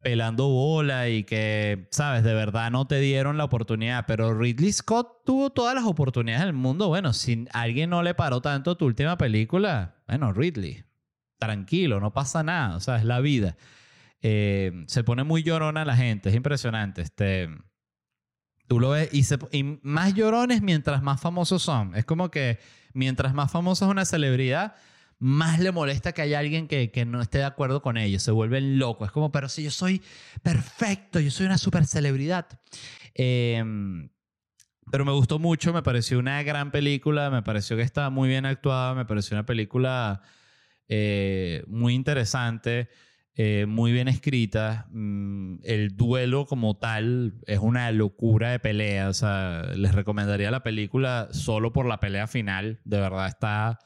pelando 0.00 0.48
bola 0.48 1.08
y 1.08 1.24
que, 1.24 1.88
sabes, 1.90 2.22
de 2.22 2.34
verdad 2.34 2.70
no 2.70 2.86
te 2.86 3.00
dieron 3.00 3.36
la 3.36 3.44
oportunidad. 3.44 4.04
Pero 4.06 4.38
Ridley 4.38 4.72
Scott 4.72 5.24
tuvo 5.24 5.50
todas 5.50 5.74
las 5.74 5.84
oportunidades 5.84 6.44
del 6.44 6.54
mundo. 6.54 6.88
Bueno, 6.88 7.12
si 7.12 7.46
alguien 7.52 7.90
no 7.90 8.02
le 8.02 8.14
paró 8.14 8.40
tanto 8.40 8.76
tu 8.76 8.86
última 8.86 9.18
película, 9.18 9.96
bueno, 10.06 10.32
Ridley, 10.32 10.84
tranquilo, 11.38 12.00
no 12.00 12.12
pasa 12.12 12.42
nada, 12.42 12.76
o 12.76 12.80
sea, 12.80 12.96
es 12.96 13.04
la 13.04 13.20
vida. 13.20 13.56
Eh, 14.20 14.84
se 14.86 15.04
pone 15.04 15.24
muy 15.24 15.42
llorona 15.42 15.84
la 15.84 15.96
gente, 15.96 16.28
es 16.28 16.34
impresionante. 16.34 17.02
Este, 17.02 17.48
tú 18.66 18.80
lo 18.80 18.90
ves 18.90 19.10
y, 19.12 19.24
y 19.56 19.78
más 19.82 20.14
llorones 20.14 20.62
mientras 20.62 21.02
más 21.02 21.20
famosos 21.20 21.62
son. 21.62 21.94
Es 21.94 22.04
como 22.04 22.30
que 22.30 22.58
mientras 22.92 23.34
más 23.34 23.50
famoso 23.50 23.84
es 23.84 23.90
una 23.90 24.04
celebridad, 24.04 24.74
más 25.18 25.58
le 25.58 25.72
molesta 25.72 26.12
que 26.12 26.22
haya 26.22 26.38
alguien 26.38 26.68
que, 26.68 26.90
que, 26.90 27.04
no 27.04 27.20
esté 27.20 27.38
de 27.38 27.44
acuerdo 27.44 27.82
con 27.82 27.96
ellos. 27.96 28.22
Se 28.22 28.30
vuelven 28.30 28.78
locos. 28.78 29.08
Es 29.08 29.12
como, 29.12 29.32
pero 29.32 29.48
si 29.48 29.64
yo 29.64 29.70
soy 29.70 30.02
perfecto, 30.42 31.20
yo 31.20 31.30
soy 31.30 31.46
una 31.46 31.58
super 31.58 31.86
celebridad. 31.86 32.46
Em, 33.14 34.10
pero 34.90 35.04
me 35.04 35.12
gustó 35.12 35.38
mucho, 35.38 35.72
me 35.72 35.82
pareció 35.82 36.18
una 36.18 36.42
gran 36.42 36.70
película, 36.70 37.30
me 37.30 37.42
pareció 37.42 37.76
que 37.76 37.82
estaba 37.82 38.10
muy 38.10 38.28
bien 38.28 38.46
actuada, 38.46 38.94
me 38.94 39.04
pareció 39.04 39.36
una 39.36 39.44
película 39.44 40.22
eh, 40.88 41.64
muy 41.66 41.94
interesante, 41.94 42.88
eh, 43.34 43.66
muy 43.66 43.92
bien 43.92 44.08
escrita. 44.08 44.86
Mm, 44.90 45.56
el 45.64 45.96
duelo 45.96 46.46
como 46.46 46.76
tal 46.78 47.34
es 47.46 47.58
una 47.58 47.90
locura 47.92 48.50
de 48.52 48.60
pelea. 48.60 49.08
O 49.08 49.14
sea, 49.14 49.62
les 49.74 49.94
recomendaría 49.94 50.50
la 50.50 50.62
película 50.62 51.28
solo 51.32 51.72
por 51.72 51.86
la 51.86 52.00
pelea 52.00 52.26
final. 52.28 52.80
De 52.84 53.00
verdad 53.00 53.26
está 53.26 53.78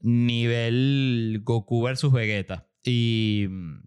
nivel 0.00 1.40
Goku 1.44 1.82
versus 1.82 2.12
Vegeta. 2.12 2.68
Y 2.84 3.46
mm, 3.48 3.82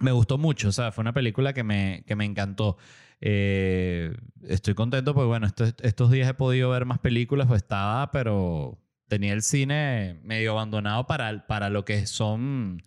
me 0.00 0.12
gustó 0.12 0.38
mucho, 0.38 0.68
o 0.68 0.72
sea, 0.72 0.92
fue 0.92 1.02
una 1.02 1.12
película 1.12 1.52
que 1.52 1.64
me, 1.64 2.04
que 2.06 2.16
me 2.16 2.24
encantó. 2.24 2.76
Eh, 3.20 4.14
estoy 4.42 4.74
contento 4.74 5.14
porque, 5.14 5.28
bueno, 5.28 5.46
estos, 5.46 6.10
días 6.10 6.28
he 6.28 6.34
podido 6.34 6.70
ver 6.70 6.84
más 6.84 6.98
películas, 6.98 7.46
pues 7.46 7.62
estaba, 7.62 8.10
pero 8.10 8.78
tenía 9.08 9.32
el 9.32 9.42
cine 9.42 10.20
medio 10.22 10.52
abandonado 10.52 11.06
para, 11.06 11.46
para 11.46 11.70
lo 11.70 11.84
que 11.84 12.06
son 12.06 12.82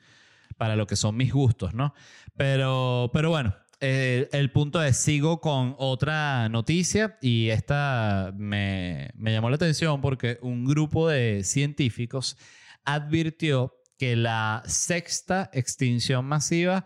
para 0.58 0.76
lo 0.76 0.88
que 0.88 0.96
son 0.96 1.16
mis 1.16 1.32
gustos, 1.32 1.74
¿no? 1.74 1.94
Pero, 2.36 3.12
pero 3.14 3.30
bueno, 3.30 3.56
eh, 3.80 4.30
el 4.32 4.52
punto 4.52 4.82
es, 4.82 4.98
sigo 4.98 5.40
con 5.40 5.76
otra 5.78 6.50
noticia 6.50 7.18
y 7.22 7.50
esta 7.50 8.34
me, 8.36 9.12
me 9.16 9.32
llamó 9.32 9.50
la 9.50 9.56
atención 9.56 10.02
porque 10.02 10.40
un 10.42 10.66
grupo 10.66 11.10
de 11.10 11.44
científicos 11.44 12.38
advirtió 12.86 13.76
que 13.98 14.16
la 14.16 14.64
sexta 14.66 15.50
extinción 15.54 16.26
masiva 16.26 16.86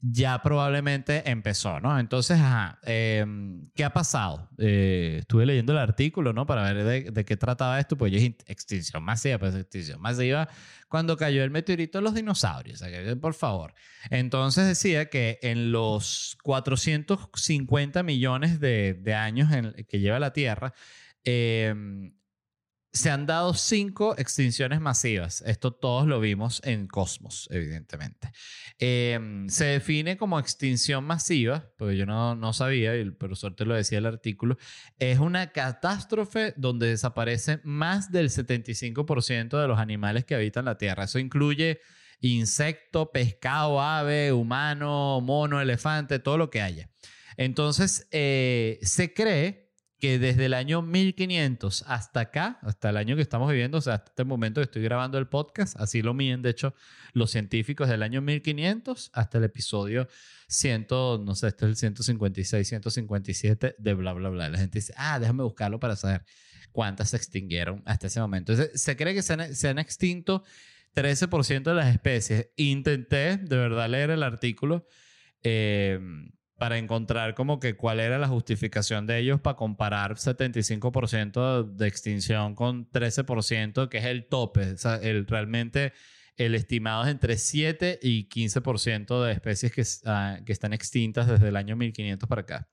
ya 0.00 0.40
probablemente 0.42 1.28
empezó, 1.28 1.80
¿no? 1.80 1.98
Entonces, 1.98 2.38
ajá, 2.38 2.78
em, 2.84 3.68
¿qué 3.74 3.84
ha 3.84 3.92
pasado? 3.92 4.48
Eh, 4.58 5.16
estuve 5.20 5.44
leyendo 5.44 5.72
el 5.72 5.78
artículo, 5.78 6.32
¿no? 6.32 6.46
Para 6.46 6.72
ver 6.72 7.12
de, 7.12 7.24
qué 7.24 7.36
trataba 7.36 7.80
esto, 7.80 7.96
pues 7.98 8.12
yo 8.12 8.18
extinción 8.46 9.02
masiva, 9.02 9.38
pues 9.38 9.54
extinción 9.56 10.00
masiva, 10.00 10.48
cuando 10.88 11.16
cayó 11.16 11.44
el 11.44 11.50
meteorito 11.50 12.00
los 12.00 12.14
dinosaurios, 12.14 12.82
por 13.20 13.34
favor. 13.34 13.74
Entonces 14.10 14.66
decía 14.66 15.10
que 15.10 15.38
en 15.42 15.70
los 15.70 16.36
450 16.42 18.02
millones 18.02 18.60
de, 18.60 18.94
de 18.94 19.14
años 19.14 19.50
que 19.88 20.00
lleva 20.00 20.18
la 20.18 20.32
Tierra, 20.32 20.72
eh, 21.24 21.74
se 22.92 23.10
han 23.10 23.26
dado 23.26 23.54
cinco 23.54 24.16
extinciones 24.16 24.80
masivas. 24.80 25.42
Esto 25.46 25.72
todos 25.72 26.06
lo 26.06 26.20
vimos 26.20 26.60
en 26.64 26.86
Cosmos, 26.86 27.48
evidentemente. 27.50 28.30
Em, 28.78 29.48
se 29.48 29.66
define 29.66 30.16
como 30.16 30.38
extinción 30.38 31.04
masiva, 31.04 31.70
porque 31.76 31.96
yo 31.96 32.06
no, 32.06 32.34
no 32.34 32.52
sabía, 32.52 32.96
y 32.96 33.00
el 33.00 33.14
profesor 33.14 33.54
te 33.54 33.64
lo 33.64 33.74
decía 33.74 33.98
el 33.98 34.06
artículo, 34.06 34.56
es 34.98 35.18
una 35.18 35.52
catástrofe 35.52 36.54
donde 36.56 36.88
desaparece 36.88 37.60
más 37.62 38.10
del 38.10 38.30
75% 38.30 39.60
de 39.60 39.68
los 39.68 39.78
animales 39.78 40.24
que 40.24 40.34
habitan 40.34 40.64
la 40.64 40.78
Tierra. 40.78 41.04
Eso 41.04 41.18
incluye 41.18 41.80
insecto, 42.20 43.12
pescado, 43.12 43.80
ave, 43.80 44.32
humano, 44.32 45.20
mono, 45.20 45.60
elefante, 45.60 46.18
todo 46.18 46.38
lo 46.38 46.50
que 46.50 46.62
haya. 46.62 46.90
Entonces, 47.36 48.08
eh, 48.10 48.78
se 48.82 49.12
cree 49.14 49.67
que 49.98 50.18
desde 50.18 50.46
el 50.46 50.54
año 50.54 50.80
1500 50.80 51.84
hasta 51.86 52.20
acá, 52.20 52.58
hasta 52.62 52.90
el 52.90 52.96
año 52.96 53.16
que 53.16 53.22
estamos 53.22 53.50
viviendo, 53.50 53.78
o 53.78 53.80
sea, 53.80 53.94
hasta 53.94 54.10
este 54.10 54.24
momento 54.24 54.60
que 54.60 54.66
estoy 54.66 54.82
grabando 54.82 55.18
el 55.18 55.26
podcast, 55.26 55.78
así 55.80 56.02
lo 56.02 56.14
miden, 56.14 56.42
de 56.42 56.50
hecho, 56.50 56.74
los 57.12 57.30
científicos 57.30 57.88
del 57.88 58.02
año 58.02 58.20
1500 58.20 59.10
hasta 59.12 59.38
el 59.38 59.44
episodio 59.44 60.06
100, 60.48 60.86
no 60.90 61.34
sé, 61.34 61.48
este 61.48 61.64
es 61.66 61.70
el 61.70 61.76
156, 61.76 62.68
157 62.68 63.74
de 63.76 63.94
bla, 63.94 64.12
bla, 64.12 64.28
bla. 64.28 64.48
La 64.48 64.58
gente 64.58 64.78
dice, 64.78 64.94
ah, 64.96 65.18
déjame 65.18 65.42
buscarlo 65.42 65.80
para 65.80 65.96
saber 65.96 66.24
cuántas 66.72 67.10
se 67.10 67.16
extinguieron 67.16 67.82
hasta 67.84 68.06
ese 68.06 68.20
momento. 68.20 68.52
Entonces, 68.52 68.80
se 68.80 68.96
cree 68.96 69.14
que 69.14 69.22
se 69.22 69.32
han, 69.32 69.54
se 69.54 69.68
han 69.68 69.78
extinto 69.78 70.44
13% 70.94 71.62
de 71.62 71.74
las 71.74 71.92
especies. 71.92 72.50
Intenté 72.56 73.36
de 73.36 73.56
verdad 73.56 73.88
leer 73.88 74.10
el 74.10 74.22
artículo. 74.22 74.86
Eh, 75.42 75.98
para 76.58 76.76
encontrar 76.76 77.34
como 77.34 77.60
que 77.60 77.76
cuál 77.76 78.00
era 78.00 78.18
la 78.18 78.26
justificación 78.26 79.06
de 79.06 79.18
ellos 79.18 79.40
para 79.40 79.56
comparar 79.56 80.16
75% 80.16 81.64
de 81.64 81.86
extinción 81.86 82.56
con 82.56 82.90
13%, 82.90 83.88
que 83.88 83.98
es 83.98 84.04
el 84.04 84.26
tope. 84.26 84.74
El, 85.02 85.26
realmente 85.28 85.92
el 86.36 86.56
estimado 86.56 87.04
es 87.04 87.10
entre 87.10 87.38
7 87.38 88.00
y 88.02 88.28
15% 88.28 89.24
de 89.24 89.32
especies 89.32 89.72
que, 89.72 89.84
ah, 90.10 90.40
que 90.44 90.52
están 90.52 90.72
extintas 90.72 91.28
desde 91.28 91.48
el 91.48 91.56
año 91.56 91.76
1500 91.76 92.28
para 92.28 92.42
acá. 92.42 92.68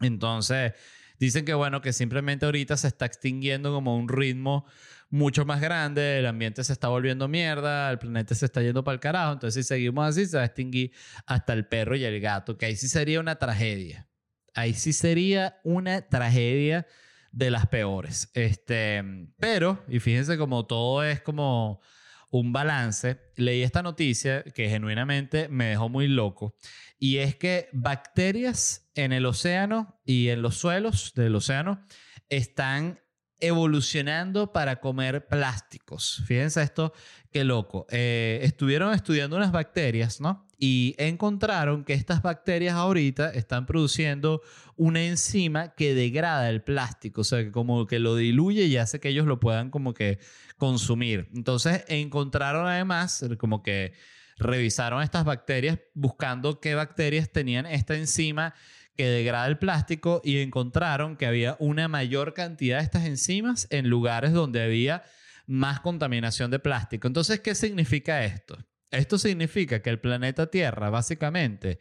Entonces, 0.00 0.72
dicen 1.18 1.44
que 1.44 1.52
bueno, 1.52 1.82
que 1.82 1.92
simplemente 1.92 2.46
ahorita 2.46 2.78
se 2.78 2.88
está 2.88 3.04
extinguiendo 3.04 3.74
como 3.74 3.94
un 3.94 4.08
ritmo 4.08 4.64
mucho 5.12 5.44
más 5.44 5.60
grande, 5.60 6.18
el 6.18 6.26
ambiente 6.26 6.64
se 6.64 6.72
está 6.72 6.88
volviendo 6.88 7.28
mierda, 7.28 7.90
el 7.90 7.98
planeta 7.98 8.34
se 8.34 8.46
está 8.46 8.62
yendo 8.62 8.82
para 8.82 8.94
el 8.94 9.00
carajo, 9.00 9.34
entonces 9.34 9.66
si 9.66 9.68
seguimos 9.68 10.08
así 10.08 10.24
se 10.24 10.38
va 10.38 10.42
a 10.42 10.46
extinguir 10.46 10.90
hasta 11.26 11.52
el 11.52 11.66
perro 11.68 11.94
y 11.96 12.04
el 12.04 12.18
gato, 12.18 12.56
que 12.56 12.64
ahí 12.64 12.76
sí 12.76 12.88
sería 12.88 13.20
una 13.20 13.36
tragedia. 13.36 14.08
Ahí 14.54 14.72
sí 14.72 14.94
sería 14.94 15.60
una 15.64 16.08
tragedia 16.08 16.86
de 17.30 17.50
las 17.50 17.66
peores. 17.66 18.30
Este, 18.32 19.04
pero, 19.38 19.84
y 19.86 20.00
fíjense 20.00 20.38
como 20.38 20.66
todo 20.66 21.04
es 21.04 21.20
como 21.20 21.82
un 22.30 22.54
balance, 22.54 23.20
leí 23.36 23.62
esta 23.62 23.82
noticia 23.82 24.42
que 24.42 24.70
genuinamente 24.70 25.48
me 25.48 25.66
dejó 25.66 25.90
muy 25.90 26.08
loco, 26.08 26.56
y 26.98 27.18
es 27.18 27.36
que 27.36 27.68
bacterias 27.72 28.90
en 28.94 29.12
el 29.12 29.26
océano 29.26 30.00
y 30.06 30.28
en 30.30 30.40
los 30.40 30.56
suelos 30.56 31.12
del 31.14 31.34
océano 31.34 31.84
están 32.30 33.01
evolucionando 33.42 34.52
para 34.52 34.76
comer 34.76 35.26
plásticos. 35.26 36.22
Fíjense 36.26 36.62
esto, 36.62 36.94
qué 37.32 37.42
loco. 37.42 37.86
Eh, 37.90 38.38
estuvieron 38.42 38.94
estudiando 38.94 39.36
unas 39.36 39.50
bacterias, 39.50 40.20
¿no? 40.20 40.46
Y 40.58 40.94
encontraron 40.96 41.84
que 41.84 41.92
estas 41.92 42.22
bacterias 42.22 42.74
ahorita 42.74 43.30
están 43.30 43.66
produciendo 43.66 44.42
una 44.76 45.02
enzima 45.02 45.74
que 45.74 45.92
degrada 45.92 46.48
el 46.48 46.62
plástico, 46.62 47.22
o 47.22 47.24
sea, 47.24 47.42
que 47.42 47.50
como 47.50 47.86
que 47.88 47.98
lo 47.98 48.14
diluye 48.14 48.66
y 48.66 48.76
hace 48.76 49.00
que 49.00 49.08
ellos 49.08 49.26
lo 49.26 49.40
puedan 49.40 49.70
como 49.70 49.92
que 49.92 50.20
consumir. 50.56 51.28
Entonces 51.34 51.84
encontraron 51.88 52.68
además 52.68 53.24
como 53.38 53.64
que 53.64 53.92
revisaron 54.38 55.02
estas 55.02 55.24
bacterias 55.24 55.80
buscando 55.94 56.60
qué 56.60 56.76
bacterias 56.76 57.30
tenían 57.30 57.66
esta 57.66 57.96
enzima 57.96 58.54
que 58.96 59.06
degrada 59.06 59.46
el 59.46 59.58
plástico 59.58 60.20
y 60.24 60.38
encontraron 60.38 61.16
que 61.16 61.26
había 61.26 61.56
una 61.58 61.88
mayor 61.88 62.34
cantidad 62.34 62.78
de 62.78 62.84
estas 62.84 63.06
enzimas 63.06 63.66
en 63.70 63.88
lugares 63.88 64.32
donde 64.32 64.62
había 64.62 65.02
más 65.46 65.80
contaminación 65.80 66.50
de 66.50 66.58
plástico. 66.58 67.06
Entonces, 67.06 67.40
¿qué 67.40 67.54
significa 67.54 68.24
esto? 68.24 68.58
Esto 68.90 69.18
significa 69.18 69.80
que 69.80 69.90
el 69.90 69.98
planeta 69.98 70.48
Tierra 70.48 70.90
básicamente 70.90 71.78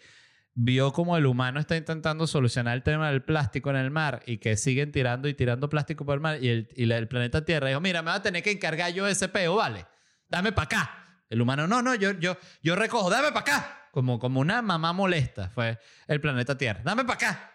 vio 0.53 0.91
como 0.93 1.17
el 1.17 1.25
humano 1.25 1.59
está 1.59 1.77
intentando 1.77 2.27
solucionar 2.27 2.75
el 2.75 2.83
tema 2.83 3.09
del 3.09 3.23
plástico 3.23 3.69
en 3.69 3.77
el 3.77 3.91
mar 3.91 4.21
y 4.25 4.37
que 4.37 4.57
siguen 4.57 4.91
tirando 4.91 5.27
y 5.27 5.33
tirando 5.33 5.69
plástico 5.69 6.05
por 6.05 6.15
el 6.15 6.21
mar 6.21 6.39
y 6.41 6.49
el, 6.49 7.07
planeta 7.07 7.43
Tierra 7.43 7.67
dijo, 7.67 7.81
mira, 7.81 8.01
me 8.01 8.11
va 8.11 8.15
a 8.15 8.21
tener 8.21 8.43
que 8.43 8.51
encargar 8.51 8.93
yo 8.93 9.07
ese 9.07 9.27
peo, 9.27 9.55
¿vale? 9.55 9.85
Dame 10.27 10.51
para 10.51 10.65
acá. 10.65 11.23
El 11.29 11.41
humano, 11.41 11.67
no, 11.67 11.81
no, 11.81 11.95
yo, 11.95 12.11
yo, 12.19 12.37
yo 12.61 12.75
recojo, 12.75 13.09
dame 13.09 13.29
para 13.29 13.39
acá 13.39 13.80
como, 13.91 14.19
como 14.19 14.39
una 14.39 14.61
mamá 14.61 14.93
molesta, 14.93 15.49
fue 15.49 15.77
el 16.07 16.21
planeta 16.21 16.57
Tierra. 16.57 16.81
Dame 16.83 17.03
para 17.03 17.13
acá. 17.15 17.53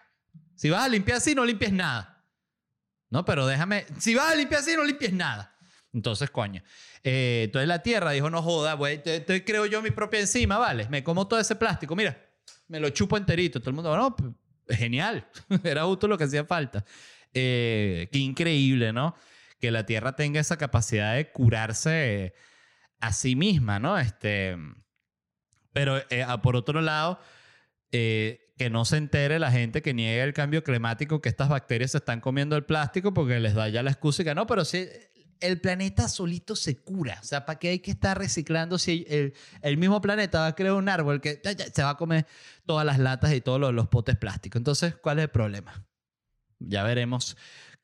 Si 0.55 0.69
vas 0.69 0.85
a 0.85 0.89
limpiar 0.89 1.17
así, 1.17 1.35
no 1.35 1.43
limpies 1.43 1.73
nada. 1.73 2.23
No, 3.09 3.25
pero 3.25 3.47
déjame. 3.47 3.85
Si 3.99 4.15
vas 4.15 4.31
a 4.31 4.35
limpiar 4.35 4.61
así, 4.61 4.75
no 4.75 4.83
limpies 4.83 5.13
nada. 5.13 5.55
Entonces, 5.93 6.29
coño. 6.29 6.61
Eh, 7.03 7.43
entonces 7.45 7.67
la 7.67 7.81
Tierra 7.81 8.11
dijo, 8.11 8.29
no 8.29 8.41
joda, 8.41 8.73
güey, 8.73 9.01
te, 9.01 9.43
creo 9.43 9.65
yo 9.65 9.81
mi 9.81 9.91
propia 9.91 10.19
enzima, 10.19 10.57
¿vale? 10.57 10.87
Me 10.89 11.03
como 11.03 11.27
todo 11.27 11.39
ese 11.39 11.55
plástico, 11.55 11.95
mira, 11.95 12.17
me 12.67 12.79
lo 12.79 12.89
chupo 12.89 13.17
enterito. 13.17 13.59
Todo 13.59 13.69
el 13.71 13.75
mundo, 13.75 13.95
no, 13.95 14.15
pues, 14.15 14.77
genial. 14.77 15.27
Era 15.63 15.85
justo 15.85 16.07
lo 16.07 16.17
que 16.17 16.25
hacía 16.25 16.45
falta. 16.45 16.83
Eh, 17.33 18.09
qué 18.11 18.19
increíble, 18.19 18.93
¿no? 18.93 19.15
Que 19.59 19.71
la 19.71 19.85
Tierra 19.85 20.15
tenga 20.15 20.39
esa 20.39 20.57
capacidad 20.57 21.15
de 21.15 21.31
curarse 21.31 22.33
a 22.99 23.13
sí 23.13 23.35
misma, 23.35 23.79
¿no? 23.79 23.97
Este 23.97 24.57
pero 25.77 25.99
eh, 26.09 26.25
por 26.41 26.55
otro 26.55 26.81
lado, 26.81 27.19
eh, 27.91 28.51
que 28.57 28.71
no 28.71 28.83
se 28.83 28.97
entere 28.97 29.37
la 29.37 29.51
gente 29.51 29.83
que 29.83 29.93
niega 29.93 30.23
el 30.23 30.33
cambio 30.33 30.63
climático, 30.63 31.21
que 31.21 31.29
estas 31.29 31.49
bacterias 31.49 31.91
se 31.91 31.99
están 31.99 32.19
comiendo 32.19 32.55
el 32.55 32.65
plástico 32.65 33.13
porque 33.13 33.39
les 33.39 33.53
da 33.53 33.69
ya 33.69 33.83
la 33.83 33.91
excusa 33.91 34.23
y 34.23 34.25
que 34.25 34.33
no, 34.33 34.47
pero 34.47 34.65
si 34.65 34.87
el 35.39 35.61
planeta 35.61 36.07
solito 36.09 36.55
se 36.55 36.77
cura. 36.77 37.19
O 37.21 37.23
sea, 37.23 37.45
¿para 37.45 37.59
qué 37.59 37.69
hay 37.69 37.79
que 37.79 37.91
estar 37.91 38.17
reciclando 38.17 38.79
si 38.79 39.05
el, 39.07 39.35
el 39.61 39.77
mismo 39.77 40.01
planeta 40.01 40.39
va 40.39 40.47
a 40.47 40.55
crear 40.55 40.73
un 40.73 40.89
árbol 40.89 41.21
que 41.21 41.39
se 41.71 41.83
va 41.83 41.91
a 41.91 41.97
comer 41.97 42.25
todas 42.65 42.83
las 42.83 42.97
latas 42.97 43.31
y 43.33 43.41
todos 43.41 43.59
los, 43.59 43.71
los 43.71 43.87
potes 43.87 44.17
plásticos? 44.17 44.59
Entonces, 44.59 44.95
¿cuál 44.95 45.19
es 45.19 45.25
el 45.25 45.29
problema? 45.29 45.85
Ya 46.57 46.81
veremos 46.81 47.37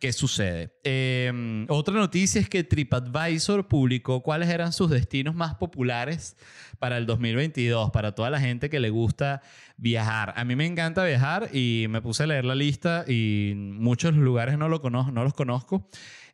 ¿Qué 0.04 0.12
sucede? 0.12 0.78
Em, 0.84 1.66
otra 1.70 1.94
noticia 1.94 2.42
es 2.42 2.50
que 2.50 2.66
TripAdvisor 2.66 3.70
publicó 3.70 4.22
cuáles 4.22 4.50
eran 4.50 4.74
sus 4.74 4.90
destinos 4.90 5.34
más 5.34 5.56
populares 5.56 6.36
para 6.78 6.98
el 6.98 7.06
2022, 7.06 7.90
para 7.92 8.14
toda 8.14 8.30
la 8.30 8.42
gente 8.42 8.70
que 8.70 8.82
le 8.82 8.90
gusta 8.90 9.42
viajar. 9.78 10.34
A 10.36 10.44
mí 10.44 10.58
me 10.58 10.66
encanta 10.66 11.06
viajar 11.06 11.56
y 11.56 11.86
me 11.90 12.02
puse 12.02 12.24
a 12.24 12.28
leer 12.28 12.44
la 12.44 12.54
lista 12.54 13.06
y 13.08 13.54
muchos 13.56 14.14
lugares 14.14 14.58
no, 14.58 14.68
lo 14.68 14.82
conozco, 14.82 15.14
no 15.14 15.24
los 15.24 15.34
conozco. 15.34 15.88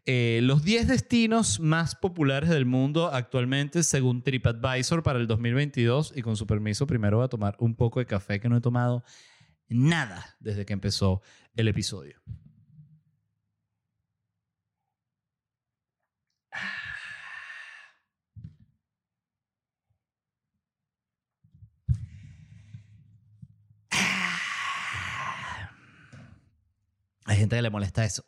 Eh, 0.07 0.39
los 0.41 0.63
10 0.63 0.88
destinos 0.88 1.59
más 1.59 1.93
populares 1.93 2.49
del 2.49 2.65
mundo 2.65 3.11
actualmente 3.13 3.84
según 3.84 4.24
TripAdvisor 4.24 5.03
para 5.03 5.20
el 5.20 5.28
2022 5.28 6.13
y 6.15 6.24
con 6.24 6.38
su 6.38 6.47
permiso 6.47 6.88
primero 6.88 7.17
voy 7.17 7.26
a 7.26 7.30
tomar 7.30 7.55
un 7.59 7.76
poco 7.76 7.99
de 7.99 8.07
café 8.07 8.39
que 8.39 8.49
no 8.49 8.57
he 8.57 8.61
tomado 8.61 9.03
nada 9.67 10.26
desde 10.39 10.65
que 10.65 10.74
empezó 10.74 11.22
el 11.55 11.67
episodio. 11.67 12.20
Gente 27.39 27.55
que 27.55 27.61
le 27.61 27.69
molesta 27.69 28.05
eso. 28.05 28.23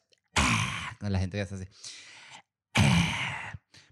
La 1.01 1.19
gente 1.19 1.37
que 1.37 1.41
hace 1.41 1.55
así. 1.55 1.65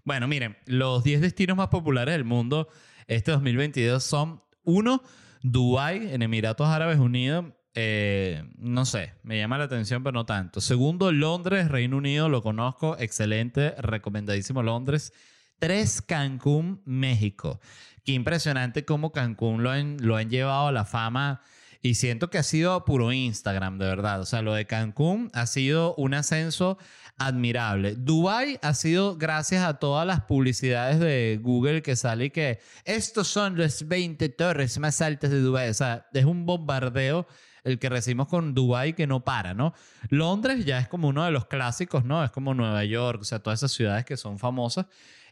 Bueno, 0.04 0.26
miren, 0.26 0.56
los 0.66 1.04
10 1.04 1.20
destinos 1.20 1.56
más 1.56 1.68
populares 1.68 2.12
del 2.14 2.24
mundo 2.24 2.68
este 3.06 3.32
2022 3.32 4.02
son, 4.02 4.42
uno, 4.62 5.02
Dubái, 5.42 6.12
en 6.12 6.22
Emiratos 6.22 6.68
Árabes 6.68 6.98
Unidos. 6.98 7.46
Eh, 7.74 8.42
no 8.56 8.84
sé, 8.84 9.14
me 9.22 9.38
llama 9.38 9.58
la 9.58 9.64
atención, 9.64 10.02
pero 10.02 10.12
no 10.12 10.26
tanto. 10.26 10.60
Segundo, 10.60 11.12
Londres, 11.12 11.68
Reino 11.68 11.96
Unido, 11.96 12.28
lo 12.28 12.42
conozco, 12.42 12.96
excelente, 12.98 13.74
recomendadísimo 13.78 14.62
Londres. 14.62 15.12
Tres, 15.58 16.00
Cancún, 16.02 16.82
México. 16.84 17.60
Qué 18.04 18.12
impresionante 18.12 18.84
cómo 18.84 19.12
Cancún 19.12 19.62
lo 19.62 19.70
han, 19.70 19.96
lo 20.00 20.16
han 20.16 20.30
llevado 20.30 20.68
a 20.68 20.72
la 20.72 20.84
fama 20.84 21.42
y 21.82 21.94
siento 21.94 22.28
que 22.28 22.38
ha 22.38 22.42
sido 22.42 22.84
puro 22.84 23.12
Instagram, 23.12 23.78
de 23.78 23.86
verdad. 23.86 24.20
O 24.20 24.26
sea, 24.26 24.42
lo 24.42 24.54
de 24.54 24.66
Cancún 24.66 25.30
ha 25.32 25.46
sido 25.46 25.94
un 25.94 26.14
ascenso 26.14 26.76
admirable. 27.16 27.94
Dubai 27.96 28.58
ha 28.62 28.74
sido 28.74 29.16
gracias 29.16 29.64
a 29.64 29.78
todas 29.78 30.06
las 30.06 30.22
publicidades 30.22 31.00
de 31.00 31.38
Google 31.42 31.82
que 31.82 31.96
sale 31.96 32.26
y 32.26 32.30
que 32.30 32.60
estos 32.84 33.28
son 33.28 33.58
las 33.58 33.88
20 33.88 34.28
torres 34.30 34.78
más 34.78 35.00
altas 35.00 35.30
de 35.30 35.40
Dubai. 35.40 35.70
O 35.70 35.74
sea, 35.74 36.06
es 36.12 36.24
un 36.24 36.44
bombardeo 36.44 37.26
el 37.64 37.78
que 37.78 37.88
recibimos 37.88 38.28
con 38.28 38.54
Dubai 38.54 38.94
que 38.94 39.06
no 39.06 39.24
para, 39.24 39.54
¿no? 39.54 39.74
Londres 40.08 40.64
ya 40.64 40.78
es 40.78 40.88
como 40.88 41.08
uno 41.08 41.24
de 41.24 41.30
los 41.30 41.46
clásicos, 41.46 42.04
¿no? 42.04 42.22
Es 42.24 42.30
como 42.30 42.54
Nueva 42.54 42.84
York, 42.84 43.20
o 43.22 43.24
sea, 43.24 43.38
todas 43.38 43.60
esas 43.60 43.72
ciudades 43.72 44.04
que 44.04 44.16
son 44.16 44.38
famosas. 44.38 44.86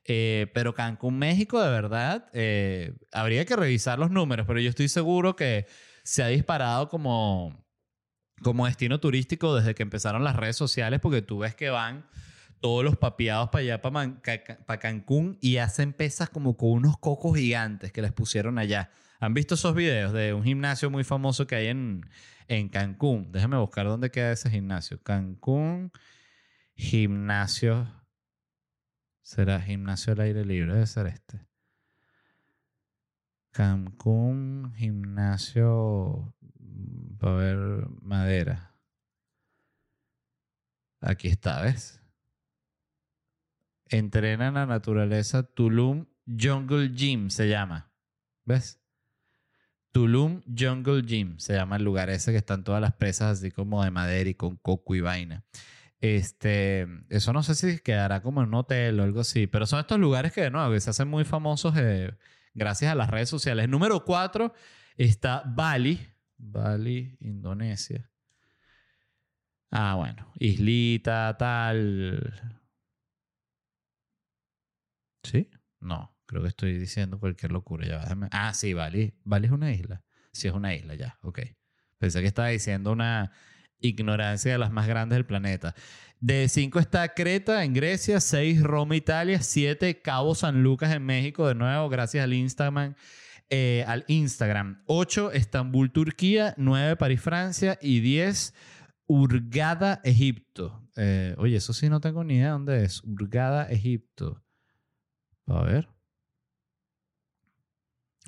Eh, 0.04 0.46
pero 0.54 0.74
Cancún, 0.74 1.18
México, 1.18 1.60
de 1.62 1.70
verdad, 1.70 2.30
eh, 2.32 2.94
habría 3.12 3.44
que 3.44 3.56
revisar 3.56 3.98
los 3.98 4.10
números, 4.10 4.46
pero 4.46 4.58
yo 4.58 4.70
estoy 4.70 4.88
seguro 4.88 5.36
que 5.36 5.66
se 6.08 6.22
ha 6.22 6.28
disparado 6.28 6.88
como, 6.88 7.54
como 8.42 8.64
destino 8.64 8.98
turístico 8.98 9.54
desde 9.54 9.74
que 9.74 9.82
empezaron 9.82 10.24
las 10.24 10.36
redes 10.36 10.56
sociales, 10.56 11.00
porque 11.00 11.20
tú 11.20 11.40
ves 11.40 11.54
que 11.54 11.68
van 11.68 12.08
todos 12.60 12.82
los 12.82 12.96
papiados 12.96 13.50
para 13.50 13.60
allá, 13.60 13.82
para, 13.82 14.78
Cancún, 14.78 15.36
y 15.42 15.58
hacen 15.58 15.92
pesas 15.92 16.30
como 16.30 16.56
con 16.56 16.70
unos 16.70 16.96
cocos 16.96 17.36
gigantes 17.36 17.92
que 17.92 18.00
les 18.00 18.12
pusieron 18.12 18.58
allá. 18.58 18.90
¿Han 19.20 19.34
visto 19.34 19.54
esos 19.54 19.74
videos 19.74 20.14
de 20.14 20.32
un 20.32 20.44
gimnasio 20.44 20.88
muy 20.88 21.04
famoso 21.04 21.46
que 21.46 21.56
hay 21.56 21.66
en, 21.66 22.08
en 22.46 22.70
Cancún. 22.70 23.30
Déjame 23.30 23.58
buscar 23.58 23.84
dónde 23.84 24.10
queda 24.10 24.32
ese 24.32 24.48
gimnasio. 24.48 25.02
Cancún, 25.02 25.92
gimnasio. 26.74 27.86
¿Será 29.20 29.60
gimnasio 29.60 30.14
al 30.14 30.20
aire 30.20 30.46
libre? 30.46 30.72
Debe 30.72 30.86
ser 30.86 31.06
este. 31.08 31.47
Cancún, 33.58 34.72
gimnasio 34.76 36.32
para 37.18 37.34
ver 37.34 37.88
madera. 38.02 38.76
Aquí 41.00 41.26
está, 41.26 41.62
¿ves? 41.62 42.00
Entrena 43.86 44.46
en 44.46 44.54
la 44.54 44.66
naturaleza 44.66 45.42
Tulum 45.42 46.06
Jungle 46.24 46.90
Gym 46.94 47.30
se 47.30 47.48
llama. 47.48 47.90
¿Ves? 48.44 48.80
Tulum 49.90 50.40
Jungle 50.56 51.02
Gym 51.02 51.40
se 51.40 51.54
llama 51.54 51.78
el 51.78 51.82
lugar 51.82 52.10
ese 52.10 52.30
que 52.30 52.38
están 52.38 52.62
todas 52.62 52.80
las 52.80 52.92
presas 52.92 53.40
así 53.40 53.50
como 53.50 53.82
de 53.82 53.90
madera 53.90 54.30
y 54.30 54.34
con 54.34 54.54
coco 54.54 54.94
y 54.94 55.00
vaina. 55.00 55.44
Este, 56.00 56.86
eso 57.08 57.32
no 57.32 57.42
sé 57.42 57.56
si 57.56 57.80
quedará 57.80 58.22
como 58.22 58.40
en 58.40 58.50
un 58.50 58.54
hotel 58.54 59.00
o 59.00 59.02
algo 59.02 59.18
así, 59.18 59.48
pero 59.48 59.66
son 59.66 59.80
estos 59.80 59.98
lugares 59.98 60.30
que 60.32 60.42
de 60.42 60.50
nuevo 60.52 60.78
se 60.78 60.90
hacen 60.90 61.08
muy 61.08 61.24
famosos 61.24 61.74
eh, 61.76 62.16
gracias 62.58 62.92
a 62.92 62.94
las 62.94 63.08
redes 63.08 63.28
sociales. 63.28 63.68
Número 63.68 64.04
cuatro 64.04 64.52
está 64.96 65.42
Bali, 65.46 65.98
Bali, 66.36 67.16
Indonesia. 67.20 68.10
Ah, 69.70 69.94
bueno, 69.96 70.30
islita, 70.38 71.36
tal. 71.38 72.58
¿Sí? 75.22 75.50
No, 75.80 76.16
creo 76.26 76.42
que 76.42 76.48
estoy 76.48 76.78
diciendo 76.78 77.18
cualquier 77.18 77.52
locura. 77.52 77.86
Ya, 77.86 78.00
déjame- 78.04 78.28
Ah, 78.32 78.52
sí, 78.54 78.72
Bali. 78.74 79.14
Bali 79.24 79.46
es 79.46 79.52
una 79.52 79.72
isla. 79.72 80.02
Sí, 80.32 80.48
es 80.48 80.54
una 80.54 80.74
isla, 80.74 80.94
ya, 80.94 81.18
ok. 81.22 81.40
Pensé 81.98 82.20
que 82.20 82.26
estaba 82.28 82.48
diciendo 82.48 82.92
una 82.92 83.32
ignorancia 83.80 84.52
de 84.52 84.58
las 84.58 84.70
más 84.70 84.86
grandes 84.86 85.16
del 85.16 85.26
planeta. 85.26 85.74
De 86.20 86.48
5 86.48 86.80
está 86.80 87.14
Creta 87.14 87.62
en 87.64 87.74
Grecia, 87.74 88.20
6 88.20 88.62
Roma, 88.62 88.96
Italia, 88.96 89.40
7 89.40 90.02
Cabo 90.02 90.34
San 90.34 90.62
Lucas 90.62 90.92
en 90.92 91.04
México, 91.04 91.46
de 91.46 91.54
nuevo, 91.54 91.88
gracias 91.88 92.24
al 92.24 92.32
Instagram. 92.34 92.94
eh, 93.50 93.84
al 93.86 94.04
Instagram. 94.08 94.82
8 94.86 95.32
Estambul, 95.32 95.90
Turquía, 95.92 96.54
9 96.58 96.96
París, 96.96 97.20
Francia 97.20 97.78
y 97.80 98.00
10 98.00 98.52
Hurghada, 99.06 100.00
Egipto. 100.04 100.86
Eh, 100.96 101.34
oye, 101.38 101.56
eso 101.56 101.72
sí 101.72 101.88
no 101.88 102.00
tengo 102.00 102.24
ni 102.24 102.34
idea 102.36 102.50
dónde 102.50 102.84
es. 102.84 103.02
Hurghada, 103.04 103.64
Egipto. 103.70 104.42
A 105.46 105.62
ver. 105.62 105.88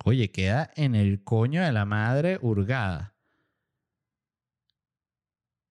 Oye, 0.04 0.30
queda 0.30 0.70
en 0.76 0.94
el 0.94 1.22
coño 1.22 1.62
de 1.62 1.72
la 1.72 1.84
madre 1.84 2.38
Hurghada. 2.40 3.14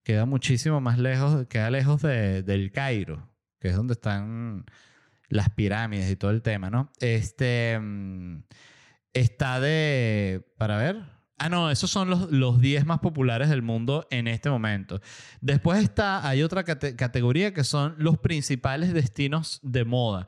Queda 0.02 0.24
muchísimo 0.26 0.80
más 0.80 0.98
lejos, 0.98 1.46
queda 1.48 1.70
lejos 1.70 2.02
de- 2.02 2.42
del 2.42 2.72
Cairo, 2.72 3.28
que 3.60 3.68
es 3.68 3.76
donde 3.76 3.92
están 3.92 4.64
las 5.28 5.50
pirámides 5.50 6.10
y 6.10 6.16
todo 6.16 6.30
el 6.30 6.42
tema, 6.42 6.70
¿no? 6.70 6.90
Este 7.00 7.78
mm, 7.80 8.42
está 9.12 9.60
de, 9.60 10.42
para 10.56 10.76
ver. 10.78 11.02
Ah, 11.38 11.48
no, 11.48 11.70
esos 11.70 11.90
son 11.90 12.10
los, 12.10 12.30
los 12.30 12.60
10 12.60 12.84
más 12.84 12.98
populares 12.98 13.48
del 13.48 13.62
mundo 13.62 14.06
en 14.10 14.26
este 14.28 14.50
momento. 14.50 15.00
Después 15.40 15.82
está, 15.82 16.26
hay 16.28 16.42
otra 16.42 16.64
cate- 16.64 16.96
categoría 16.96 17.54
que 17.54 17.64
son 17.64 17.94
los 17.98 18.18
principales 18.18 18.92
destinos 18.92 19.58
de 19.62 19.84
moda. 19.86 20.26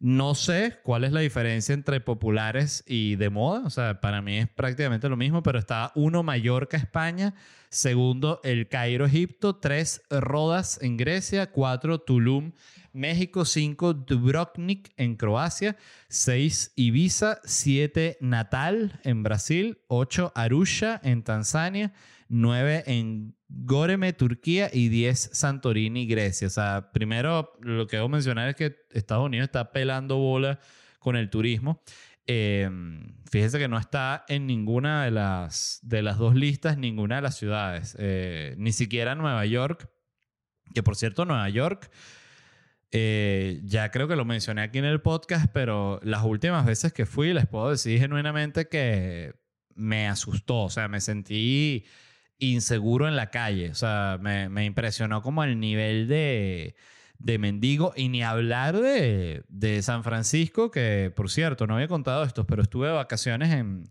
No 0.00 0.36
sé 0.36 0.78
cuál 0.84 1.02
es 1.02 1.10
la 1.10 1.20
diferencia 1.20 1.72
entre 1.72 2.00
populares 2.00 2.84
y 2.86 3.16
de 3.16 3.30
moda. 3.30 3.62
O 3.64 3.70
sea, 3.70 4.00
para 4.00 4.22
mí 4.22 4.38
es 4.38 4.48
prácticamente 4.48 5.08
lo 5.08 5.16
mismo, 5.16 5.42
pero 5.42 5.58
está 5.58 5.90
uno 5.96 6.22
Mallorca, 6.22 6.76
España. 6.76 7.34
Segundo, 7.68 8.40
el 8.44 8.68
Cairo, 8.68 9.06
Egipto. 9.06 9.56
Tres, 9.56 10.02
Rodas 10.08 10.78
en 10.82 10.96
Grecia. 10.96 11.50
Cuatro, 11.50 11.98
Tulum, 12.00 12.52
México. 12.92 13.44
Cinco, 13.44 13.92
Dubrovnik 13.92 14.92
en 14.96 15.16
Croacia. 15.16 15.76
Seis, 16.08 16.72
Ibiza. 16.76 17.40
Siete, 17.42 18.18
Natal 18.20 19.00
en 19.02 19.24
Brasil. 19.24 19.78
Ocho, 19.88 20.30
Arusha 20.36 21.00
en 21.02 21.24
Tanzania. 21.24 21.92
9 22.28 22.84
en 22.86 23.34
Goreme, 23.48 24.12
Turquía 24.12 24.70
y 24.72 24.88
10 24.88 25.30
Santorini, 25.32 26.06
Grecia. 26.06 26.46
O 26.46 26.50
sea, 26.50 26.90
primero 26.92 27.52
lo 27.60 27.86
que 27.86 27.96
debo 27.96 28.08
mencionar 28.08 28.48
es 28.48 28.56
que 28.56 28.76
Estados 28.90 29.24
Unidos 29.24 29.46
está 29.46 29.72
pelando 29.72 30.16
bola 30.16 30.60
con 30.98 31.16
el 31.16 31.30
turismo. 31.30 31.82
Eh, 32.26 32.68
fíjese 33.30 33.58
que 33.58 33.68
no 33.68 33.78
está 33.78 34.26
en 34.28 34.46
ninguna 34.46 35.04
de 35.04 35.10
las, 35.10 35.80
de 35.82 36.02
las 36.02 36.18
dos 36.18 36.34
listas, 36.34 36.76
ninguna 36.76 37.16
de 37.16 37.22
las 37.22 37.36
ciudades. 37.36 37.96
Eh, 37.98 38.54
ni 38.58 38.72
siquiera 38.72 39.14
Nueva 39.14 39.46
York, 39.46 39.88
que 40.74 40.82
por 40.82 40.94
cierto, 40.94 41.24
Nueva 41.24 41.48
York, 41.48 41.90
eh, 42.90 43.60
ya 43.64 43.90
creo 43.90 44.08
que 44.08 44.16
lo 44.16 44.26
mencioné 44.26 44.60
aquí 44.60 44.78
en 44.78 44.84
el 44.84 45.00
podcast, 45.00 45.50
pero 45.52 46.00
las 46.02 46.22
últimas 46.22 46.66
veces 46.66 46.92
que 46.92 47.06
fui, 47.06 47.32
les 47.32 47.46
puedo 47.46 47.70
decir 47.70 47.98
genuinamente 47.98 48.68
que 48.68 49.34
me 49.74 50.06
asustó. 50.06 50.64
O 50.64 50.70
sea, 50.70 50.86
me 50.88 51.00
sentí 51.00 51.86
inseguro 52.38 53.08
en 53.08 53.16
la 53.16 53.30
calle. 53.30 53.70
O 53.70 53.74
sea, 53.74 54.18
me, 54.20 54.48
me 54.48 54.64
impresionó 54.64 55.22
como 55.22 55.44
el 55.44 55.60
nivel 55.60 56.08
de, 56.08 56.74
de 57.18 57.38
mendigo. 57.38 57.92
Y 57.96 58.08
ni 58.08 58.22
hablar 58.22 58.76
de, 58.76 59.44
de 59.48 59.82
San 59.82 60.04
Francisco, 60.04 60.70
que 60.70 61.12
por 61.14 61.30
cierto, 61.30 61.66
no 61.66 61.74
había 61.74 61.88
contado 61.88 62.24
esto, 62.24 62.46
pero 62.46 62.62
estuve 62.62 62.88
de 62.88 62.94
vacaciones 62.94 63.52
en, 63.52 63.88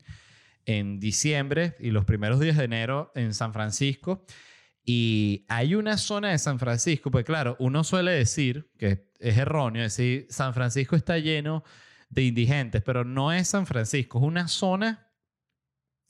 en 0.65 0.99
diciembre 0.99 1.75
y 1.79 1.91
los 1.91 2.05
primeros 2.05 2.39
días 2.39 2.57
de 2.57 2.65
enero 2.65 3.11
en 3.15 3.33
San 3.33 3.53
Francisco. 3.53 4.25
Y 4.83 5.45
hay 5.49 5.75
una 5.75 5.97
zona 5.97 6.29
de 6.29 6.37
San 6.37 6.59
Francisco, 6.59 7.11
pues 7.11 7.25
claro, 7.25 7.57
uno 7.59 7.83
suele 7.83 8.11
decir, 8.11 8.71
que 8.77 9.09
es 9.19 9.37
erróneo, 9.37 9.83
decir 9.83 10.27
San 10.29 10.53
Francisco 10.53 10.95
está 10.95 11.17
lleno 11.17 11.63
de 12.09 12.23
indigentes, 12.23 12.81
pero 12.83 13.03
no 13.03 13.33
es 13.33 13.49
San 13.49 13.65
Francisco, 13.65 14.19
es 14.19 14.23
una 14.23 14.47
zona 14.47 15.06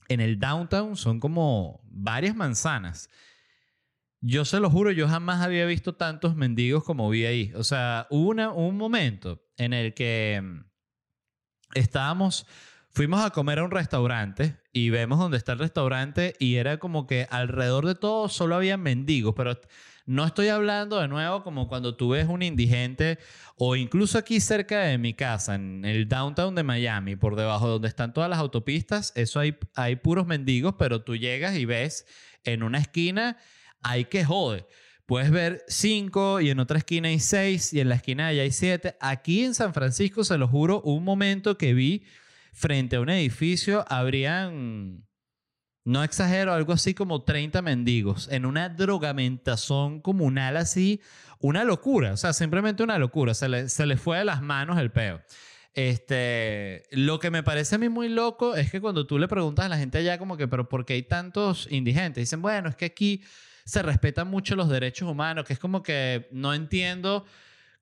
en 0.09 0.19
el 0.19 0.39
downtown 0.39 0.95
son 0.95 1.19
como 1.19 1.81
varias 1.85 2.35
manzanas. 2.35 3.09
Yo 4.19 4.45
se 4.45 4.59
lo 4.59 4.69
juro, 4.69 4.91
yo 4.91 5.07
jamás 5.07 5.41
había 5.41 5.65
visto 5.65 5.95
tantos 5.95 6.35
mendigos 6.35 6.83
como 6.83 7.09
vi 7.09 7.25
ahí. 7.25 7.53
O 7.55 7.63
sea, 7.63 8.07
hubo 8.09 8.29
una- 8.29 8.51
un 8.51 8.75
momento 8.77 9.43
en 9.57 9.73
el 9.73 9.93
que 9.93 10.41
mm, 10.43 10.65
estábamos, 11.75 12.45
fuimos 12.89 13.23
a 13.23 13.29
comer 13.31 13.59
a 13.59 13.63
un 13.63 13.71
restaurante 13.71 14.57
y 14.73 14.89
vemos 14.89 15.19
dónde 15.19 15.37
está 15.37 15.53
el 15.53 15.59
restaurante 15.59 16.35
y 16.39 16.55
era 16.55 16.77
como 16.79 17.05
que 17.07 17.27
alrededor 17.29 17.85
de 17.85 17.95
todo 17.95 18.29
solo 18.29 18.55
había 18.55 18.77
mendigos, 18.77 19.33
pero 19.35 19.59
no 20.07 20.25
estoy 20.25 20.47
hablando 20.47 20.99
de 20.99 21.07
nuevo 21.09 21.43
como 21.43 21.67
cuando 21.67 21.95
tú 21.95 22.09
ves 22.09 22.27
un 22.27 22.41
indigente 22.41 23.19
o 23.57 23.75
incluso 23.75 24.17
aquí 24.17 24.39
cerca 24.39 24.79
de 24.79 24.97
mi 24.97 25.13
casa, 25.13 25.55
en 25.55 25.83
el 25.83 26.07
downtown 26.07 26.55
de 26.55 26.63
Miami, 26.63 27.17
por 27.17 27.35
debajo 27.35 27.67
donde 27.67 27.89
están 27.89 28.13
todas 28.13 28.29
las 28.29 28.39
autopistas, 28.39 29.11
eso 29.15 29.39
hay, 29.39 29.57
hay 29.75 29.97
puros 29.97 30.25
mendigos, 30.25 30.75
pero 30.79 31.03
tú 31.03 31.15
llegas 31.15 31.57
y 31.57 31.65
ves 31.65 32.05
en 32.45 32.63
una 32.63 32.79
esquina, 32.79 33.37
hay 33.81 34.05
que 34.05 34.23
jode. 34.23 34.65
Puedes 35.05 35.29
ver 35.31 35.63
cinco 35.67 36.39
y 36.41 36.49
en 36.49 36.59
otra 36.59 36.77
esquina 36.77 37.09
hay 37.09 37.19
seis 37.19 37.73
y 37.73 37.79
en 37.81 37.89
la 37.89 37.95
esquina 37.95 38.31
ya 38.31 38.43
hay 38.43 38.51
siete. 38.51 38.95
Aquí 39.01 39.43
en 39.43 39.55
San 39.55 39.73
Francisco, 39.73 40.23
se 40.23 40.37
lo 40.37 40.47
juro, 40.47 40.81
un 40.81 41.03
momento 41.03 41.57
que 41.57 41.73
vi 41.73 42.05
frente 42.53 42.95
a 42.95 43.01
un 43.01 43.09
edificio, 43.09 43.85
habrían, 43.87 45.06
no 45.87 46.03
exagero, 46.03 46.53
algo 46.53 46.73
así 46.73 46.93
como 46.93 47.23
30 47.23 47.61
mendigos 47.61 48.27
en 48.29 48.45
una 48.45 48.67
drogamentazón 48.67 50.01
comunal 50.01 50.57
así, 50.57 50.99
una 51.39 51.63
locura, 51.63 52.11
o 52.11 52.17
sea, 52.17 52.33
simplemente 52.33 52.83
una 52.83 52.97
locura, 52.97 53.33
se 53.33 53.47
le, 53.47 53.69
se 53.69 53.85
le 53.85 53.95
fue 53.95 54.17
de 54.17 54.25
las 54.25 54.41
manos 54.41 54.77
el 54.79 54.91
peo. 54.91 55.21
Este, 55.73 56.83
lo 56.91 57.19
que 57.19 57.31
me 57.31 57.41
parece 57.43 57.75
a 57.75 57.77
mí 57.77 57.87
muy 57.87 58.09
loco 58.09 58.55
es 58.55 58.69
que 58.69 58.81
cuando 58.81 59.07
tú 59.07 59.17
le 59.17 59.29
preguntas 59.29 59.65
a 59.65 59.69
la 59.69 59.77
gente 59.77 59.99
allá 59.99 60.17
como 60.17 60.35
que, 60.35 60.47
pero 60.47 60.67
¿por 60.67 60.85
qué 60.85 60.93
hay 60.93 61.03
tantos 61.03 61.67
indigentes? 61.71 62.23
Dicen, 62.23 62.41
bueno, 62.41 62.67
es 62.67 62.75
que 62.75 62.85
aquí 62.85 63.23
se 63.63 63.81
respetan 63.83 64.27
mucho 64.27 64.55
los 64.57 64.67
derechos 64.69 65.09
humanos, 65.09 65.45
que 65.45 65.53
es 65.53 65.59
como 65.59 65.83
que 65.83 66.27
no 66.31 66.53
entiendo 66.53 67.25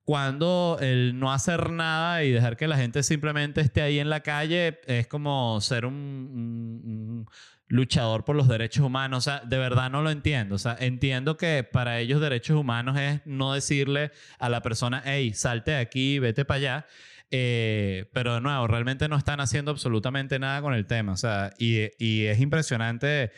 cuando 0.03 0.78
el 0.82 1.18
no 1.18 1.34
hacer 1.34 1.72
nada 1.72 2.24
y 2.24 2.32
dejar 2.32 2.58
que 2.58 2.68
la 2.68 2.78
gente 2.78 3.01
simplemente 3.01 3.62
esté 3.62 3.82
ahí 3.82 3.97
en 3.97 4.10
la 4.12 4.20
calle 4.20 4.80
es 4.86 5.08
como 5.08 5.60
ser 5.62 5.86
un- 5.88 5.93
un 5.95 7.26
luchador 7.68 8.26
por 8.26 8.36
los 8.36 8.47
derechos 8.47 8.86
humanos. 8.86 9.20
O 9.20 9.22
sea, 9.30 9.41
de 9.45 9.57
verdad 9.57 9.89
no 9.89 10.01
lo 10.01 10.11
entiendo. 10.11 10.55
O 10.55 10.59
sea, 10.59 10.76
entiendo 10.80 11.38
que 11.38 11.63
para 11.63 11.99
ellos 11.99 12.22
derechos 12.22 12.57
humanos 12.57 12.97
es 12.99 13.22
no 13.26 13.53
decirle 13.53 14.11
a 14.39 14.49
la 14.49 14.61
persona, 14.61 15.01
hey, 15.05 15.34
salte 15.34 15.72
de 15.72 15.78
aquí, 15.78 16.20
vete 16.20 16.45
para 16.45 16.57
allá. 16.57 16.86
Eh, 17.32 18.09
pero 18.13 18.36
de 18.36 18.41
nuevo, 18.41 18.68
realmente 18.68 19.07
no 19.07 19.18
están 19.18 19.39
haciendo 19.39 19.72
absolutamente 19.72 20.39
nada 20.39 20.61
con 20.61 20.74
el 20.74 20.86
tema. 20.86 21.13
O 21.13 21.18
sea, 21.18 21.51
y, 21.57 21.89
y 21.97 22.26
es 22.26 22.39
impresionante. 22.39 23.32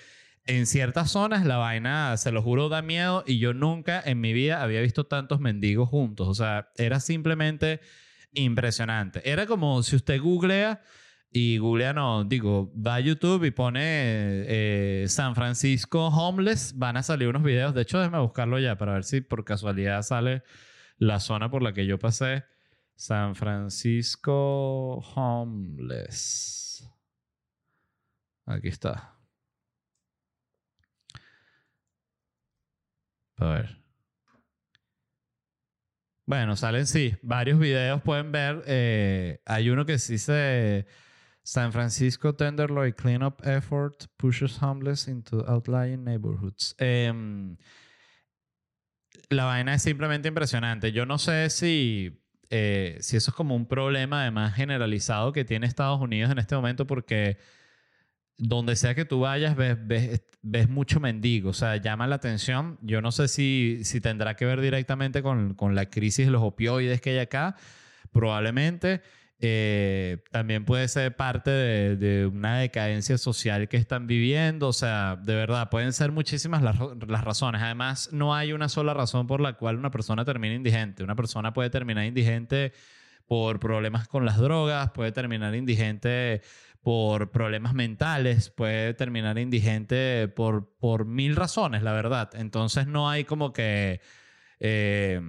En 0.45 0.65
ciertas 0.65 1.11
zonas 1.11 1.45
la 1.45 1.57
vaina, 1.57 2.15
se 2.15 2.32
lo 2.32 2.41
juro, 2.41 2.69
da 2.69 2.82
miedo 2.82 3.25
y 3.28 3.38
yo 3.38 3.53
nunca 3.53 4.01
en 4.05 4.21
mi 4.21 4.32
vida 4.32 4.63
había 4.63 4.80
visto 4.80 5.05
tantos 5.05 5.41
mendigos 5.41 5.89
juntos. 5.89 6.28
O 6.28 6.34
sea, 6.34 6.69
era 6.78 7.01
simplemente 7.01 7.82
impresionante. 8.34 9.30
Era 9.30 9.45
como 9.45 9.84
si 9.84 9.97
usted 9.97 10.21
googlea 10.21 10.82
y 11.30 11.57
googlea, 11.57 11.93
no, 11.93 12.23
digo, 12.23 12.71
va 12.75 12.95
a 12.95 12.99
YouTube 12.99 13.43
y 13.43 13.51
pone 13.51 13.82
eh, 13.84 15.05
San 15.07 15.36
Francisco 15.36 16.07
Homeless, 16.07 16.73
van 16.78 16.97
a 16.97 17.03
salir 17.03 17.28
unos 17.28 17.43
videos. 17.43 17.73
De 17.73 17.82
hecho, 17.82 17.99
déjame 17.99 18.19
buscarlo 18.19 18.59
ya 18.59 18.78
para 18.78 18.93
ver 18.93 19.03
si 19.03 19.21
por 19.21 19.43
casualidad 19.43 20.01
sale 20.03 20.43
la 20.97 21.19
zona 21.19 21.49
por 21.51 21.61
la 21.61 21.73
que 21.73 21.86
yo 21.86 21.99
pasé. 21.99 22.45
San 22.95 23.36
Francisco 23.36 24.95
Homeless. 25.15 26.89
Aquí 28.45 28.69
está. 28.69 29.13
A 33.38 33.45
ver. 33.45 33.78
Bueno, 36.25 36.55
salen 36.55 36.88
sí, 36.88 37.15
varios 37.21 37.59
videos 37.59 38.01
pueden 38.01 38.32
ver. 38.32 38.63
eh, 38.65 39.41
hay 39.45 39.69
uno 39.69 39.86
que 39.86 39.97
sí 39.99 40.17
se 40.17 40.88
San 41.48 41.72
Francisco 41.72 42.36
Tenderloin 42.36 42.91
Cleanup 42.91 43.39
Effort 43.48 44.08
pushes 44.18 44.62
homeless 44.62 45.08
into 45.08 45.45
outlying 45.48 46.04
neighborhoods. 46.04 46.76
Em, 46.78 47.56
la 49.30 49.45
vaina 49.45 49.74
es 49.74 49.82
simplemente 49.82 50.28
impresionante. 50.28 50.91
Yo 50.91 51.06
no 51.06 51.18
sé 51.18 51.50
si, 51.50 52.22
eh, 52.50 52.98
si 53.00 53.16
eso 53.16 53.32
es 53.32 53.36
como 53.36 53.56
un 53.56 53.66
problema 53.66 54.24
además 54.24 54.56
generalizado 54.56 55.32
que 55.32 55.45
tiene 55.45 55.68
Estados 55.68 56.02
Unidos 56.02 56.30
en 56.32 56.39
este 56.39 56.54
momento 56.54 56.86
porque 56.86 57.38
donde 58.38 58.76
sea 58.76 58.93
que 58.93 59.06
tú 59.06 59.22
vayas 59.22 59.56
ves, 59.56 59.78
ves, 59.80 60.22
ves 60.41 60.68
mucho 60.68 61.00
mendigo, 61.00 61.52
o 61.52 61.54
sea, 61.54 61.78
llama 61.78 62.08
la 62.08 62.16
atención. 62.16 62.78
Yo 62.82 63.02
no 63.02 63.14
sé 63.14 63.30
si, 63.30 63.86
si 63.86 64.02
tendrá 64.02 64.36
que 64.36 64.43
ver 64.43 64.60
directamente 64.60 65.24
con, 65.24 65.54
con 65.54 65.76
la 65.76 65.86
crisis 65.86 66.26
de 66.26 66.32
los 66.34 66.43
opioides 66.43 67.00
que 67.00 67.12
hay 67.12 67.20
acá, 67.20 67.56
probablemente. 68.12 69.02
Eh, 69.39 70.17
también 70.31 70.65
puede 70.65 70.88
ser 70.88 71.15
parte 71.15 71.51
de, 71.51 72.25
una 72.25 72.57
decadencia 72.57 73.19
social 73.19 73.67
que 73.67 73.77
están 73.77 74.07
viviendo, 74.07 74.69
o 74.69 74.73
sea, 74.73 75.15
de 75.15 75.35
verdad, 75.35 75.69
pueden 75.69 75.93
ser 75.93 76.11
muchísimas 76.11 76.63
las, 76.63 76.77
las 77.07 77.23
razones. 77.23 77.61
Además, 77.61 78.09
no 78.11 78.33
hay 78.33 78.53
una 78.53 78.67
sola 78.69 78.93
razón 78.93 79.27
por 79.27 79.39
la 79.41 79.53
cual 79.53 79.77
una 79.77 79.91
persona 79.91 80.25
termine 80.25 80.55
indigente. 80.55 81.03
Una 81.03 81.15
persona 81.15 81.53
puede 81.53 81.69
terminar 81.69 82.05
indigente 82.05 82.73
por 83.27 83.59
problemas 83.59 84.07
con 84.07 84.25
las 84.25 84.38
drogas, 84.38 84.91
puede 84.91 85.11
terminar 85.11 85.53
indigente 85.53 86.41
por 86.81 87.31
problemas 87.31 87.73
mentales, 87.73 88.49
puede 88.49 88.93
terminar 88.93 89.38
indigente 89.38 90.27
por, 90.29 90.75
por 90.79 91.05
mil 91.05 91.35
razones, 91.35 91.83
la 91.83 91.91
verdad. 91.91 92.29
Entonces 92.33 92.88
no 92.88 93.09
hay 93.09 93.25
como 93.25 93.53
que... 93.53 94.01
eh, 94.59 95.21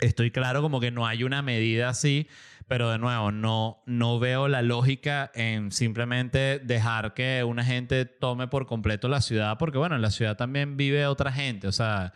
estoy 0.00 0.30
claro 0.30 0.62
como 0.62 0.80
que 0.80 0.90
no 0.90 1.06
hay 1.06 1.24
una 1.24 1.42
medida 1.42 1.88
así, 1.88 2.28
pero 2.66 2.90
de 2.90 2.98
nuevo, 2.98 3.30
no, 3.30 3.82
no 3.86 4.18
veo 4.18 4.48
la 4.48 4.62
lógica 4.62 5.30
en 5.34 5.70
simplemente 5.70 6.58
dejar 6.58 7.14
que 7.14 7.44
una 7.44 7.64
gente 7.64 8.04
tome 8.06 8.48
por 8.48 8.66
completo 8.66 9.08
la 9.08 9.20
ciudad, 9.20 9.58
porque 9.58 9.78
bueno, 9.78 9.96
en 9.96 10.02
la 10.02 10.10
ciudad 10.10 10.36
también 10.36 10.76
vive 10.76 11.06
otra 11.06 11.32
gente, 11.32 11.68
o 11.68 11.72
sea, 11.72 12.12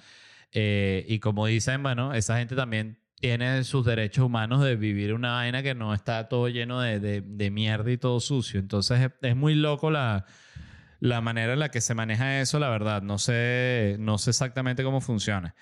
eh, 0.52 1.04
y 1.08 1.18
como 1.18 1.46
dicen, 1.46 1.82
bueno, 1.82 2.14
esa 2.14 2.38
gente 2.38 2.56
también 2.56 2.98
tiene 3.20 3.64
sus 3.64 3.84
derechos 3.84 4.24
humanos 4.24 4.62
de 4.62 4.76
vivir 4.76 5.12
una 5.12 5.32
vaina 5.32 5.62
que 5.62 5.74
no 5.74 5.92
está 5.92 6.28
todo 6.28 6.48
lleno 6.48 6.80
de, 6.80 7.00
de, 7.00 7.20
de 7.20 7.50
mierda 7.50 7.90
y 7.90 7.98
todo 7.98 8.20
sucio. 8.20 8.60
Entonces 8.60 9.00
es, 9.00 9.10
es 9.22 9.36
muy 9.36 9.54
loco 9.54 9.90
la, 9.90 10.24
la 11.00 11.20
manera 11.20 11.52
en 11.52 11.58
la 11.58 11.70
que 11.70 11.80
se 11.80 11.94
maneja 11.94 12.40
eso, 12.40 12.58
la 12.58 12.68
verdad. 12.68 13.02
No 13.02 13.18
sé, 13.18 13.96
no 13.98 14.18
sé 14.18 14.30
exactamente 14.30 14.84
cómo 14.84 15.00
funciona. 15.00 15.54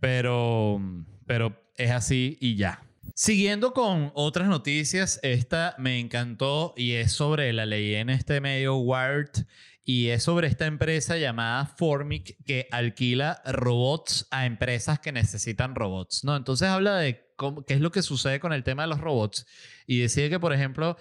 Pero, 0.00 0.80
pero 1.26 1.62
es 1.76 1.90
así 1.90 2.38
y 2.40 2.56
ya. 2.56 2.82
Siguiendo 3.14 3.72
con 3.74 4.10
otras 4.14 4.48
noticias, 4.48 5.20
esta 5.22 5.74
me 5.78 6.00
encantó 6.00 6.72
y 6.76 6.92
es 6.92 7.12
sobre 7.12 7.52
la 7.52 7.66
ley 7.66 7.94
en 7.94 8.10
este 8.10 8.40
medio 8.40 8.76
Wired 8.76 9.46
y 9.84 10.08
es 10.08 10.22
sobre 10.22 10.46
esta 10.46 10.66
empresa 10.66 11.16
llamada 11.16 11.66
Formic 11.66 12.36
que 12.44 12.68
alquila 12.70 13.42
robots 13.44 14.28
a 14.30 14.46
empresas 14.46 15.00
que 15.00 15.12
necesitan 15.12 15.74
robots, 15.74 16.24
¿no? 16.24 16.36
Entonces 16.36 16.68
habla 16.68 16.96
de 16.96 17.26
cómo, 17.36 17.64
qué 17.64 17.74
es 17.74 17.80
lo 17.80 17.90
que 17.90 18.02
sucede 18.02 18.40
con 18.40 18.52
el 18.52 18.62
tema 18.62 18.82
de 18.82 18.88
los 18.88 19.00
robots 19.00 19.46
y 19.86 19.98
decide 19.98 20.30
que, 20.30 20.40
por 20.40 20.52
ejemplo, 20.52 20.96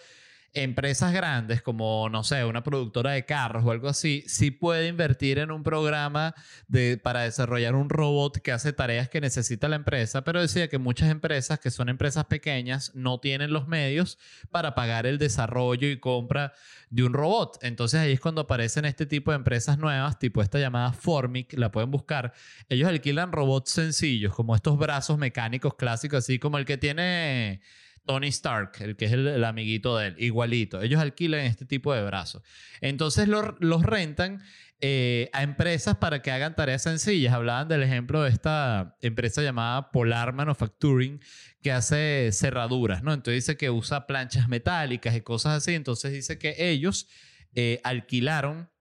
empresas 0.53 1.13
grandes 1.13 1.61
como, 1.61 2.09
no 2.09 2.23
sé, 2.23 2.43
una 2.43 2.63
productora 2.63 3.11
de 3.11 3.25
carros 3.25 3.63
o 3.63 3.71
algo 3.71 3.87
así, 3.87 4.23
sí 4.27 4.51
puede 4.51 4.87
invertir 4.87 5.39
en 5.39 5.49
un 5.51 5.63
programa 5.63 6.35
de, 6.67 6.97
para 6.97 7.21
desarrollar 7.21 7.75
un 7.75 7.89
robot 7.89 8.39
que 8.39 8.51
hace 8.51 8.73
tareas 8.73 9.07
que 9.09 9.21
necesita 9.21 9.69
la 9.69 9.77
empresa, 9.77 10.23
pero 10.23 10.41
decía 10.41 10.67
que 10.67 10.77
muchas 10.77 11.09
empresas, 11.09 11.59
que 11.59 11.71
son 11.71 11.87
empresas 11.87 12.25
pequeñas, 12.25 12.93
no 12.95 13.19
tienen 13.19 13.53
los 13.53 13.67
medios 13.67 14.17
para 14.51 14.75
pagar 14.75 15.05
el 15.05 15.17
desarrollo 15.17 15.87
y 15.87 15.99
compra 15.99 16.53
de 16.89 17.03
un 17.03 17.13
robot. 17.13 17.57
Entonces 17.61 18.01
ahí 18.01 18.11
es 18.11 18.19
cuando 18.19 18.41
aparecen 18.41 18.85
este 18.85 19.05
tipo 19.05 19.31
de 19.31 19.37
empresas 19.37 19.77
nuevas, 19.77 20.19
tipo 20.19 20.41
esta 20.41 20.59
llamada 20.59 20.91
Formic, 20.91 21.53
la 21.53 21.71
pueden 21.71 21.91
buscar. 21.91 22.33
Ellos 22.67 22.89
alquilan 22.89 23.31
robots 23.31 23.71
sencillos, 23.71 24.35
como 24.35 24.55
estos 24.55 24.77
brazos 24.77 25.17
mecánicos 25.17 25.75
clásicos, 25.75 26.19
así 26.19 26.39
como 26.39 26.57
el 26.57 26.65
que 26.65 26.77
tiene... 26.77 27.61
Tony 28.05 28.27
Stark, 28.29 28.73
el 28.79 28.95
que 28.95 29.05
es 29.05 29.11
el, 29.13 29.43
amiguito 29.43 29.97
de 29.97 30.07
él, 30.07 30.15
igualito. 30.17 30.81
Ellos 30.81 30.99
alquilan 30.99 31.41
este 31.41 31.65
tipo 31.65 31.93
de 31.93 32.03
brazos. 32.03 32.41
Entonces 32.81 33.27
los, 33.27 33.55
los 33.59 33.83
rentan 33.83 34.41
eh, 34.83 35.29
a 35.33 35.43
empresas 35.43 35.97
para 35.97 36.23
que 36.23 36.31
hagan 36.31 36.55
tareas 36.55 36.81
sencillas. 36.81 37.33
Hablaban 37.33 37.67
del 37.67 37.83
ejemplo 37.83 38.23
de 38.23 38.31
esta 38.31 38.97
empresa 39.01 39.43
llamada 39.43 39.91
Polar 39.91 40.33
Manufacturing 40.33 41.21
que 41.61 41.71
hace 41.71 42.31
cerraduras, 42.33 43.03
¿no? 43.03 43.13
Entonces 43.13 43.45
dice 43.45 43.57
que 43.57 43.69
usa 43.69 44.07
planchas 44.07 44.49
metálicas 44.49 45.15
y 45.15 45.21
cosas 45.21 45.57
así. 45.57 45.75
Entonces 45.75 46.11
dice 46.11 46.39
que 46.39 46.55
ellos 46.57 47.07
eh, 47.53 47.79
alquilaron, 47.83 48.71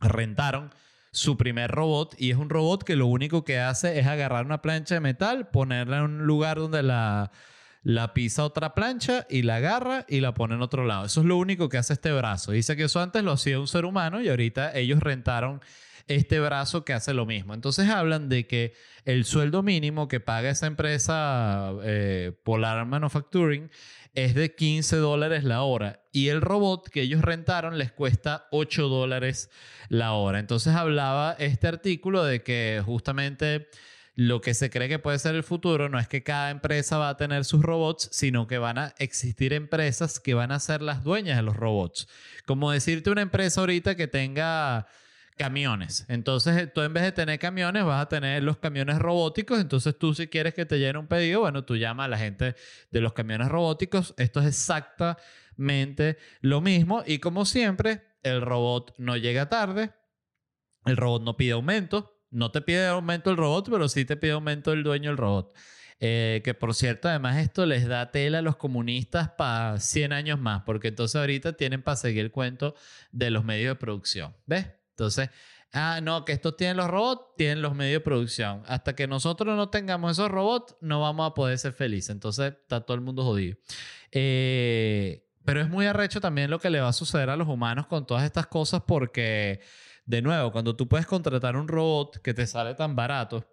rentaron 0.00 0.70
su 1.12 1.38
primer 1.38 1.70
robot 1.70 2.14
y 2.18 2.30
es 2.30 2.36
un 2.36 2.50
robot 2.50 2.84
que 2.84 2.96
lo 2.96 3.06
único 3.06 3.44
que 3.44 3.58
hace 3.58 3.98
es 3.98 4.06
agarrar 4.06 4.44
una 4.44 4.60
plancha 4.60 4.96
de 4.96 5.00
metal, 5.00 5.48
ponerla 5.48 5.98
en 5.98 6.02
un 6.02 6.26
lugar 6.26 6.58
donde 6.58 6.82
la 6.82 7.30
la 7.82 8.14
pisa 8.14 8.44
otra 8.44 8.74
plancha 8.74 9.26
y 9.28 9.42
la 9.42 9.56
agarra 9.56 10.06
y 10.08 10.20
la 10.20 10.34
pone 10.34 10.54
en 10.54 10.62
otro 10.62 10.84
lado. 10.84 11.06
Eso 11.06 11.20
es 11.20 11.26
lo 11.26 11.36
único 11.36 11.68
que 11.68 11.78
hace 11.78 11.94
este 11.94 12.12
brazo. 12.12 12.52
Dice 12.52 12.76
que 12.76 12.84
eso 12.84 13.00
antes 13.00 13.22
lo 13.22 13.32
hacía 13.32 13.58
un 13.58 13.68
ser 13.68 13.84
humano 13.84 14.20
y 14.20 14.28
ahorita 14.28 14.76
ellos 14.76 15.00
rentaron 15.00 15.60
este 16.08 16.40
brazo 16.40 16.84
que 16.84 16.92
hace 16.92 17.14
lo 17.14 17.26
mismo. 17.26 17.54
Entonces 17.54 17.88
hablan 17.88 18.28
de 18.28 18.46
que 18.46 18.74
el 19.04 19.24
sueldo 19.24 19.62
mínimo 19.62 20.08
que 20.08 20.20
paga 20.20 20.50
esa 20.50 20.66
empresa 20.66 21.72
eh, 21.82 22.32
Polar 22.44 22.84
Manufacturing 22.86 23.70
es 24.14 24.34
de 24.34 24.54
15 24.54 24.96
dólares 24.96 25.42
la 25.42 25.62
hora 25.62 26.02
y 26.12 26.28
el 26.28 26.42
robot 26.42 26.88
que 26.88 27.02
ellos 27.02 27.22
rentaron 27.22 27.78
les 27.78 27.92
cuesta 27.92 28.46
8 28.50 28.88
dólares 28.88 29.50
la 29.88 30.12
hora. 30.12 30.38
Entonces 30.38 30.74
hablaba 30.74 31.34
este 31.38 31.66
artículo 31.66 32.24
de 32.24 32.42
que 32.42 32.82
justamente 32.84 33.68
lo 34.14 34.40
que 34.40 34.52
se 34.54 34.68
cree 34.68 34.88
que 34.88 34.98
puede 34.98 35.18
ser 35.18 35.34
el 35.34 35.42
futuro 35.42 35.88
no 35.88 35.98
es 35.98 36.06
que 36.06 36.22
cada 36.22 36.50
empresa 36.50 36.98
va 36.98 37.08
a 37.08 37.16
tener 37.16 37.44
sus 37.44 37.62
robots, 37.62 38.08
sino 38.12 38.46
que 38.46 38.58
van 38.58 38.78
a 38.78 38.94
existir 38.98 39.52
empresas 39.54 40.20
que 40.20 40.34
van 40.34 40.52
a 40.52 40.60
ser 40.60 40.82
las 40.82 41.02
dueñas 41.02 41.36
de 41.36 41.42
los 41.42 41.56
robots. 41.56 42.08
Como 42.46 42.70
decirte 42.70 43.10
una 43.10 43.22
empresa 43.22 43.60
ahorita 43.60 43.94
que 43.94 44.08
tenga 44.08 44.86
camiones. 45.36 46.04
Entonces, 46.08 46.72
tú 46.72 46.82
en 46.82 46.92
vez 46.92 47.04
de 47.04 47.12
tener 47.12 47.38
camiones, 47.38 47.84
vas 47.84 48.02
a 48.02 48.08
tener 48.08 48.42
los 48.42 48.58
camiones 48.58 48.98
robóticos. 48.98 49.60
Entonces, 49.60 49.98
tú 49.98 50.14
si 50.14 50.28
quieres 50.28 50.54
que 50.54 50.66
te 50.66 50.78
llene 50.78 50.98
un 50.98 51.06
pedido, 51.06 51.40
bueno, 51.40 51.64
tú 51.64 51.76
llamas 51.76 52.04
a 52.04 52.08
la 52.08 52.18
gente 52.18 52.54
de 52.90 53.00
los 53.00 53.12
camiones 53.14 53.48
robóticos. 53.48 54.14
Esto 54.18 54.40
es 54.40 54.46
exactamente 54.46 56.18
lo 56.40 56.60
mismo. 56.60 57.02
Y 57.06 57.18
como 57.18 57.44
siempre, 57.44 58.02
el 58.22 58.42
robot 58.42 58.94
no 58.98 59.16
llega 59.16 59.48
tarde. 59.48 59.92
El 60.84 60.96
robot 60.96 61.22
no 61.22 61.36
pide 61.36 61.52
aumento. 61.52 62.21
No 62.32 62.50
te 62.50 62.60
pide 62.62 62.86
aumento 62.86 63.30
el 63.30 63.36
robot, 63.36 63.68
pero 63.70 63.88
sí 63.88 64.04
te 64.04 64.16
pide 64.16 64.32
aumento 64.32 64.72
el 64.72 64.82
dueño 64.82 65.10
del 65.10 65.18
robot. 65.18 65.54
Eh, 66.00 66.40
que 66.42 66.52
por 66.52 66.74
cierto, 66.74 67.08
además 67.08 67.36
esto 67.36 67.64
les 67.64 67.86
da 67.86 68.10
tela 68.10 68.38
a 68.38 68.42
los 68.42 68.56
comunistas 68.56 69.30
para 69.30 69.78
100 69.78 70.12
años 70.12 70.40
más, 70.40 70.62
porque 70.64 70.88
entonces 70.88 71.14
ahorita 71.14 71.52
tienen 71.52 71.80
para 71.80 71.94
seguir 71.94 72.22
el 72.24 72.32
cuento 72.32 72.74
de 73.12 73.30
los 73.30 73.44
medios 73.44 73.68
de 73.68 73.74
producción. 73.76 74.34
¿Ves? 74.46 74.66
Entonces, 74.90 75.30
ah, 75.72 76.00
no, 76.02 76.24
que 76.24 76.32
estos 76.32 76.56
tienen 76.56 76.76
los 76.76 76.88
robots, 76.88 77.36
tienen 77.36 77.62
los 77.62 77.76
medios 77.76 78.00
de 78.00 78.04
producción. 78.04 78.64
Hasta 78.66 78.96
que 78.96 79.06
nosotros 79.06 79.56
no 79.56 79.68
tengamos 79.68 80.10
esos 80.10 80.28
robots, 80.28 80.74
no 80.80 81.00
vamos 81.00 81.30
a 81.30 81.34
poder 81.34 81.56
ser 81.56 81.72
felices. 81.72 82.10
Entonces, 82.10 82.54
está 82.62 82.80
todo 82.80 82.96
el 82.96 83.00
mundo 83.00 83.22
jodido. 83.22 83.56
Eh, 84.10 85.24
pero 85.44 85.60
es 85.60 85.68
muy 85.68 85.86
arrecho 85.86 86.20
también 86.20 86.50
lo 86.50 86.58
que 86.58 86.70
le 86.70 86.80
va 86.80 86.88
a 86.88 86.92
suceder 86.92 87.30
a 87.30 87.36
los 87.36 87.48
humanos 87.48 87.86
con 87.86 88.06
todas 88.06 88.24
estas 88.24 88.46
cosas 88.46 88.82
porque 88.86 89.60
de 90.04 90.22
nuevo, 90.22 90.52
cuando 90.52 90.76
tú 90.76 90.88
puedes 90.88 91.06
contratar 91.06 91.56
un 91.56 91.68
robot 91.68 92.20
que 92.22 92.34
te 92.34 92.46
sale 92.46 92.74
tan 92.74 92.96
barato 92.96 93.46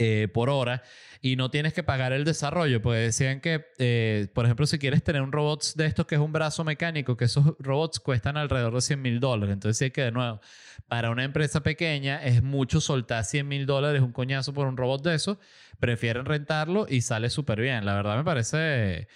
eh, 0.00 0.28
por 0.32 0.48
hora 0.48 0.84
y 1.20 1.34
no 1.34 1.50
tienes 1.50 1.72
que 1.72 1.82
pagar 1.82 2.12
el 2.12 2.24
desarrollo, 2.24 2.80
pues 2.80 3.00
decían 3.00 3.40
que, 3.40 3.66
eh, 3.78 4.28
por 4.32 4.44
ejemplo, 4.44 4.64
si 4.64 4.78
quieres 4.78 5.02
tener 5.02 5.22
un 5.22 5.32
robot 5.32 5.74
de 5.74 5.86
estos 5.86 6.06
que 6.06 6.14
es 6.14 6.20
un 6.20 6.32
brazo 6.32 6.62
mecánico, 6.62 7.16
que 7.16 7.24
esos 7.24 7.56
robots 7.58 7.98
cuestan 7.98 8.36
alrededor 8.36 8.72
de 8.74 8.80
100 8.80 9.02
mil 9.02 9.18
dólares. 9.18 9.52
Entonces, 9.52 9.76
sí 9.76 9.90
que 9.90 10.02
de 10.02 10.12
nuevo, 10.12 10.40
para 10.86 11.10
una 11.10 11.24
empresa 11.24 11.64
pequeña 11.64 12.22
es 12.22 12.44
mucho 12.44 12.80
soltar 12.80 13.24
100 13.24 13.48
mil 13.48 13.66
dólares, 13.66 14.00
un 14.00 14.12
coñazo 14.12 14.54
por 14.54 14.68
un 14.68 14.76
robot 14.76 15.02
de 15.02 15.16
eso. 15.16 15.40
Prefieren 15.80 16.26
rentarlo 16.26 16.86
y 16.88 17.00
sale 17.00 17.28
súper 17.28 17.60
bien. 17.60 17.84
La 17.84 17.94
verdad 17.96 18.16
me 18.16 18.24
parece 18.24 19.08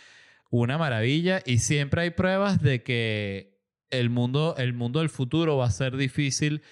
una 0.51 0.79
maravilla 0.79 1.43
y 1.47 1.59
siempre 1.59 2.03
hay 2.03 2.11
pruebas 2.11 2.61
de 2.61 2.83
que 2.83 3.52
el 3.93 4.11
mundo, 4.11 4.57
el 4.59 4.73
mundo 4.73 4.99
del 4.99 5.09
futuro 5.09 5.57
va 5.57 5.67
a 5.67 5.71
ser 5.71 5.97
difícil 5.97 6.63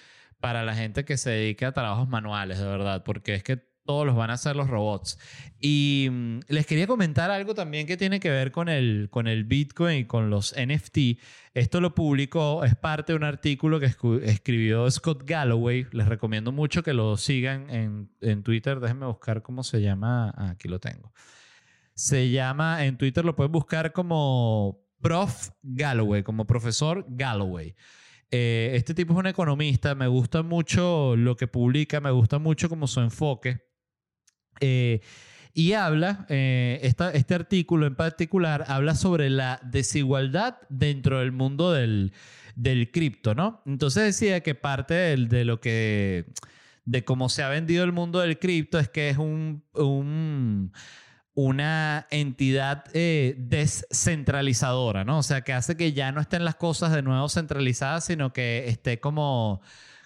para 0.41 0.65
la 0.65 0.75
gente 0.75 1.05
que 1.05 1.17
se 1.17 1.29
dedica 1.29 1.69
a 1.69 1.71
trabajos 1.71 2.09
manuales, 2.09 2.59
de 2.59 2.65
verdad, 2.65 3.03
porque 3.03 3.35
es 3.35 3.43
que 3.43 3.71
todos 3.85 4.05
los 4.05 4.15
van 4.15 4.29
a 4.29 4.33
hacer 4.33 4.55
los 4.55 4.69
robots. 4.69 5.19
Y 5.59 6.07
mm, 6.11 6.39
les 6.47 6.65
quería 6.65 6.87
comentar 6.87 7.31
algo 7.31 7.53
también 7.53 7.87
que 7.87 7.97
tiene 7.97 8.19
que 8.19 8.29
ver 8.29 8.51
con 8.51 8.69
el, 8.69 9.09
con 9.11 9.27
el 9.27 9.43
Bitcoin 9.43 9.99
y 9.99 10.05
con 10.05 10.29
los 10.29 10.55
NFT. 10.57 11.19
Esto 11.53 11.81
lo 11.81 11.93
publicó, 11.95 12.63
es 12.63 12.75
parte 12.75 13.13
de 13.13 13.17
un 13.17 13.23
artículo 13.23 13.79
que 13.79 13.91
escribió 14.23 14.89
Scott 14.89 15.23
Galloway. 15.25 15.87
Les 15.91 16.07
recomiendo 16.07 16.51
mucho 16.51 16.83
que 16.83 16.93
lo 16.93 17.17
sigan 17.17 17.69
en, 17.69 18.09
en 18.21 18.43
Twitter. 18.43 18.79
Déjenme 18.79 19.05
buscar 19.05 19.41
cómo 19.41 19.63
se 19.63 19.81
llama. 19.81 20.33
Ah, 20.37 20.51
aquí 20.51 20.67
lo 20.67 20.79
tengo. 20.79 21.13
Se 21.93 22.29
llama, 22.29 22.85
en 22.85 22.97
Twitter 22.97 23.25
lo 23.25 23.35
pueden 23.35 23.51
buscar 23.51 23.91
como 23.91 24.81
Prof 25.01 25.49
Galloway, 25.61 26.23
como 26.23 26.45
profesor 26.45 27.05
Galloway. 27.09 27.75
Eh, 28.31 28.71
este 28.75 28.93
tipo 28.93 29.13
es 29.13 29.19
un 29.19 29.27
economista, 29.27 29.93
me 29.93 30.07
gusta 30.07 30.41
mucho 30.41 31.15
lo 31.17 31.35
que 31.35 31.47
publica, 31.47 31.99
me 31.99 32.11
gusta 32.11 32.39
mucho 32.39 32.69
como 32.69 32.87
su 32.87 33.01
enfoque. 33.01 33.61
Eh, 34.61 35.01
y 35.53 35.73
habla, 35.73 36.25
eh, 36.29 36.79
este 36.81 37.35
artículo 37.35 37.85
en 37.85 37.95
particular, 37.95 38.63
habla 38.67 38.95
sobre 38.95 39.29
la 39.29 39.59
desigualdad 39.63 40.57
dentro 40.69 41.19
del 41.19 41.33
mundo 41.33 41.73
del, 41.73 42.13
cripto, 42.93 43.35
¿no? 43.35 43.61
Entonces 43.65 44.03
decía 44.03 44.41
que 44.41 44.55
parte 44.55 44.93
de 44.93 45.43
lo 45.45 45.59
que, 45.59 46.25
de 46.85 47.03
cómo 47.03 47.27
se 47.27 47.43
ha 47.43 47.49
vendido 47.49 47.83
el 47.83 47.91
mundo 47.91 48.19
del 48.19 48.39
cripto 48.39 48.79
es 48.79 48.87
que 48.87 49.09
es 49.09 49.17
un, 49.17 50.71
una 51.33 52.07
entidad 52.11 52.85
eh, 52.93 53.35
descentralizadora, 53.37 55.03
¿no? 55.03 55.19
O 55.19 55.23
sea, 55.23 55.41
que 55.41 55.53
hace 55.53 55.77
que 55.77 55.93
ya 55.93 56.11
no 56.11 56.21
estén 56.21 56.43
las 56.43 56.55
cosas 56.55 56.91
de 56.91 57.01
nuevo 57.01 57.29
centralizadas, 57.29 58.05
sino 58.05 58.33
que 58.33 58.67
esté 58.67 58.99
como 58.99 59.61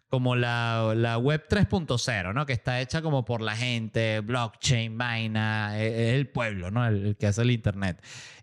como 0.10 0.36
la, 0.36 0.94
la 0.96 1.18
web 1.18 1.46
3.0, 1.50 2.34
¿no? 2.34 2.46
Que 2.46 2.54
está 2.54 2.80
hecha 2.82 3.02
como 3.02 3.26
por 3.26 3.42
la 3.42 3.56
gente, 3.56 4.20
blockchain, 4.22 4.98
vaina, 4.98 5.80
e, 5.80 6.16
el 6.16 6.30
pueblo, 6.30 6.72
¿no? 6.72 6.86
El, 6.86 7.18
que 7.18 7.28
hace 7.28 7.42
el 7.42 7.52
internet. 7.52 8.02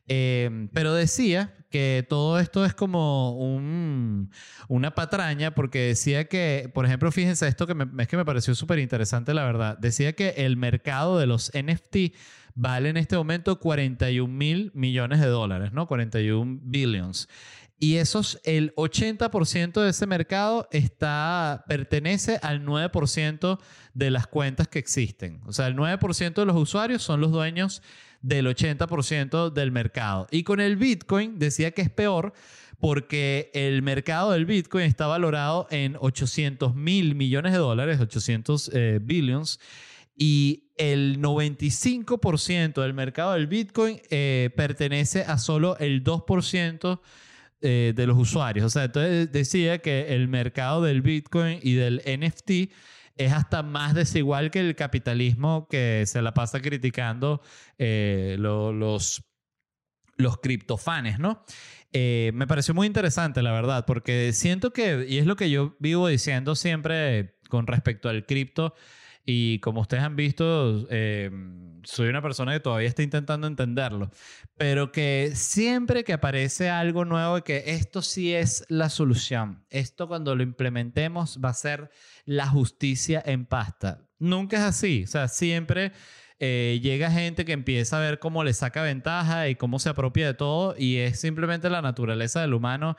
Em, 0.09 0.69
pero 0.69 0.93
decía 0.95 1.55
que 1.71 2.05
todo 2.09 2.39
esto 2.39 2.65
es 2.65 2.75
como 2.75 3.39
un, 3.39 4.31
una 4.69 4.95
patraña 4.95 5.55
porque 5.55 5.79
decía 5.81 6.29
que, 6.29 6.71
por 6.75 6.85
ejemplo, 6.85 7.11
fíjense 7.13 7.47
esto 7.47 7.67
que 7.67 7.75
me, 7.75 8.03
es 8.03 8.09
que 8.09 8.17
me 8.17 8.25
pareció 8.25 8.55
súper 8.55 8.79
interesante, 8.79 9.33
la 9.33 9.45
verdad. 9.45 9.79
Decía 9.79 10.13
que 10.15 10.31
el 10.39 10.57
mercado 10.57 11.19
de 11.19 11.27
los 11.27 11.51
NFT 11.55 11.97
vale 12.55 12.91
en 12.91 12.97
este 12.97 13.17
momento 13.17 13.59
41 13.59 14.33
mil 14.33 14.71
millones 14.75 15.21
de 15.21 15.27
dólares, 15.27 15.73
¿no? 15.73 15.87
41 15.87 16.61
billions. 16.63 17.29
Y 17.83 17.97
esos, 17.97 18.39
el 18.45 18.73
80% 18.77 19.83
de 19.83 19.91
ese 19.91 20.07
mercado 20.07 20.69
está, 20.71 21.65
pertenece 21.67 22.39
al 22.41 22.65
9% 22.65 23.59
de 23.93 24.11
las 24.13 24.29
cuentas 24.29 24.69
que 24.69 24.79
existen. 24.79 25.41
O 25.47 25.53
sea, 25.53 25.67
el 25.67 25.75
9% 25.75 26.33
de 26.33 26.47
los 26.47 26.55
usuarios 26.55 27.03
son 27.03 27.21
los 27.21 27.33
dueños 27.33 27.83
del 28.21 28.47
80% 28.47 29.51
del 29.51 29.73
mercado. 29.73 30.29
Y 30.31 30.45
con 30.45 30.61
el 30.61 30.77
Bitcoin 30.77 31.41
decía 31.41 31.73
que 31.73 31.83
es 31.83 31.91
peor 31.91 32.35
porque 32.79 33.51
el 33.53 33.83
mercado 33.83 34.31
del 34.31 34.47
Bitcoin 34.47 34.85
está 34.85 35.09
valorado 35.09 35.67
en 35.73 35.97
800 35.99 36.77
mil 36.77 37.17
millones 37.17 37.51
de 37.51 37.59
dólares, 37.59 37.99
800 37.99 38.71
eh, 38.73 39.01
billions, 39.03 39.59
y 40.17 40.71
el 40.77 41.21
95% 41.21 42.81
del 42.81 42.95
mercado 42.95 43.33
del 43.33 43.49
Bitcoin 43.49 44.01
eh, 44.09 44.51
pertenece 44.55 45.23
a 45.23 45.37
solo 45.37 45.77
el 45.79 46.05
2% 46.05 47.01
eh, 47.63 47.93
de 47.95 48.07
los 48.07 48.19
usuarios. 48.19 48.67
O 48.67 48.71
sea, 48.71 48.85
entonces 48.85 49.31
decía 49.31 49.79
que 49.79 50.15
el 50.15 50.29
mercado 50.29 50.83
del 50.83 51.03
Bitcoin 51.03 51.61
y 51.63 51.75
del 51.75 52.03
NFT 52.05 52.73
es 53.17 53.33
hasta 53.33 53.63
más 53.63 53.95
desigual 53.95 54.51
que 54.51 54.61
el 54.61 54.75
capitalismo 54.75 55.69
que 55.69 56.05
se 56.07 56.23
la 56.23 56.35
pasa 56.35 56.61
criticando 56.61 57.41
eh, 57.79 58.37
los, 58.39 59.23
los 60.17 60.37
criptofanes, 60.39 61.19
¿no? 61.19 61.45
Eh, 61.93 62.33
me 62.35 62.47
pareció 62.47 62.73
muy 62.75 62.87
interesante, 62.87 63.43
la 63.43 63.53
verdad, 63.53 63.85
porque 63.87 64.33
siento 64.33 64.73
que, 64.73 65.07
y 65.09 65.19
es 65.19 65.27
lo 65.27 65.37
que 65.37 65.51
yo 65.51 65.77
vivo 65.79 66.09
diciendo 66.09 66.55
siempre 66.55 67.37
con 67.49 67.67
respecto 67.67 68.09
al 68.09 68.25
cripto, 68.25 68.75
y 69.25 69.59
como 69.61 69.81
ustedes 69.81 70.03
han 70.03 70.17
visto, 70.17 70.87
soy 71.85 72.09
una 72.09 72.23
persona 72.23 72.53
que 72.53 72.61
todavía 72.61 72.89
está 72.89 73.03
intentando 73.03 73.47
entenderlo, 73.47 74.11
pero 74.57 74.93
que 74.93 75.33
siempre 75.35 76.05
que 76.05 76.13
aparece 76.13 76.71
algo 76.71 77.05
nuevo, 77.05 77.43
que 77.45 77.65
esto 77.67 78.03
sí 78.03 78.35
es 78.35 78.65
la 78.69 78.89
solución, 78.91 79.65
esto 79.71 80.09
cuando 80.09 80.35
lo 80.35 80.43
implementemos 80.43 81.39
va 81.45 81.51
a 81.51 81.55
ser 81.55 81.91
la 82.25 82.47
justicia 82.47 83.23
en 83.25 83.47
pasta. 83.47 84.09
Nunca 84.19 84.57
es 84.59 84.63
así, 84.63 85.05
o 85.05 85.09
sea, 85.09 85.29
siempre... 85.29 85.93
Eh, 86.45 86.81
llega 86.83 87.09
gente 87.09 87.45
que 87.45 87.53
empieza 87.53 87.99
a 87.99 88.01
ver 88.01 88.19
cómo 88.19 88.43
le 88.43 88.53
saca 88.53 88.83
ventaja 88.83 89.49
y 89.49 89.55
cómo 89.55 89.79
se 89.79 89.91
apropia 89.91 90.27
de 90.27 90.35
todo 90.35 90.75
y 90.77 90.97
es 90.97 91.21
simplemente 91.21 91.71
la 91.71 91.83
naturaleza 91.83 92.41
del 92.41 92.55
humano 92.55 92.97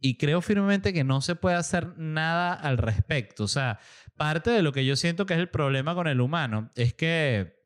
y 0.00 0.16
creo 0.16 0.40
firmemente 0.40 0.92
que 0.92 1.04
no 1.04 1.20
se 1.20 1.34
puede 1.34 1.56
hacer 1.56 1.98
nada 1.98 2.54
al 2.54 2.78
respecto. 2.78 3.44
O 3.44 3.48
sea, 3.48 3.80
parte 4.18 4.50
de 4.50 4.60
lo 4.60 4.72
que 4.72 4.84
yo 4.84 4.96
siento 4.96 5.24
que 5.24 5.32
es 5.32 5.40
el 5.40 5.48
problema 5.48 5.94
con 5.94 6.06
el 6.06 6.20
humano 6.20 6.70
es 6.74 6.92
que 6.92 7.56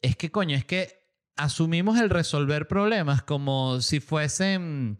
es 0.00 0.16
que, 0.16 0.32
coño, 0.32 0.56
es 0.56 0.64
que 0.64 1.02
asumimos 1.36 1.98
el 2.00 2.10
resolver 2.10 2.66
problemas 2.66 3.22
como 3.22 3.80
si 3.80 4.00
fuesen 4.00 4.98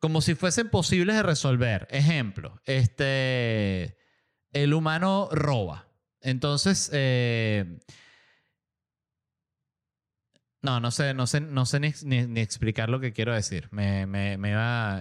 como 0.00 0.22
si 0.22 0.34
fuesen 0.34 0.70
posibles 0.70 1.14
de 1.14 1.22
resolver. 1.22 1.86
Ejemplo, 1.90 2.60
este, 2.64 3.98
el 4.50 4.74
humano 4.74 5.28
roba. 5.30 5.88
Entonces, 6.22 6.90
eh, 6.92 7.78
no, 10.62 10.78
no 10.78 10.90
sé, 10.90 11.14
no 11.14 11.26
sé, 11.26 11.40
no 11.40 11.64
sé 11.64 11.80
ni, 11.80 12.40
explicar 12.40 12.90
lo 12.90 13.00
que 13.00 13.12
quiero 13.12 13.32
decir. 13.34 13.68
Me, 13.70 14.06
me, 14.06 14.36
me 14.36 14.52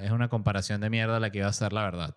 es 0.03 0.12
una 0.12 0.30
comparación 0.30 0.80
de 0.80 0.89
mierda 0.89 1.20
la 1.20 1.32
que 1.32 1.39
iba 1.39 1.47
a 1.47 1.53
ser 1.53 1.74
la 1.74 1.84
verdad. 1.84 2.16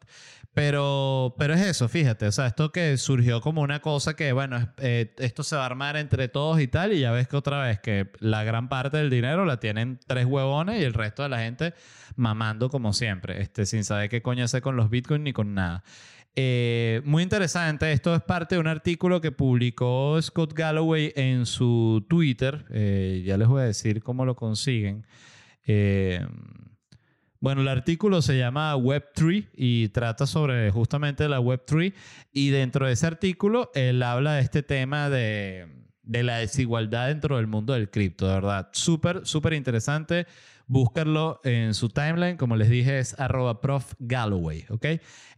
Pero, 0.55 1.35
pero 1.39 1.55
es 1.55 1.63
eso, 1.63 1.89
fíjate. 1.89 2.27
O 2.27 2.33
sea, 2.33 2.47
esto 2.47 2.71
que 2.71 2.97
surgió 2.99 3.41
como 3.41 3.63
una 3.63 3.81
cosa 3.81 4.15
que, 4.15 4.33
bueno, 4.33 4.69
eh, 4.79 5.15
esto 5.19 5.43
se 5.43 5.57
va 5.57 5.63
a 5.63 5.67
armar 5.67 5.97
entre 5.97 6.29
todos 6.29 6.61
y 6.61 6.69
tal, 6.69 6.93
y 6.93 7.01
ya 7.01 7.11
ves 7.11 7.27
que 7.27 7.37
otra 7.37 7.65
vez 7.65 7.81
que 7.81 8.11
la 8.21 8.45
gran 8.45 8.69
parte 8.69 8.99
del 8.99 9.11
dinero 9.11 9.45
la 9.45 9.59
tienen 9.59 9.99
tres 10.07 10.27
huevones 10.27 10.81
y 10.81 10.85
el 10.85 10.95
resto 10.95 11.23
de 11.23 11.31
la 11.31 11.39
gente 11.39 11.75
mamando 12.15 12.69
como 12.69 12.93
siempre, 12.93 13.41
este, 13.41 13.67
sin 13.67 13.83
saber 13.85 14.11
qué 14.11 14.23
coño 14.23 14.45
hacer 14.45 14.63
con 14.63 14.77
los 14.77 14.91
bitcoins 14.91 15.25
ni 15.25 15.33
con 15.33 15.55
nada. 15.55 15.83
Eh, 16.35 17.03
muy 17.05 17.23
interesante. 17.23 17.93
Esto 17.93 18.15
es 18.15 18.23
parte 18.23 18.55
de 18.55 18.61
un 18.61 18.67
artículo 18.67 19.21
que 19.21 19.33
publicó 19.33 20.21
Scott 20.23 20.55
Galloway 20.55 21.13
en 21.15 21.47
su 21.47 22.05
Twitter. 22.09 22.65
Eh, 22.71 23.23
ya 23.25 23.37
les 23.37 23.49
voy 23.49 23.63
a 23.63 23.67
decir 23.67 24.03
cómo 24.03 24.25
lo 24.25 24.35
consiguen. 24.35 25.07
Eh, 25.67 26.27
bueno, 27.39 27.61
el 27.61 27.69
artículo 27.69 28.23
se 28.23 28.39
llama 28.39 28.75
Web3 28.77 29.49
y 29.55 29.89
trata 29.89 30.27
sobre 30.27 30.71
justamente 30.71 31.29
la 31.29 31.41
Web3. 31.41 31.93
Y 32.33 32.51
dentro 32.51 32.87
de 32.87 32.93
ese 32.93 33.07
artículo, 33.07 33.71
él 33.75 34.03
habla 34.03 34.35
de 34.35 34.43
este 34.43 34.63
tema 34.63 35.11
de, 35.11 35.67
de 36.03 36.23
la 36.23 36.39
desigualdad 36.39 37.09
dentro 37.09 37.37
del 37.37 37.47
mundo 37.47 37.75
del 37.75 37.91
cripto, 37.91 38.27
de 38.27 38.35
verdad. 38.35 38.69
Súper, 38.73 39.27
súper 39.27 39.53
interesante. 39.53 40.27
Búscarlo 40.67 41.41
en 41.45 41.75
su 41.75 41.89
timeline, 41.89 42.37
como 42.37 42.57
les 42.57 42.69
dije, 42.69 42.99
es 42.99 43.19
arroba 43.19 43.61
prof 43.61 43.95
Galloway, 43.99 44.65
¿ok? 44.71 44.87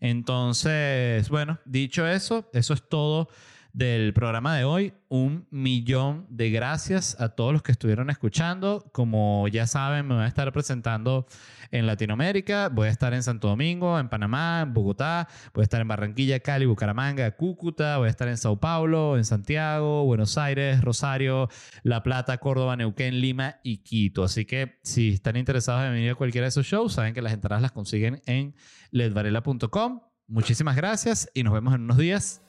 Entonces, 0.01 1.29
bueno, 1.29 1.59
dicho 1.65 2.07
eso, 2.07 2.49
eso 2.53 2.75
es 2.75 2.89
todo 2.89 3.29
del 3.75 4.15
programa 4.15 4.57
de 4.57 4.65
hoy. 4.65 4.95
Un 5.09 5.47
millón 5.51 6.27
de 6.31 6.51
gracias 6.51 7.21
a 7.21 7.31
todos 7.31 7.53
los 7.53 7.63
que 7.63 7.73
estuvieron 7.73 8.09
escuchando. 8.09 8.89
Como 8.93 9.47
ya 9.49 9.67
saben, 9.67 10.07
me 10.07 10.15
voy 10.15 10.25
a 10.25 10.29
estar 10.29 10.51
presentando 10.53 11.27
en 11.73 11.87
Latinoamérica. 11.87 12.69
Voy 12.69 12.87
a 12.89 12.91
estar 12.91 13.13
en 13.13 13.23
Santo 13.23 13.49
Domingo, 13.49 13.99
en 13.99 14.09
Panamá, 14.09 14.63
en 14.63 14.73
Bogotá. 14.73 15.29
Voy 15.53 15.63
a 15.63 15.65
estar 15.65 15.81
en 15.81 15.89
Barranquilla, 15.89 16.39
Cali, 16.39 16.67
Bucaramanga, 16.67 17.33
Cúcuta. 17.33 17.99
Voy 17.99 18.07
a 18.07 18.11
estar 18.11 18.29
en 18.29 18.39
Sao 18.39 18.59
Paulo, 18.59 19.17
en 19.17 19.25
Santiago, 19.25 20.05
Buenos 20.05 20.39
Aires, 20.39 20.81
Rosario, 20.81 21.49
La 21.83 22.03
Plata, 22.03 22.39
Córdoba, 22.39 22.77
Neuquén, 22.77 23.21
Lima 23.21 23.57
y 23.65 23.79
Quito. 23.79 24.23
Así 24.23 24.45
que 24.45 24.79
si 24.85 25.15
están 25.15 25.37
interesados 25.37 25.85
en 25.85 25.93
venir 25.93 26.13
a 26.13 26.15
cualquiera 26.15 26.45
de 26.45 26.51
esos 26.51 26.65
shows, 26.65 26.95
saben 26.95 27.13
que 27.13 27.23
las 27.23 27.33
entradas 27.33 27.61
las 27.61 27.73
consiguen 27.73 28.23
en 28.27 28.55
ledvarela.com. 28.93 30.01
Muchísimas 30.29 30.77
gracias 30.77 31.29
y 31.35 31.43
nos 31.43 31.53
vemos 31.53 31.75
en 31.75 31.83
unos 31.83 31.99
días. 31.99 32.41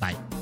Bye. 0.00 0.41